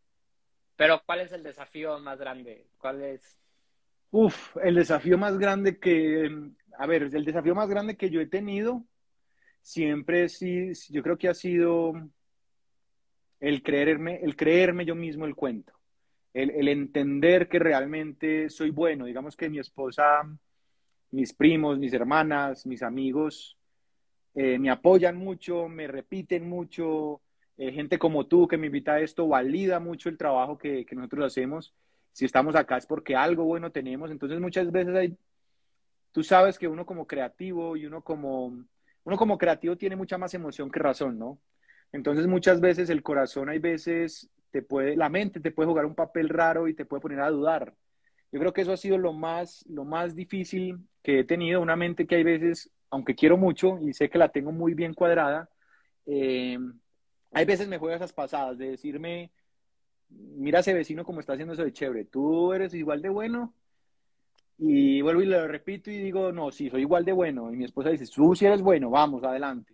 Pero, 0.75 1.01
¿cuál 1.05 1.21
es 1.21 1.31
el 1.31 1.43
desafío 1.43 1.97
más 1.99 2.19
grande? 2.19 2.67
¿Cuál 2.77 3.01
es? 3.03 3.39
Uf, 4.11 4.57
el 4.61 4.75
desafío 4.75 5.17
más 5.17 5.37
grande 5.37 5.79
que, 5.79 6.29
a 6.81 6.87
ver, 6.87 7.03
el 7.13 7.25
desafío 7.25 7.53
más 7.53 7.69
grande 7.69 7.95
que 7.95 8.09
yo 8.09 8.19
he 8.19 8.25
tenido 8.25 8.83
siempre 9.61 10.27
sí, 10.29 10.71
yo 10.89 11.03
creo 11.03 11.15
que 11.15 11.29
ha 11.29 11.35
sido 11.35 11.93
el 13.39 13.61
creerme, 13.61 14.19
el 14.23 14.35
creerme 14.35 14.83
yo 14.83 14.95
mismo 14.95 15.25
el 15.25 15.35
cuento, 15.35 15.73
el, 16.33 16.67
entender 16.67 17.47
que 17.47 17.59
realmente 17.59 18.49
soy 18.49 18.71
bueno. 18.71 19.05
Digamos 19.05 19.35
que 19.35 19.47
mi 19.47 19.59
esposa 19.59 20.23
mis 21.11 21.33
primos, 21.33 21.77
mis 21.77 21.93
hermanas, 21.93 22.65
mis 22.65 22.81
amigos 22.81 23.59
eh, 24.33 24.57
me 24.57 24.71
apoyan 24.71 25.17
mucho, 25.17 25.67
me 25.67 25.85
repiten 25.85 26.49
mucho, 26.49 27.21
eh, 27.57 27.71
gente 27.73 27.99
como 27.99 28.25
tú 28.25 28.47
que 28.47 28.57
me 28.57 28.67
invita 28.67 28.93
a 28.93 29.01
esto 29.01 29.27
valida 29.27 29.79
mucho 29.79 30.09
el 30.09 30.17
trabajo 30.17 30.57
que, 30.57 30.83
que, 30.83 30.95
nosotros 30.95 31.25
hacemos. 31.27 31.75
Si 32.11 32.25
estamos 32.25 32.55
acá 32.55 32.77
es 32.77 32.87
porque 32.87 33.15
algo 33.15 33.43
bueno 33.43 33.71
tenemos. 33.71 34.09
Entonces 34.09 34.39
muchas 34.39 34.71
veces 34.71 34.95
hay, 34.95 35.17
tú 36.11 36.23
sabes 36.23 36.57
que 36.59 36.67
uno 36.67 36.85
como 36.85 37.07
creativo 37.07 37.75
y 37.77 37.85
uno 37.85 38.03
como, 38.03 38.47
uno 39.03 39.17
como 39.17 39.37
creativo 39.37 39.77
tiene 39.77 39.95
mucha 39.95 40.17
más 40.17 40.33
emoción 40.33 40.69
que 40.71 40.79
razón, 40.79 41.17
¿no? 41.17 41.39
Entonces 41.91 42.27
muchas 42.27 42.61
veces 42.61 42.89
el 42.89 43.03
corazón 43.03 43.49
hay 43.49 43.59
veces 43.59 44.29
te 44.51 44.61
puede, 44.61 44.95
la 44.95 45.09
mente 45.09 45.39
te 45.39 45.51
puede 45.51 45.69
jugar 45.69 45.85
un 45.85 45.95
papel 45.95 46.29
raro 46.29 46.67
y 46.67 46.73
te 46.73 46.85
puede 46.85 47.01
poner 47.01 47.21
a 47.21 47.29
dudar. 47.29 47.73
Yo 48.31 48.39
creo 48.39 48.53
que 48.53 48.61
eso 48.61 48.71
ha 48.71 48.77
sido 48.77 48.97
lo 48.97 49.13
más, 49.13 49.65
lo 49.67 49.83
más 49.83 50.15
difícil 50.15 50.79
que 51.03 51.19
he 51.19 51.23
tenido, 51.23 51.61
una 51.61 51.75
mente 51.75 52.07
que 52.07 52.15
hay 52.15 52.23
veces, 52.23 52.69
aunque 52.89 53.15
quiero 53.15 53.37
mucho 53.37 53.77
y 53.81 53.93
sé 53.93 54.09
que 54.09 54.17
la 54.17 54.29
tengo 54.29 54.51
muy 54.51 54.73
bien 54.73 54.93
cuadrada, 54.93 55.49
eh, 56.05 56.57
hay 57.33 57.45
veces 57.45 57.67
me 57.67 57.77
juega 57.77 57.95
esas 57.95 58.13
pasadas 58.13 58.57
de 58.57 58.71
decirme, 58.71 59.31
mira 60.09 60.59
ese 60.59 60.73
vecino 60.73 61.03
como 61.05 61.19
está 61.19 61.33
haciendo 61.33 61.53
eso 61.53 61.63
de 61.63 61.73
chévere, 61.73 62.05
tú 62.05 62.53
eres 62.53 62.73
igual 62.73 63.01
de 63.01 63.09
bueno. 63.09 63.53
Y 64.63 65.01
vuelvo 65.01 65.23
y 65.23 65.25
lo 65.25 65.47
repito 65.47 65.89
y 65.89 65.97
digo, 65.97 66.31
no, 66.31 66.51
sí, 66.51 66.69
soy 66.69 66.81
igual 66.81 67.03
de 67.03 67.11
bueno. 67.11 67.51
Y 67.51 67.55
mi 67.57 67.65
esposa 67.65 67.89
dice, 67.89 68.05
tú 68.05 68.35
sí 68.35 68.45
eres 68.45 68.61
bueno, 68.61 68.91
vamos, 68.91 69.23
adelante. 69.23 69.73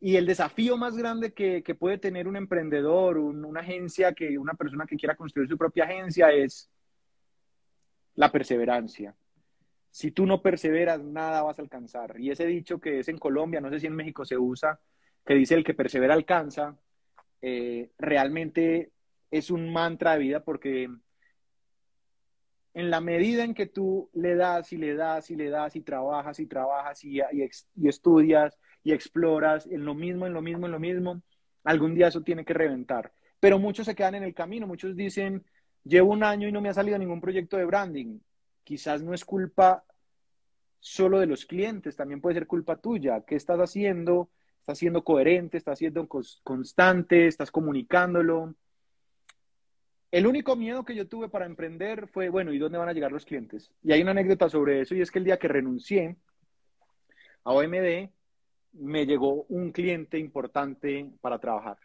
Y 0.00 0.16
el 0.16 0.26
desafío 0.26 0.76
más 0.76 0.96
grande 0.96 1.32
que, 1.32 1.62
puede 1.78 1.96
tener 1.96 2.26
un 2.26 2.34
emprendedor, 2.34 3.18
una 3.18 3.60
agencia, 3.60 4.12
que 4.12 4.36
una 4.36 4.54
persona 4.54 4.84
que 4.84 4.96
quiera 4.96 5.14
construir 5.14 5.48
su 5.48 5.56
propia 5.56 5.84
agencia 5.84 6.32
es 6.32 6.68
la 8.16 8.32
perseverancia. 8.32 9.14
Si 9.92 10.10
tú 10.10 10.26
no 10.26 10.42
perseveras, 10.42 11.00
nada 11.04 11.42
vas 11.42 11.60
a 11.60 11.62
alcanzar. 11.62 12.18
Y 12.18 12.32
ese 12.32 12.46
dicho 12.46 12.80
que 12.80 12.98
es 12.98 13.08
en 13.08 13.18
Colombia, 13.18 13.60
no 13.60 13.70
sé 13.70 13.78
si 13.78 13.86
en 13.86 13.94
México 13.94 14.24
se 14.24 14.36
usa, 14.36 14.80
que 15.24 15.34
dice 15.34 15.54
el 15.54 15.62
que 15.62 15.74
persevera 15.74 16.14
alcanza, 16.14 16.76
eh, 17.40 17.92
realmente 17.96 18.90
es 19.30 19.52
un 19.52 19.72
mantra 19.72 20.14
de 20.14 20.18
vida 20.18 20.42
porque 20.42 20.88
en 22.74 22.90
la 22.90 23.00
medida 23.00 23.44
en 23.44 23.54
que 23.54 23.66
tú 23.66 24.10
le 24.14 24.34
das 24.36 24.72
y 24.72 24.76
le 24.76 24.94
das 24.94 25.30
y 25.30 25.36
le 25.36 25.50
das 25.50 25.76
y 25.76 25.80
trabajas 25.80 26.38
y 26.38 26.46
trabajas 26.46 27.04
y, 27.04 27.20
y, 27.32 27.88
estudias 27.88 28.58
y 28.84 28.92
exploras 28.92 29.66
en 29.66 29.84
lo 29.84 29.94
mismo, 29.94 30.26
en 30.26 30.32
lo 30.32 30.42
mismo, 30.42 30.66
en 30.66 30.72
lo 30.72 30.80
mismo, 30.80 31.22
algún 31.64 31.94
día 31.94 32.08
eso 32.08 32.22
tiene 32.22 32.44
que 32.44 32.54
reventar. 32.54 33.12
Pero 33.40 33.58
muchos 33.58 33.86
se 33.86 33.94
quedan 33.94 34.16
en 34.16 34.22
el 34.22 34.34
camino, 34.34 34.66
muchos 34.66 34.96
dicen, 34.96 35.44
llevo 35.84 36.12
un 36.12 36.22
año 36.22 36.48
y 36.48 36.52
no 36.52 36.60
me 36.60 36.68
ha 36.68 36.74
salido 36.74 36.98
ningún 36.98 37.20
proyecto 37.20 37.56
de 37.56 37.64
branding. 37.64 38.20
Quizás 38.64 39.02
no 39.02 39.14
es 39.14 39.24
culpa 39.24 39.84
solo 40.78 41.18
de 41.18 41.26
los 41.26 41.44
clientes, 41.46 41.96
también 41.96 42.20
puede 42.20 42.34
ser 42.34 42.46
culpa 42.46 42.76
tuya. 42.76 43.22
¿Qué 43.26 43.36
estás 43.36 43.58
haciendo? 43.58 44.30
estás 44.60 44.78
siendo 44.78 45.02
coherente, 45.02 45.56
estás 45.56 45.78
siendo 45.78 46.06
constante, 46.44 47.26
estás 47.26 47.50
comunicándolo. 47.50 48.54
El 50.10 50.26
único 50.26 50.56
miedo 50.56 50.84
que 50.84 50.94
yo 50.94 51.06
tuve 51.06 51.28
para 51.28 51.46
emprender 51.46 52.08
fue, 52.08 52.28
bueno, 52.30 52.52
¿y 52.52 52.58
dónde 52.58 52.78
van 52.78 52.88
a 52.88 52.92
llegar 52.92 53.12
los 53.12 53.24
clientes? 53.24 53.70
Y 53.82 53.92
hay 53.92 54.02
una 54.02 54.10
anécdota 54.10 54.48
sobre 54.48 54.80
eso 54.80 54.94
y 54.94 55.00
es 55.00 55.10
que 55.10 55.20
el 55.20 55.24
día 55.24 55.38
que 55.38 55.48
renuncié 55.48 56.16
a 57.44 57.52
OMD, 57.52 58.10
me 58.72 59.06
llegó 59.06 59.44
un 59.48 59.72
cliente 59.72 60.18
importante 60.18 61.10
para 61.20 61.38
trabajar, 61.38 61.78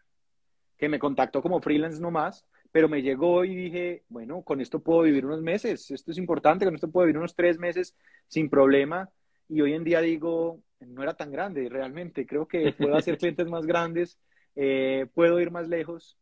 que 0.77 0.89
me 0.89 0.99
contactó 0.99 1.41
como 1.41 1.61
freelance 1.61 2.01
nomás, 2.01 2.45
pero 2.71 2.89
me 2.89 3.01
llegó 3.01 3.45
y 3.45 3.55
dije, 3.55 4.03
bueno, 4.09 4.41
con 4.41 4.59
esto 4.59 4.79
puedo 4.79 5.03
vivir 5.03 5.25
unos 5.25 5.41
meses, 5.41 5.89
esto 5.91 6.11
es 6.11 6.17
importante, 6.17 6.65
con 6.65 6.75
esto 6.75 6.91
puedo 6.91 7.05
vivir 7.05 7.17
unos 7.17 7.35
tres 7.35 7.57
meses 7.57 7.95
sin 8.27 8.49
problema. 8.49 9.09
Y 9.47 9.61
hoy 9.61 9.73
en 9.73 9.83
día 9.83 10.01
digo, 10.01 10.61
no 10.81 11.01
era 11.01 11.13
tan 11.13 11.31
grande 11.31 11.69
realmente. 11.69 12.25
Creo 12.25 12.47
que 12.47 12.73
puedo 12.73 12.95
hacer 12.95 13.17
clientes 13.17 13.47
más 13.47 13.65
grandes, 13.65 14.19
eh, 14.55 15.07
puedo 15.13 15.39
ir 15.39 15.51
más 15.51 15.69
lejos. 15.69 16.17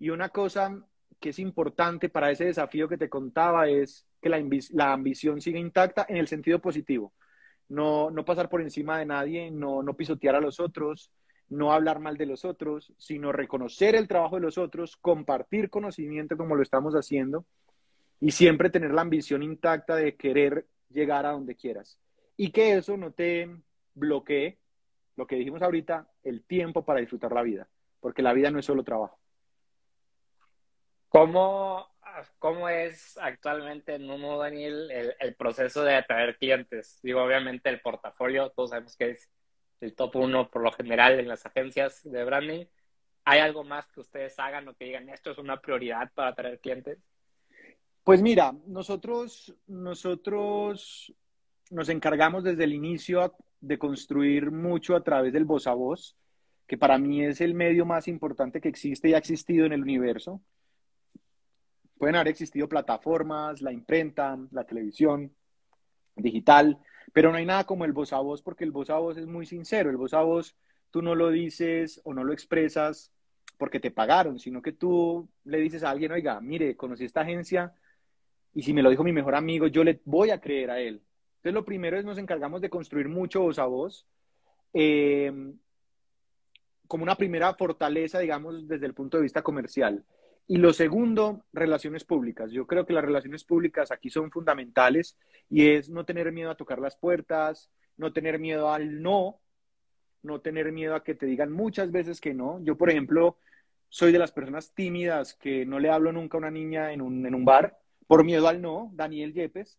Y 0.00 0.10
una 0.10 0.30
cosa 0.30 0.84
que 1.20 1.30
es 1.30 1.38
importante 1.38 2.08
para 2.08 2.30
ese 2.30 2.44
desafío 2.44 2.88
que 2.88 2.98
te 2.98 3.08
contaba 3.08 3.68
es 3.68 4.06
que 4.20 4.28
la, 4.28 4.42
la 4.72 4.92
ambición 4.92 5.40
siga 5.40 5.58
intacta 5.58 6.06
en 6.08 6.16
el 6.16 6.28
sentido 6.28 6.60
positivo. 6.60 7.12
No, 7.68 8.10
no 8.10 8.24
pasar 8.24 8.48
por 8.48 8.62
encima 8.62 8.98
de 8.98 9.06
nadie, 9.06 9.50
no, 9.50 9.82
no 9.82 9.94
pisotear 9.94 10.34
a 10.34 10.40
los 10.40 10.58
otros, 10.60 11.10
no 11.48 11.72
hablar 11.72 11.98
mal 11.98 12.16
de 12.16 12.26
los 12.26 12.44
otros, 12.44 12.92
sino 12.96 13.32
reconocer 13.32 13.94
el 13.94 14.08
trabajo 14.08 14.36
de 14.36 14.42
los 14.42 14.58
otros, 14.58 14.96
compartir 14.96 15.70
conocimiento 15.70 16.36
como 16.36 16.56
lo 16.56 16.62
estamos 16.62 16.94
haciendo 16.94 17.44
y 18.20 18.30
siempre 18.30 18.70
tener 18.70 18.92
la 18.92 19.02
ambición 19.02 19.42
intacta 19.42 19.96
de 19.96 20.16
querer 20.16 20.66
llegar 20.88 21.26
a 21.26 21.32
donde 21.32 21.56
quieras. 21.56 21.98
Y 22.36 22.50
que 22.50 22.76
eso 22.76 22.96
no 22.96 23.12
te, 23.12 23.48
bloquee 23.98 24.58
lo 25.16 25.26
que 25.26 25.36
dijimos 25.36 25.62
ahorita, 25.62 26.08
el 26.22 26.44
tiempo 26.44 26.84
para 26.84 27.00
disfrutar 27.00 27.32
la 27.32 27.42
vida, 27.42 27.68
porque 28.00 28.22
la 28.22 28.32
vida 28.32 28.50
no 28.50 28.60
es 28.60 28.66
solo 28.66 28.84
trabajo. 28.84 29.18
¿Cómo, 31.08 31.86
cómo 32.38 32.68
es 32.68 33.16
actualmente 33.18 33.94
en 33.94 34.06
Momo, 34.06 34.38
Daniel, 34.38 34.90
el, 34.90 35.14
el, 35.18 35.34
proceso 35.34 35.82
de 35.82 35.96
atraer 35.96 36.36
clientes? 36.36 36.98
Digo, 37.02 37.22
obviamente 37.22 37.70
el 37.70 37.80
portafolio, 37.80 38.50
todos 38.50 38.70
sabemos 38.70 38.96
que 38.96 39.10
es 39.10 39.28
el 39.80 39.94
top 39.94 40.16
uno 40.16 40.50
por 40.50 40.62
lo 40.62 40.72
general 40.72 41.18
en 41.18 41.28
las 41.28 41.46
agencias 41.46 42.02
de 42.04 42.24
branding. 42.24 42.66
¿Hay 43.24 43.40
algo 43.40 43.64
más 43.64 43.86
que 43.88 44.00
ustedes 44.00 44.38
hagan 44.38 44.68
o 44.68 44.74
que 44.74 44.86
digan 44.86 45.08
esto 45.08 45.30
es 45.30 45.38
una 45.38 45.60
prioridad 45.60 46.10
para 46.14 46.30
atraer 46.30 46.60
clientes? 46.60 46.98
Pues 48.04 48.22
mira, 48.22 48.54
nosotros, 48.66 49.54
nosotros 49.66 51.12
nos 51.70 51.88
encargamos 51.90 52.44
desde 52.44 52.64
el 52.64 52.72
inicio 52.72 53.34
de 53.60 53.78
construir 53.78 54.50
mucho 54.50 54.96
a 54.96 55.02
través 55.02 55.32
del 55.32 55.44
voz 55.44 55.66
a 55.66 55.74
voz, 55.74 56.16
que 56.66 56.78
para 56.78 56.98
mí 56.98 57.24
es 57.24 57.40
el 57.40 57.54
medio 57.54 57.84
más 57.84 58.08
importante 58.08 58.60
que 58.60 58.68
existe 58.68 59.08
y 59.08 59.14
ha 59.14 59.18
existido 59.18 59.66
en 59.66 59.72
el 59.72 59.82
universo. 59.82 60.40
Pueden 61.98 62.16
haber 62.16 62.28
existido 62.28 62.68
plataformas, 62.68 63.60
la 63.60 63.72
imprenta, 63.72 64.38
la 64.52 64.64
televisión, 64.64 65.32
digital, 66.16 66.78
pero 67.12 67.30
no 67.30 67.36
hay 67.38 67.46
nada 67.46 67.64
como 67.64 67.84
el 67.84 67.92
voz 67.92 68.12
a 68.12 68.20
voz 68.20 68.42
porque 68.42 68.64
el 68.64 68.70
voz 68.70 68.90
a 68.90 68.98
voz 68.98 69.16
es 69.16 69.26
muy 69.26 69.46
sincero. 69.46 69.90
El 69.90 69.96
voz 69.96 70.14
a 70.14 70.22
voz 70.22 70.56
tú 70.90 71.02
no 71.02 71.14
lo 71.14 71.30
dices 71.30 72.00
o 72.04 72.14
no 72.14 72.24
lo 72.24 72.32
expresas 72.32 73.12
porque 73.56 73.80
te 73.80 73.90
pagaron, 73.90 74.38
sino 74.38 74.62
que 74.62 74.72
tú 74.72 75.28
le 75.44 75.58
dices 75.58 75.82
a 75.82 75.90
alguien, 75.90 76.12
oiga, 76.12 76.40
mire, 76.40 76.76
conocí 76.76 77.04
esta 77.04 77.22
agencia 77.22 77.74
y 78.54 78.62
si 78.62 78.72
me 78.72 78.82
lo 78.82 78.90
dijo 78.90 79.04
mi 79.04 79.12
mejor 79.12 79.34
amigo, 79.34 79.66
yo 79.66 79.84
le 79.84 80.00
voy 80.04 80.30
a 80.30 80.40
creer 80.40 80.70
a 80.70 80.80
él. 80.80 81.02
Entonces, 81.36 81.54
lo 81.54 81.64
primero 81.64 81.98
es 81.98 82.04
nos 82.04 82.18
encargamos 82.18 82.60
de 82.60 82.70
construir 82.70 83.08
mucho 83.08 83.42
voz 83.42 83.58
a 83.58 83.66
voz, 83.66 84.06
eh, 84.72 85.32
como 86.86 87.02
una 87.02 87.16
primera 87.16 87.54
fortaleza, 87.54 88.18
digamos, 88.18 88.66
desde 88.66 88.86
el 88.86 88.94
punto 88.94 89.16
de 89.16 89.24
vista 89.24 89.42
comercial. 89.42 90.04
Y 90.48 90.56
lo 90.56 90.72
segundo, 90.72 91.44
relaciones 91.52 92.04
públicas. 92.04 92.50
Yo 92.50 92.66
creo 92.66 92.84
que 92.84 92.92
las 92.92 93.04
relaciones 93.04 93.44
públicas 93.44 93.92
aquí 93.92 94.10
son 94.10 94.30
fundamentales 94.30 95.16
y 95.48 95.68
es 95.68 95.90
no 95.90 96.04
tener 96.04 96.32
miedo 96.32 96.50
a 96.50 96.56
tocar 96.56 96.80
las 96.80 96.96
puertas, 96.96 97.70
no 97.96 98.12
tener 98.12 98.40
miedo 98.40 98.70
al 98.70 99.00
no, 99.00 99.40
no 100.22 100.40
tener 100.40 100.72
miedo 100.72 100.94
a 100.94 101.04
que 101.04 101.14
te 101.14 101.26
digan 101.26 101.52
muchas 101.52 101.92
veces 101.92 102.20
que 102.20 102.34
no. 102.34 102.60
Yo, 102.64 102.76
por 102.76 102.90
ejemplo, 102.90 103.38
soy 103.88 104.10
de 104.10 104.18
las 104.18 104.32
personas 104.32 104.72
tímidas 104.74 105.34
que 105.34 105.64
no 105.66 105.78
le 105.78 105.90
hablo 105.90 106.12
nunca 106.12 106.36
a 106.36 106.40
una 106.40 106.50
niña 106.50 106.92
en 106.92 107.02
un, 107.02 107.24
en 107.26 107.34
un 107.34 107.44
bar 107.44 107.78
por 108.06 108.24
miedo 108.24 108.48
al 108.48 108.60
no, 108.62 108.90
Daniel 108.94 109.34
Yepes 109.34 109.78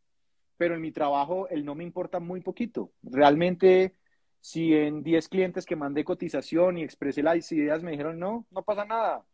pero 0.60 0.76
en 0.76 0.82
mi 0.82 0.92
trabajo 0.92 1.48
el 1.48 1.64
no 1.64 1.74
me 1.74 1.86
importa 1.86 2.20
muy 2.20 2.42
poquito. 2.42 2.92
Realmente, 3.02 3.96
si 4.42 4.74
en 4.76 5.04
10 5.04 5.30
clientes 5.30 5.66
que 5.66 5.78
mandé 5.78 6.04
cotización 6.04 6.78
y 6.78 6.84
expresé 6.84 7.24
las 7.24 7.50
ideas 7.54 7.82
me 7.82 7.92
dijeron 7.92 8.20
no, 8.20 8.46
no 8.52 8.64
pasa 8.64 8.84
nada. 8.84 9.26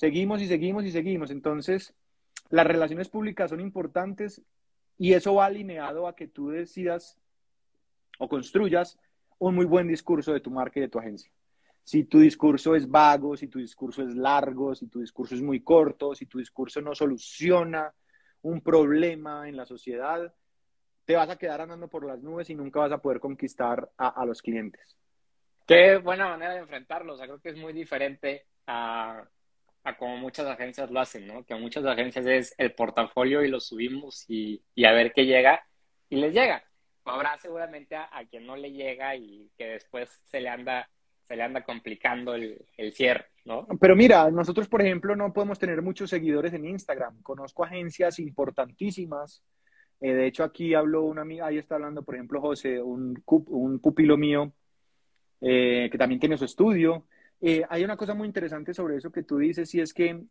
Seguimos 0.00 0.40
y 0.40 0.46
seguimos 0.46 0.86
y 0.86 0.92
seguimos. 0.92 1.30
Entonces, 1.30 1.92
las 2.48 2.66
relaciones 2.66 3.10
públicas 3.10 3.50
son 3.50 3.60
importantes 3.60 4.40
y 4.96 5.12
eso 5.12 5.34
va 5.34 5.44
alineado 5.44 6.08
a 6.08 6.16
que 6.16 6.26
tú 6.26 6.48
decidas 6.48 7.18
o 8.18 8.26
construyas 8.26 8.98
un 9.38 9.56
muy 9.56 9.66
buen 9.66 9.88
discurso 9.88 10.32
de 10.32 10.40
tu 10.40 10.50
marca 10.50 10.78
y 10.78 10.82
de 10.84 10.88
tu 10.88 10.98
agencia. 10.98 11.30
Si 11.84 12.04
tu 12.04 12.18
discurso 12.18 12.74
es 12.74 12.88
vago, 12.88 13.36
si 13.36 13.48
tu 13.48 13.58
discurso 13.58 14.02
es 14.02 14.14
largo, 14.14 14.74
si 14.74 14.86
tu 14.86 15.00
discurso 15.00 15.34
es 15.34 15.42
muy 15.42 15.60
corto, 15.60 16.14
si 16.14 16.24
tu 16.24 16.38
discurso 16.38 16.80
no 16.80 16.94
soluciona 16.94 17.92
un 18.40 18.62
problema 18.62 19.50
en 19.50 19.56
la 19.58 19.66
sociedad, 19.66 20.34
te 21.04 21.14
vas 21.14 21.28
a 21.28 21.36
quedar 21.36 21.60
andando 21.60 21.88
por 21.88 22.06
las 22.06 22.22
nubes 22.22 22.48
y 22.48 22.54
nunca 22.54 22.80
vas 22.80 22.92
a 22.92 23.02
poder 23.02 23.20
conquistar 23.20 23.90
a, 23.98 24.24
los 24.24 24.40
clientes. 24.40 24.96
Qué 25.66 25.98
buena 25.98 26.26
manera 26.26 26.54
de 26.54 26.60
enfrentarlo. 26.60 27.12
O 27.12 27.16
sea, 27.18 27.26
creo 27.26 27.40
que 27.40 27.50
es 27.50 27.58
muy 27.58 27.74
diferente 27.74 28.46
a, 28.66 29.28
a 29.84 29.96
como 29.96 30.16
muchas 30.18 30.46
agencias 30.46 30.90
lo 30.90 31.00
hacen, 31.00 31.26
¿no? 31.26 31.44
Que 31.44 31.54
muchas 31.54 31.84
agencias 31.84 32.26
es 32.26 32.54
el 32.58 32.72
portafolio 32.72 33.42
y 33.42 33.48
lo 33.48 33.60
subimos 33.60 34.24
y, 34.28 34.62
y 34.74 34.84
a 34.84 34.92
ver 34.92 35.12
qué 35.12 35.24
llega 35.24 35.64
y 36.08 36.16
les 36.16 36.34
llega. 36.34 36.62
Habrá 37.04 37.38
seguramente 37.38 37.96
a, 37.96 38.08
quien 38.30 38.46
no 38.46 38.56
le 38.56 38.70
llega 38.72 39.16
y 39.16 39.50
que 39.56 39.66
después 39.66 40.20
se 40.24 40.40
le 40.40 40.48
anda, 40.48 40.88
se 41.26 41.34
le 41.34 41.42
anda 41.42 41.64
complicando 41.64 42.34
el, 42.34 42.64
el 42.76 42.92
cierre, 42.92 43.26
¿no? 43.44 43.66
Pero 43.80 43.96
mira, 43.96 44.30
nosotros, 44.30 44.68
por 44.68 44.82
ejemplo, 44.82 45.16
no 45.16 45.32
podemos 45.32 45.58
tener 45.58 45.80
muchos 45.82 46.10
seguidores 46.10 46.52
en 46.52 46.66
Instagram. 46.66 47.22
Conozco 47.22 47.64
agencias 47.64 48.18
importantísimas 48.18 49.42
Eh, 50.02 50.14
de 50.14 50.26
hecho, 50.26 50.44
aquí 50.44 50.74
habló 50.74 51.02
una 51.02 51.22
amiga, 51.22 51.46
ahí 51.46 51.58
está 51.58 51.74
hablando, 51.74 52.02
por 52.02 52.14
ejemplo, 52.14 52.40
José, 52.40 52.80
un, 52.80 53.22
un 53.26 53.78
pupilo 53.80 54.16
mío 54.16 54.52
eh, 55.42 55.88
que 55.90 55.98
también 55.98 56.20
tiene 56.20 56.38
su 56.38 56.44
estudio. 56.46 57.06
Eh, 57.40 57.64
hay 57.68 57.84
una 57.84 57.96
cosa 57.96 58.14
muy 58.14 58.26
interesante 58.26 58.74
sobre 58.74 58.96
eso 58.96 59.10
que 59.10 59.22
tú 59.22 59.38
dices, 59.38 59.74
y 59.74 59.80
es 59.80 59.94
que 59.94 60.22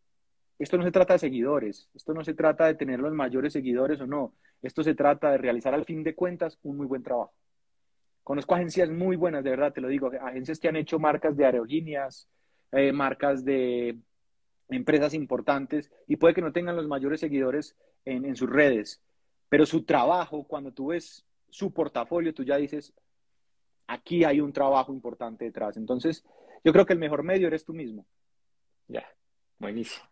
esto 0.60 0.78
no 0.78 0.84
se 0.84 0.92
trata 0.92 1.14
de 1.14 1.20
seguidores, 1.20 1.90
esto 1.94 2.14
no 2.14 2.24
se 2.24 2.34
trata 2.34 2.66
de 2.66 2.76
tener 2.76 3.00
los 3.00 3.14
mayores 3.14 3.54
seguidores 3.54 4.00
o 4.02 4.08
no, 4.08 4.34
esto 4.62 4.84
se 4.84 4.94
trata 4.94 5.32
de 5.32 5.38
realizar 5.38 5.74
al 5.74 5.86
fin 5.86 6.04
de 6.04 6.14
cuentas 6.16 6.60
un 6.64 6.78
muy 6.78 6.86
buen 6.86 7.02
trabajo. 7.02 7.34
Conozco 8.24 8.54
agencias 8.54 8.90
muy 8.90 9.16
buenas, 9.16 9.44
de 9.44 9.50
verdad, 9.50 9.74
te 9.74 9.82
lo 9.82 9.88
digo, 9.88 10.12
agencias 10.22 10.60
que 10.60 10.68
han 10.68 10.76
hecho 10.76 11.00
marcas 11.00 11.36
de 11.36 11.46
aerolíneas, 11.46 12.28
eh, 12.72 12.92
marcas 12.92 13.44
de 13.44 13.98
empresas 14.70 15.16
importantes 15.16 15.90
y 16.06 16.18
puede 16.18 16.36
que 16.36 16.42
no 16.42 16.52
tengan 16.52 16.76
los 16.76 16.88
mayores 16.88 17.22
seguidores 17.22 17.76
en, 18.06 18.26
en 18.26 18.36
sus 18.36 18.50
redes, 18.50 19.02
pero 19.48 19.66
su 19.66 19.84
trabajo, 19.84 20.44
cuando 20.44 20.72
tú 20.72 20.88
ves 20.88 21.26
su 21.50 21.74
portafolio, 21.74 22.36
tú 22.36 22.44
ya 22.44 22.58
dices, 22.58 22.94
aquí 23.88 24.24
hay 24.24 24.40
un 24.40 24.54
trabajo 24.54 24.94
importante 24.94 25.46
detrás. 25.46 25.78
Entonces, 25.78 26.24
yo 26.64 26.74
creo 26.74 26.86
que 26.86 26.94
el 26.94 27.00
mejor 27.00 27.24
medio 27.24 27.48
eres 27.48 27.66
tú 27.66 27.74
mismo. 27.74 28.06
Ya, 28.88 29.08
buenísimo. 29.58 30.06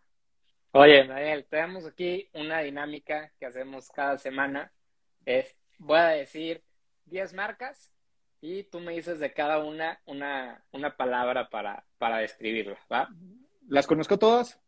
Oye, 0.72 1.06
Daniel, 1.06 1.46
tenemos 1.48 1.86
aquí 1.86 2.28
una 2.34 2.60
dinámica 2.60 3.32
que 3.38 3.46
hacemos 3.46 3.88
cada 3.90 4.18
semana. 4.18 4.70
Es, 5.24 5.56
voy 5.78 5.98
a 5.98 6.08
decir 6.08 6.62
10 7.06 7.34
marcas 7.34 7.92
y 8.40 8.64
tú 8.64 8.80
me 8.80 8.92
dices 8.92 9.18
de 9.18 9.32
cada 9.32 9.58
una 9.58 10.00
una, 10.04 10.62
una 10.72 10.96
palabra 10.96 11.48
para, 11.48 11.84
para 11.98 12.18
describirla, 12.18 12.78
¿va? 12.92 13.08
¿Las 13.66 13.86
conozco 13.86 14.18
todas? 14.18 14.60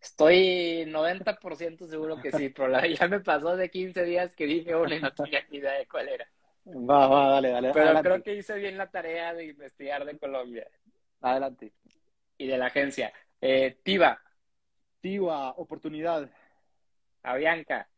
Estoy 0.00 0.84
90% 0.86 1.86
seguro 1.86 2.20
que 2.20 2.32
sí, 2.32 2.48
pero 2.48 2.84
ya 2.86 3.06
me 3.06 3.20
pasó 3.20 3.56
de 3.56 3.70
15 3.70 4.04
días 4.04 4.34
que 4.34 4.46
dije 4.46 4.74
una 4.74 4.96
y 4.96 5.00
no 5.00 5.12
tenía 5.12 5.44
ni 5.50 5.58
idea 5.58 5.72
de 5.72 5.86
cuál 5.86 6.08
era. 6.08 6.26
Va, 6.66 7.06
va, 7.06 7.28
dale, 7.30 7.50
dale. 7.50 7.70
Pero 7.72 8.00
creo 8.02 8.22
que 8.22 8.34
hice 8.34 8.54
bien 8.54 8.78
la 8.78 8.90
tarea 8.90 9.34
de 9.34 9.46
investigar 9.46 10.04
de 10.04 10.18
Colombia. 10.18 10.66
Adelante. 11.20 11.72
Y 12.38 12.46
de 12.46 12.58
la 12.58 12.66
agencia. 12.66 13.12
Eh, 13.40 13.78
Tiva. 13.82 14.20
Tiva, 15.00 15.50
oportunidad. 15.52 16.30
Avianca. 17.22 17.88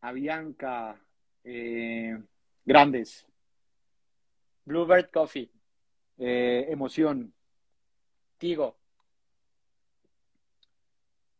Avianca. 0.00 1.00
Eh, 1.44 2.16
grandes. 2.64 3.26
Bluebird 4.64 5.10
Coffee. 5.10 5.50
Eh, 6.18 6.66
emoción. 6.68 7.34
Tigo. 8.38 8.78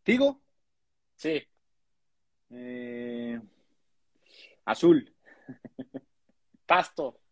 ¿Tigo? 0.02 0.40
Sí. 1.16 1.42
Eh, 2.50 3.40
azul. 4.64 5.14
Pasto. 6.66 7.23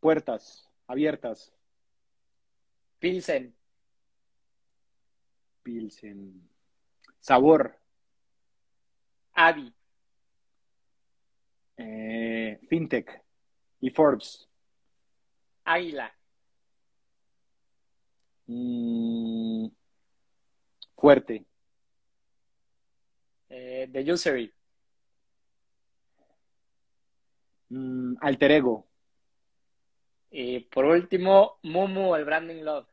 Puertas 0.00 0.68
abiertas. 0.86 1.52
Pilsen. 2.98 3.54
Pilsen. 5.62 6.48
Sabor. 7.20 7.78
Avi. 9.34 9.72
Eh, 11.76 12.58
Fintech. 12.68 13.22
Y 13.80 13.90
Forbes. 13.90 14.48
Águila. 15.64 16.12
Mm, 18.46 19.68
fuerte. 20.96 21.44
Eh, 23.50 23.88
the 23.92 24.12
Usery. 24.12 24.52
Mm, 27.70 28.16
alter 28.20 28.50
ego. 28.50 28.87
Y 30.30 30.60
por 30.60 30.84
último, 30.84 31.58
Mumu, 31.62 32.14
el 32.14 32.24
Branding 32.24 32.62
Love. 32.62 32.88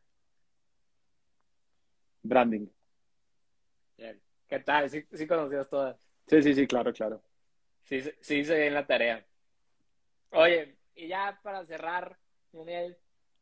Branding. 2.24 2.68
Bien. 3.98 4.22
¿Qué 4.48 4.60
tal? 4.60 4.90
¿Sí, 4.90 5.06
sí 5.12 5.28
conocías 5.28 5.70
todas? 5.70 5.98
Sí, 6.28 6.42
sí, 6.42 6.54
sí, 6.56 6.68
claro, 6.68 6.92
claro. 6.94 7.22
Sí, 7.84 8.02
sí 8.20 8.38
hice 8.38 8.60
bien 8.60 8.74
la 8.74 8.88
tarea. 8.88 9.26
Oye, 10.32 10.76
y 10.96 11.08
ya 11.08 11.40
para 11.44 11.66
cerrar, 11.66 12.18
Daniel, 12.52 12.98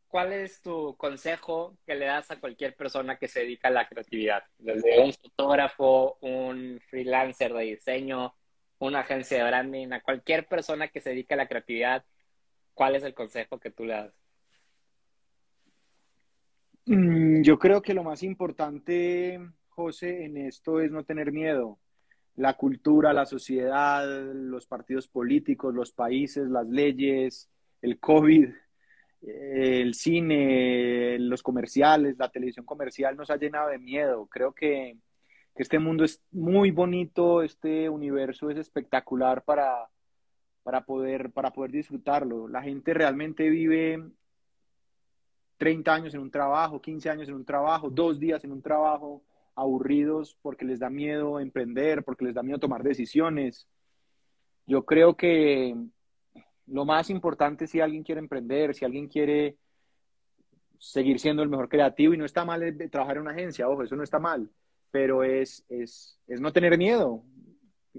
¿cuál 0.08 0.34
es 0.34 0.62
tu 0.62 0.96
consejo 0.98 1.78
que 1.86 1.96
le 1.96 2.06
das 2.06 2.30
a 2.32 2.40
cualquier 2.40 2.76
persona 2.76 3.18
que 3.18 3.28
se 3.28 3.42
dedica 3.42 3.70
a 3.70 3.72
la 3.72 3.88
creatividad? 3.88 4.44
Desde 4.58 5.00
un 5.00 5.14
fotógrafo, 5.14 6.18
un 6.22 6.82
freelancer 6.90 7.54
de 7.54 7.64
diseño, 7.64 8.36
una 8.80 9.00
agencia 9.00 9.38
de 9.38 9.50
branding, 9.50 9.92
a 9.94 10.02
cualquier 10.02 10.46
persona 10.46 10.90
que 10.90 11.00
se 11.00 11.12
dedique 11.12 11.34
a 11.34 11.38
la 11.38 11.48
creatividad, 11.48 12.04
¿cuál 12.74 12.96
es 12.96 13.04
el 13.04 13.14
consejo 13.14 13.60
que 13.60 13.72
tú 13.72 13.86
le 13.86 13.94
das? 13.94 14.14
Mm, 16.86 17.42
yo 17.42 17.58
creo 17.58 17.82
que 17.82 17.94
lo 17.94 18.04
más 18.04 18.24
importante, 18.24 19.40
José, 19.70 20.26
en 20.26 20.38
esto 20.38 20.80
es 20.80 20.92
no 20.92 21.04
tener 21.04 21.32
miedo. 21.32 21.80
La 22.36 22.56
cultura, 22.56 23.14
la 23.14 23.26
sociedad, 23.26 24.06
los 24.34 24.66
partidos 24.66 25.08
políticos, 25.08 25.74
los 25.74 25.92
países, 25.92 26.48
las 26.50 26.68
leyes, 26.68 27.50
el 27.82 28.00
COVID, 28.00 28.50
el 29.22 29.94
cine, 29.94 31.18
los 31.20 31.44
comerciales, 31.44 32.18
la 32.18 32.30
televisión 32.30 32.66
comercial 32.66 33.16
nos 33.16 33.30
ha 33.30 33.38
llenado 33.38 33.70
de 33.70 33.78
miedo. 33.80 34.28
Creo 34.28 34.54
que 34.54 34.98
que 35.56 35.64
este 35.64 35.80
mundo 35.80 36.04
es 36.04 36.22
muy 36.32 36.72
bonito, 36.72 37.44
este 37.44 37.90
universo 37.90 38.50
es 38.50 38.58
espectacular 38.58 39.44
para, 39.44 39.88
para, 40.64 40.86
poder, 40.86 41.32
para 41.32 41.52
poder 41.52 41.72
disfrutarlo. 41.72 42.48
La 42.48 42.62
gente 42.62 42.94
realmente 42.94 43.50
vive 43.50 44.04
30 45.58 45.94
años 45.94 46.14
en 46.14 46.22
un 46.22 46.32
trabajo, 46.32 46.82
15 46.82 47.10
años 47.10 47.28
en 47.30 47.36
un 47.36 47.46
trabajo, 47.46 47.90
dos 47.90 48.20
días 48.20 48.44
en 48.44 48.52
un 48.52 48.62
trabajo, 48.62 49.24
aburridos 49.56 50.38
porque 50.42 50.66
les 50.66 50.80
da 50.80 50.90
miedo 50.90 51.40
emprender, 51.40 52.04
porque 52.04 52.26
les 52.26 52.34
da 52.34 52.44
miedo 52.44 52.60
tomar 52.60 52.84
decisiones. 52.84 53.68
Yo 54.66 54.86
creo 54.86 55.16
que 55.16 55.76
lo 56.68 56.86
más 56.86 57.10
importante 57.10 57.68
si 57.68 57.82
alguien 57.82 58.04
quiere 58.04 58.20
emprender, 58.20 58.74
si 58.74 58.86
alguien 58.86 59.08
quiere 59.08 59.58
seguir 60.80 61.20
siendo 61.20 61.44
el 61.44 61.50
mejor 61.50 61.70
creativo, 61.70 62.14
y 62.14 62.18
no 62.18 62.26
está 62.26 62.44
mal 62.44 62.62
trabajar 62.90 63.18
en 63.18 63.22
una 63.24 63.32
agencia, 63.32 63.70
ojo, 63.70 63.84
eso 63.84 63.96
no 63.96 64.04
está 64.04 64.20
mal 64.20 64.50
pero 64.94 65.24
es, 65.24 65.66
es, 65.70 66.20
es 66.28 66.40
no 66.40 66.54
tener 66.54 66.78
miedo. 66.78 67.24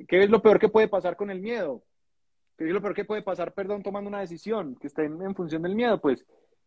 ¿Qué 0.07 0.23
es 0.23 0.31
lo 0.31 0.41
peor 0.41 0.61
que 0.61 0.69
puede 0.69 0.87
pasar 0.87 1.17
con 1.17 1.29
el 1.29 1.41
miedo? 1.41 1.83
¿Qué 2.57 3.05
puede 3.05 3.23
pasar, 3.23 3.53
perdón, 3.53 3.83
tomando 3.83 4.09
una 4.09 4.21
decisión 4.21 4.77
que 4.77 4.87
esté 4.87 5.05
en, 5.05 5.35
función 5.35 5.63
del 5.63 5.75
miedo? 5.75 6.01
Pues 6.01 6.25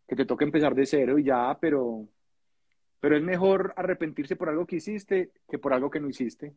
que 0.07 0.15
te 0.15 0.25
toque 0.25 0.45
empezar 0.45 0.75
de 0.75 0.85
cero 0.85 1.17
y 1.17 1.23
ya, 1.23 1.57
pero, 1.59 2.07
pero 2.99 3.17
es 3.17 3.23
mejor 3.23 3.73
arrepentirse 3.75 4.35
por 4.35 4.49
algo 4.49 4.65
que 4.65 4.77
hiciste 4.77 5.31
que 5.49 5.59
por 5.59 5.73
algo 5.73 5.89
que 5.89 5.99
no 5.99 6.09
hiciste. 6.09 6.53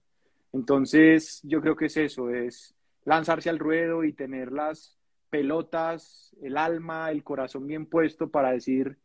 Entonces, 0.53 1.41
yo 1.45 1.61
creo 1.61 1.77
que 1.77 1.87
es 1.87 1.97
eso, 1.97 2.31
es 2.31 2.75
lanzarse 3.05 3.51
al 3.51 3.59
ruedo 3.59 4.05
y 4.05 4.13
tener 4.13 4.53
las 4.53 4.99
pelotas, 5.31 6.35
el 6.43 6.57
alma, 6.57 7.11
el 7.11 7.23
corazón 7.23 7.67
bien 7.67 7.87
puesto 7.87 8.29
para 8.31 8.51
decir, 8.51 8.99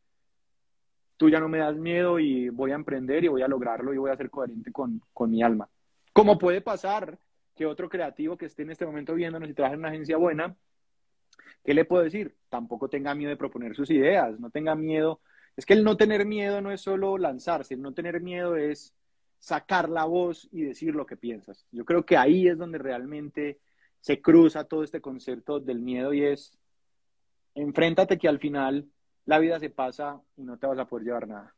tú 1.18 1.30
ya 1.30 1.40
no 1.40 1.48
me 1.48 1.60
das 1.60 1.78
miedo 1.78 2.20
y 2.20 2.50
voy 2.50 2.72
a 2.72 2.76
emprender 2.76 3.24
y 3.24 3.30
voy 3.30 3.44
a 3.44 3.48
lograrlo 3.48 3.94
y 3.94 3.98
voy 3.98 4.12
a 4.12 4.18
ser 4.18 4.30
coherente 4.30 4.72
con, 4.72 5.02
mi 5.30 5.44
alma. 5.44 5.70
Como 6.12 6.38
puede 6.38 6.62
pasar 6.62 7.18
que 7.56 7.66
otro 7.66 7.89
creativo 7.89 8.38
que 8.38 8.45
esté 8.45 8.64
en 8.64 8.72
este 8.72 8.86
momento 8.86 9.16
viéndonos 9.16 9.49
y 9.49 9.53
trabaja 9.53 9.74
en 9.74 9.80
una 9.80 9.89
agencia 9.89 10.18
buena, 10.18 10.56
¿qué 11.64 11.74
le 11.74 11.86
puedo 11.86 12.03
decir? 12.03 12.36
Tampoco 12.49 12.89
tenga 12.89 13.16
miedo 13.16 13.30
de 13.30 13.38
proponer 13.38 13.76
sus 13.76 13.89
ideas, 13.89 14.39
no 14.39 14.49
tenga 14.49 14.76
miedo. 14.76 15.22
Es 15.56 15.66
que 15.66 15.74
el 15.74 15.84
no 15.84 15.95
tener 15.95 16.26
miedo 16.26 16.62
no 16.62 16.72
es 16.72 16.82
solo 16.82 17.18
lanzarse, 17.18 17.74
el 17.74 17.82
no 17.82 17.93
tener 17.93 18.22
miedo 18.22 18.56
es 18.58 18.93
sacar 19.39 19.89
la 19.89 20.06
voz 20.06 20.49
y 20.51 20.64
decir 20.64 20.95
lo 20.95 21.06
que 21.06 21.18
piensas. 21.18 21.66
Yo 21.72 21.86
creo 21.86 22.06
que 22.06 22.18
ahí 22.18 22.47
es 22.47 22.58
donde 22.58 22.78
realmente 22.78 23.60
se 24.01 24.22
cruza 24.22 24.66
todo 24.66 24.84
este 24.84 25.01
concepto 25.01 25.60
del 25.60 25.80
miedo 25.80 26.14
y 26.14 26.24
es, 26.24 26.58
enfréntate 27.53 28.18
que 28.18 28.28
al 28.28 28.39
final 28.39 28.88
la 29.26 29.39
vida 29.39 29.60
se 29.60 29.70
pasa 29.70 30.22
y 30.36 30.43
no 30.43 30.58
te 30.58 30.68
vas 30.68 30.78
a 30.78 30.86
poder 30.86 31.06
llevar 31.06 31.28
nada. 31.28 31.56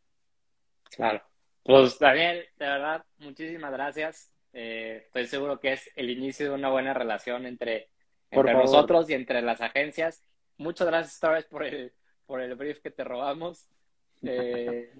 Claro. 0.95 1.21
Pues 1.63 1.99
Daniel, 1.99 2.45
de 2.57 2.65
verdad, 2.65 3.03
muchísimas 3.17 3.71
gracias. 3.71 4.36
Eh, 4.53 5.03
estoy 5.05 5.27
seguro 5.27 5.59
que 5.59 5.73
es 5.73 5.91
el 5.95 6.09
inicio 6.09 6.47
de 6.49 6.55
una 6.55 6.69
buena 6.69 6.93
relación 6.93 7.45
entre, 7.45 7.89
entre 8.31 8.53
nosotros 8.53 9.09
y 9.09 9.13
entre 9.13 9.41
las 9.41 9.61
agencias. 9.61 10.23
Muchas 10.57 10.87
gracias, 10.87 11.15
Stars, 11.15 11.45
por 11.45 11.63
el, 11.63 11.93
por 12.25 12.41
el 12.41 12.55
brief 12.55 12.79
que 12.79 12.91
te 12.91 13.03
robamos. 13.03 13.67
Eh, 14.23 14.91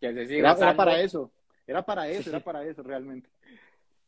que 0.00 0.26
se 0.26 0.38
era, 0.38 0.56
para 0.74 1.00
eso, 1.00 1.30
era 1.68 1.82
para 1.82 2.08
eso, 2.08 2.30
era 2.30 2.40
para 2.40 2.64
eso 2.64 2.82
realmente. 2.82 3.30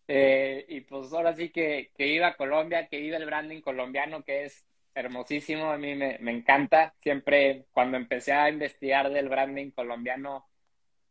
Eh, 0.08 0.66
y 0.68 0.80
pues 0.80 1.12
ahora 1.12 1.32
sí 1.32 1.50
que, 1.50 1.92
que 1.96 2.08
iba 2.08 2.26
a 2.26 2.36
Colombia, 2.36 2.88
que 2.88 2.98
iba 2.98 3.16
el 3.16 3.24
branding 3.24 3.60
colombiano, 3.60 4.24
que 4.24 4.46
es 4.46 4.66
hermosísimo, 4.98 5.70
a 5.70 5.78
mí 5.78 5.94
me, 5.94 6.18
encanta. 6.30 6.94
Siempre 6.98 7.66
cuando 7.72 7.96
empecé 7.96 8.32
a 8.32 8.48
investigar 8.48 9.10
del 9.10 9.28
branding 9.28 9.70
colombiano, 9.70 10.48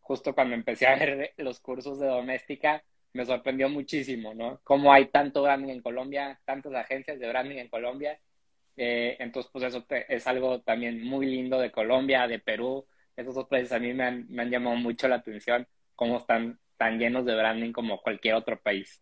justo 0.02 0.36
cuando 0.36 0.56
empecé 0.56 0.88
a 0.88 0.96
ver 0.96 1.34
los 1.38 1.60
cursos 1.60 2.00
de 2.00 2.08
doméstica, 2.08 2.84
me 3.18 3.26
sorprendió 3.26 3.68
muchísimo, 3.68 4.36
¿no? 4.36 4.60
Cómo 4.64 4.94
hay 4.94 5.08
tanto 5.08 5.42
branding 5.42 5.70
en 5.70 5.82
Colombia, 5.82 6.40
tantas 6.46 6.72
agencias 6.76 7.20
de 7.20 7.28
branding 7.28 7.58
en 7.58 7.68
Colombia. 7.68 8.20
Eh, 8.76 9.18
entonces, 9.20 9.50
pues 9.52 9.66
eso 9.66 9.84
es 9.90 10.28
algo 10.28 10.62
también 10.62 11.04
muy 11.04 11.26
lindo 11.26 11.60
de 11.60 11.72
Colombia, 11.72 12.28
de 12.28 12.38
Perú. 12.38 12.86
Esos 13.16 13.34
dos 13.34 13.48
países 13.48 13.72
a 13.72 13.80
mí 13.80 13.92
me 13.92 14.04
han, 14.04 14.28
me 14.30 14.44
han 14.44 14.52
llamado 14.52 14.76
mucho 14.76 15.08
la 15.08 15.16
atención, 15.16 15.68
cómo 15.96 16.18
están 16.18 16.60
tan 16.78 17.00
llenos 17.00 17.26
de 17.26 17.36
branding 17.36 17.72
como 17.72 18.00
cualquier 18.04 18.36
otro 18.36 18.62
país. 18.62 19.02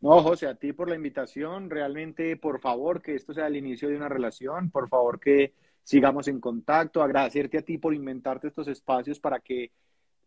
No, 0.00 0.22
José, 0.22 0.46
a 0.46 0.54
ti 0.54 0.72
por 0.72 0.88
la 0.88 0.94
invitación. 0.94 1.70
Realmente, 1.70 2.36
por 2.36 2.60
favor, 2.60 3.02
que 3.02 3.16
esto 3.16 3.34
sea 3.34 3.48
el 3.48 3.56
inicio 3.56 3.88
de 3.88 3.96
una 3.96 4.08
relación. 4.08 4.70
Por 4.70 4.88
favor, 4.88 5.18
que 5.18 5.52
sigamos 5.82 6.28
en 6.28 6.38
contacto. 6.38 7.02
Agradecerte 7.02 7.58
a 7.58 7.62
ti 7.62 7.76
por 7.76 7.92
inventarte 7.92 8.46
estos 8.46 8.68
espacios 8.68 9.18
para 9.18 9.40
que 9.40 9.72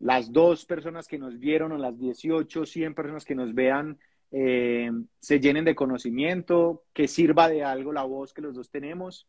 las 0.01 0.31
dos 0.31 0.65
personas 0.65 1.07
que 1.07 1.17
nos 1.17 1.39
vieron 1.39 1.71
o 1.71 1.77
las 1.77 1.97
18, 1.97 2.65
100 2.65 2.93
personas 2.93 3.25
que 3.25 3.35
nos 3.35 3.53
vean 3.53 3.99
eh, 4.31 4.91
se 5.19 5.39
llenen 5.39 5.65
de 5.65 5.75
conocimiento, 5.75 6.83
que 6.93 7.07
sirva 7.07 7.49
de 7.49 7.63
algo 7.63 7.91
la 7.91 8.03
voz 8.03 8.33
que 8.33 8.41
los 8.41 8.55
dos 8.55 8.69
tenemos. 8.69 9.27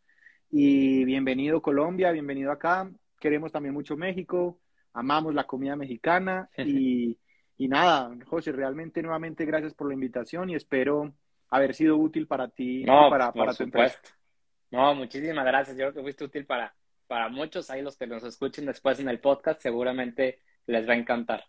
Y 0.50 1.04
bienvenido 1.04 1.62
Colombia, 1.62 2.10
bienvenido 2.12 2.52
acá. 2.52 2.90
Queremos 3.20 3.52
también 3.52 3.74
mucho 3.74 3.96
México, 3.96 4.58
amamos 4.92 5.34
la 5.34 5.44
comida 5.44 5.76
mexicana 5.76 6.50
y 6.58 7.16
y 7.62 7.68
nada, 7.68 8.10
José, 8.26 8.50
realmente 8.50 9.02
nuevamente 9.02 9.44
gracias 9.44 9.72
por 9.72 9.86
la 9.86 9.94
invitación 9.94 10.50
y 10.50 10.56
espero 10.56 11.14
haber 11.48 11.74
sido 11.74 11.96
útil 11.96 12.26
para 12.26 12.48
ti 12.48 12.82
no, 12.82 13.08
para, 13.08 13.30
para 13.32 13.54
tu 13.54 13.62
empresa. 13.62 14.00
No, 14.72 14.96
muchísimas 14.96 15.44
gracias. 15.44 15.76
Yo 15.76 15.84
creo 15.84 15.94
que 15.94 16.02
fuiste 16.02 16.24
útil 16.24 16.44
para, 16.44 16.74
para 17.06 17.28
muchos. 17.28 17.70
Ahí 17.70 17.80
los 17.80 17.96
que 17.96 18.08
nos 18.08 18.24
escuchen 18.24 18.66
después 18.66 18.98
en 18.98 19.08
el 19.08 19.20
podcast 19.20 19.60
seguramente 19.60 20.40
les 20.66 20.88
va 20.88 20.92
a 20.92 20.96
encantar. 20.96 21.44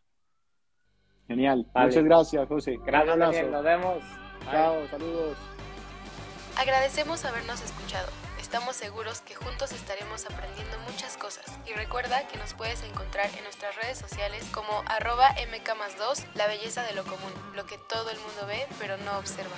Genial. 1.28 1.66
Muchas 1.74 2.04
gracias, 2.04 2.48
José. 2.48 2.80
Gracias, 2.86 3.18
Daniel. 3.18 3.52
Nos 3.52 3.64
vemos. 3.64 4.04
Chao, 4.52 4.88
saludos. 4.90 5.38
Agradecemos 6.58 7.26
habernos 7.26 7.62
escuchado. 7.64 8.10
Estamos 8.40 8.76
seguros 8.76 9.22
que 9.22 9.34
juntos 9.34 9.72
estaremos 9.72 10.26
aprendiendo 10.26 10.78
muchas 10.80 11.18
cosas. 11.18 11.46
Y 11.66 11.74
recuerda 11.74 12.28
que 12.28 12.38
nos 12.38 12.54
puedes 12.54 12.84
encontrar 12.84 13.30
en 13.38 13.44
nuestras 13.46 13.76
redes 13.78 13.98
sociales 13.98 14.48
como 14.54 14.84
arroba 14.86 15.30
mk 15.50 15.98
2, 15.98 16.36
la 16.36 16.48
belleza 16.48 16.84
de 16.84 16.94
lo 16.94 17.04
común, 17.04 17.32
lo 17.56 17.66
que 17.66 17.78
todo 17.78 18.12
el 18.12 18.20
mundo 18.20 18.46
ve 18.46 18.68
pero 18.80 18.98
no 18.98 19.18
observa. 19.18 19.56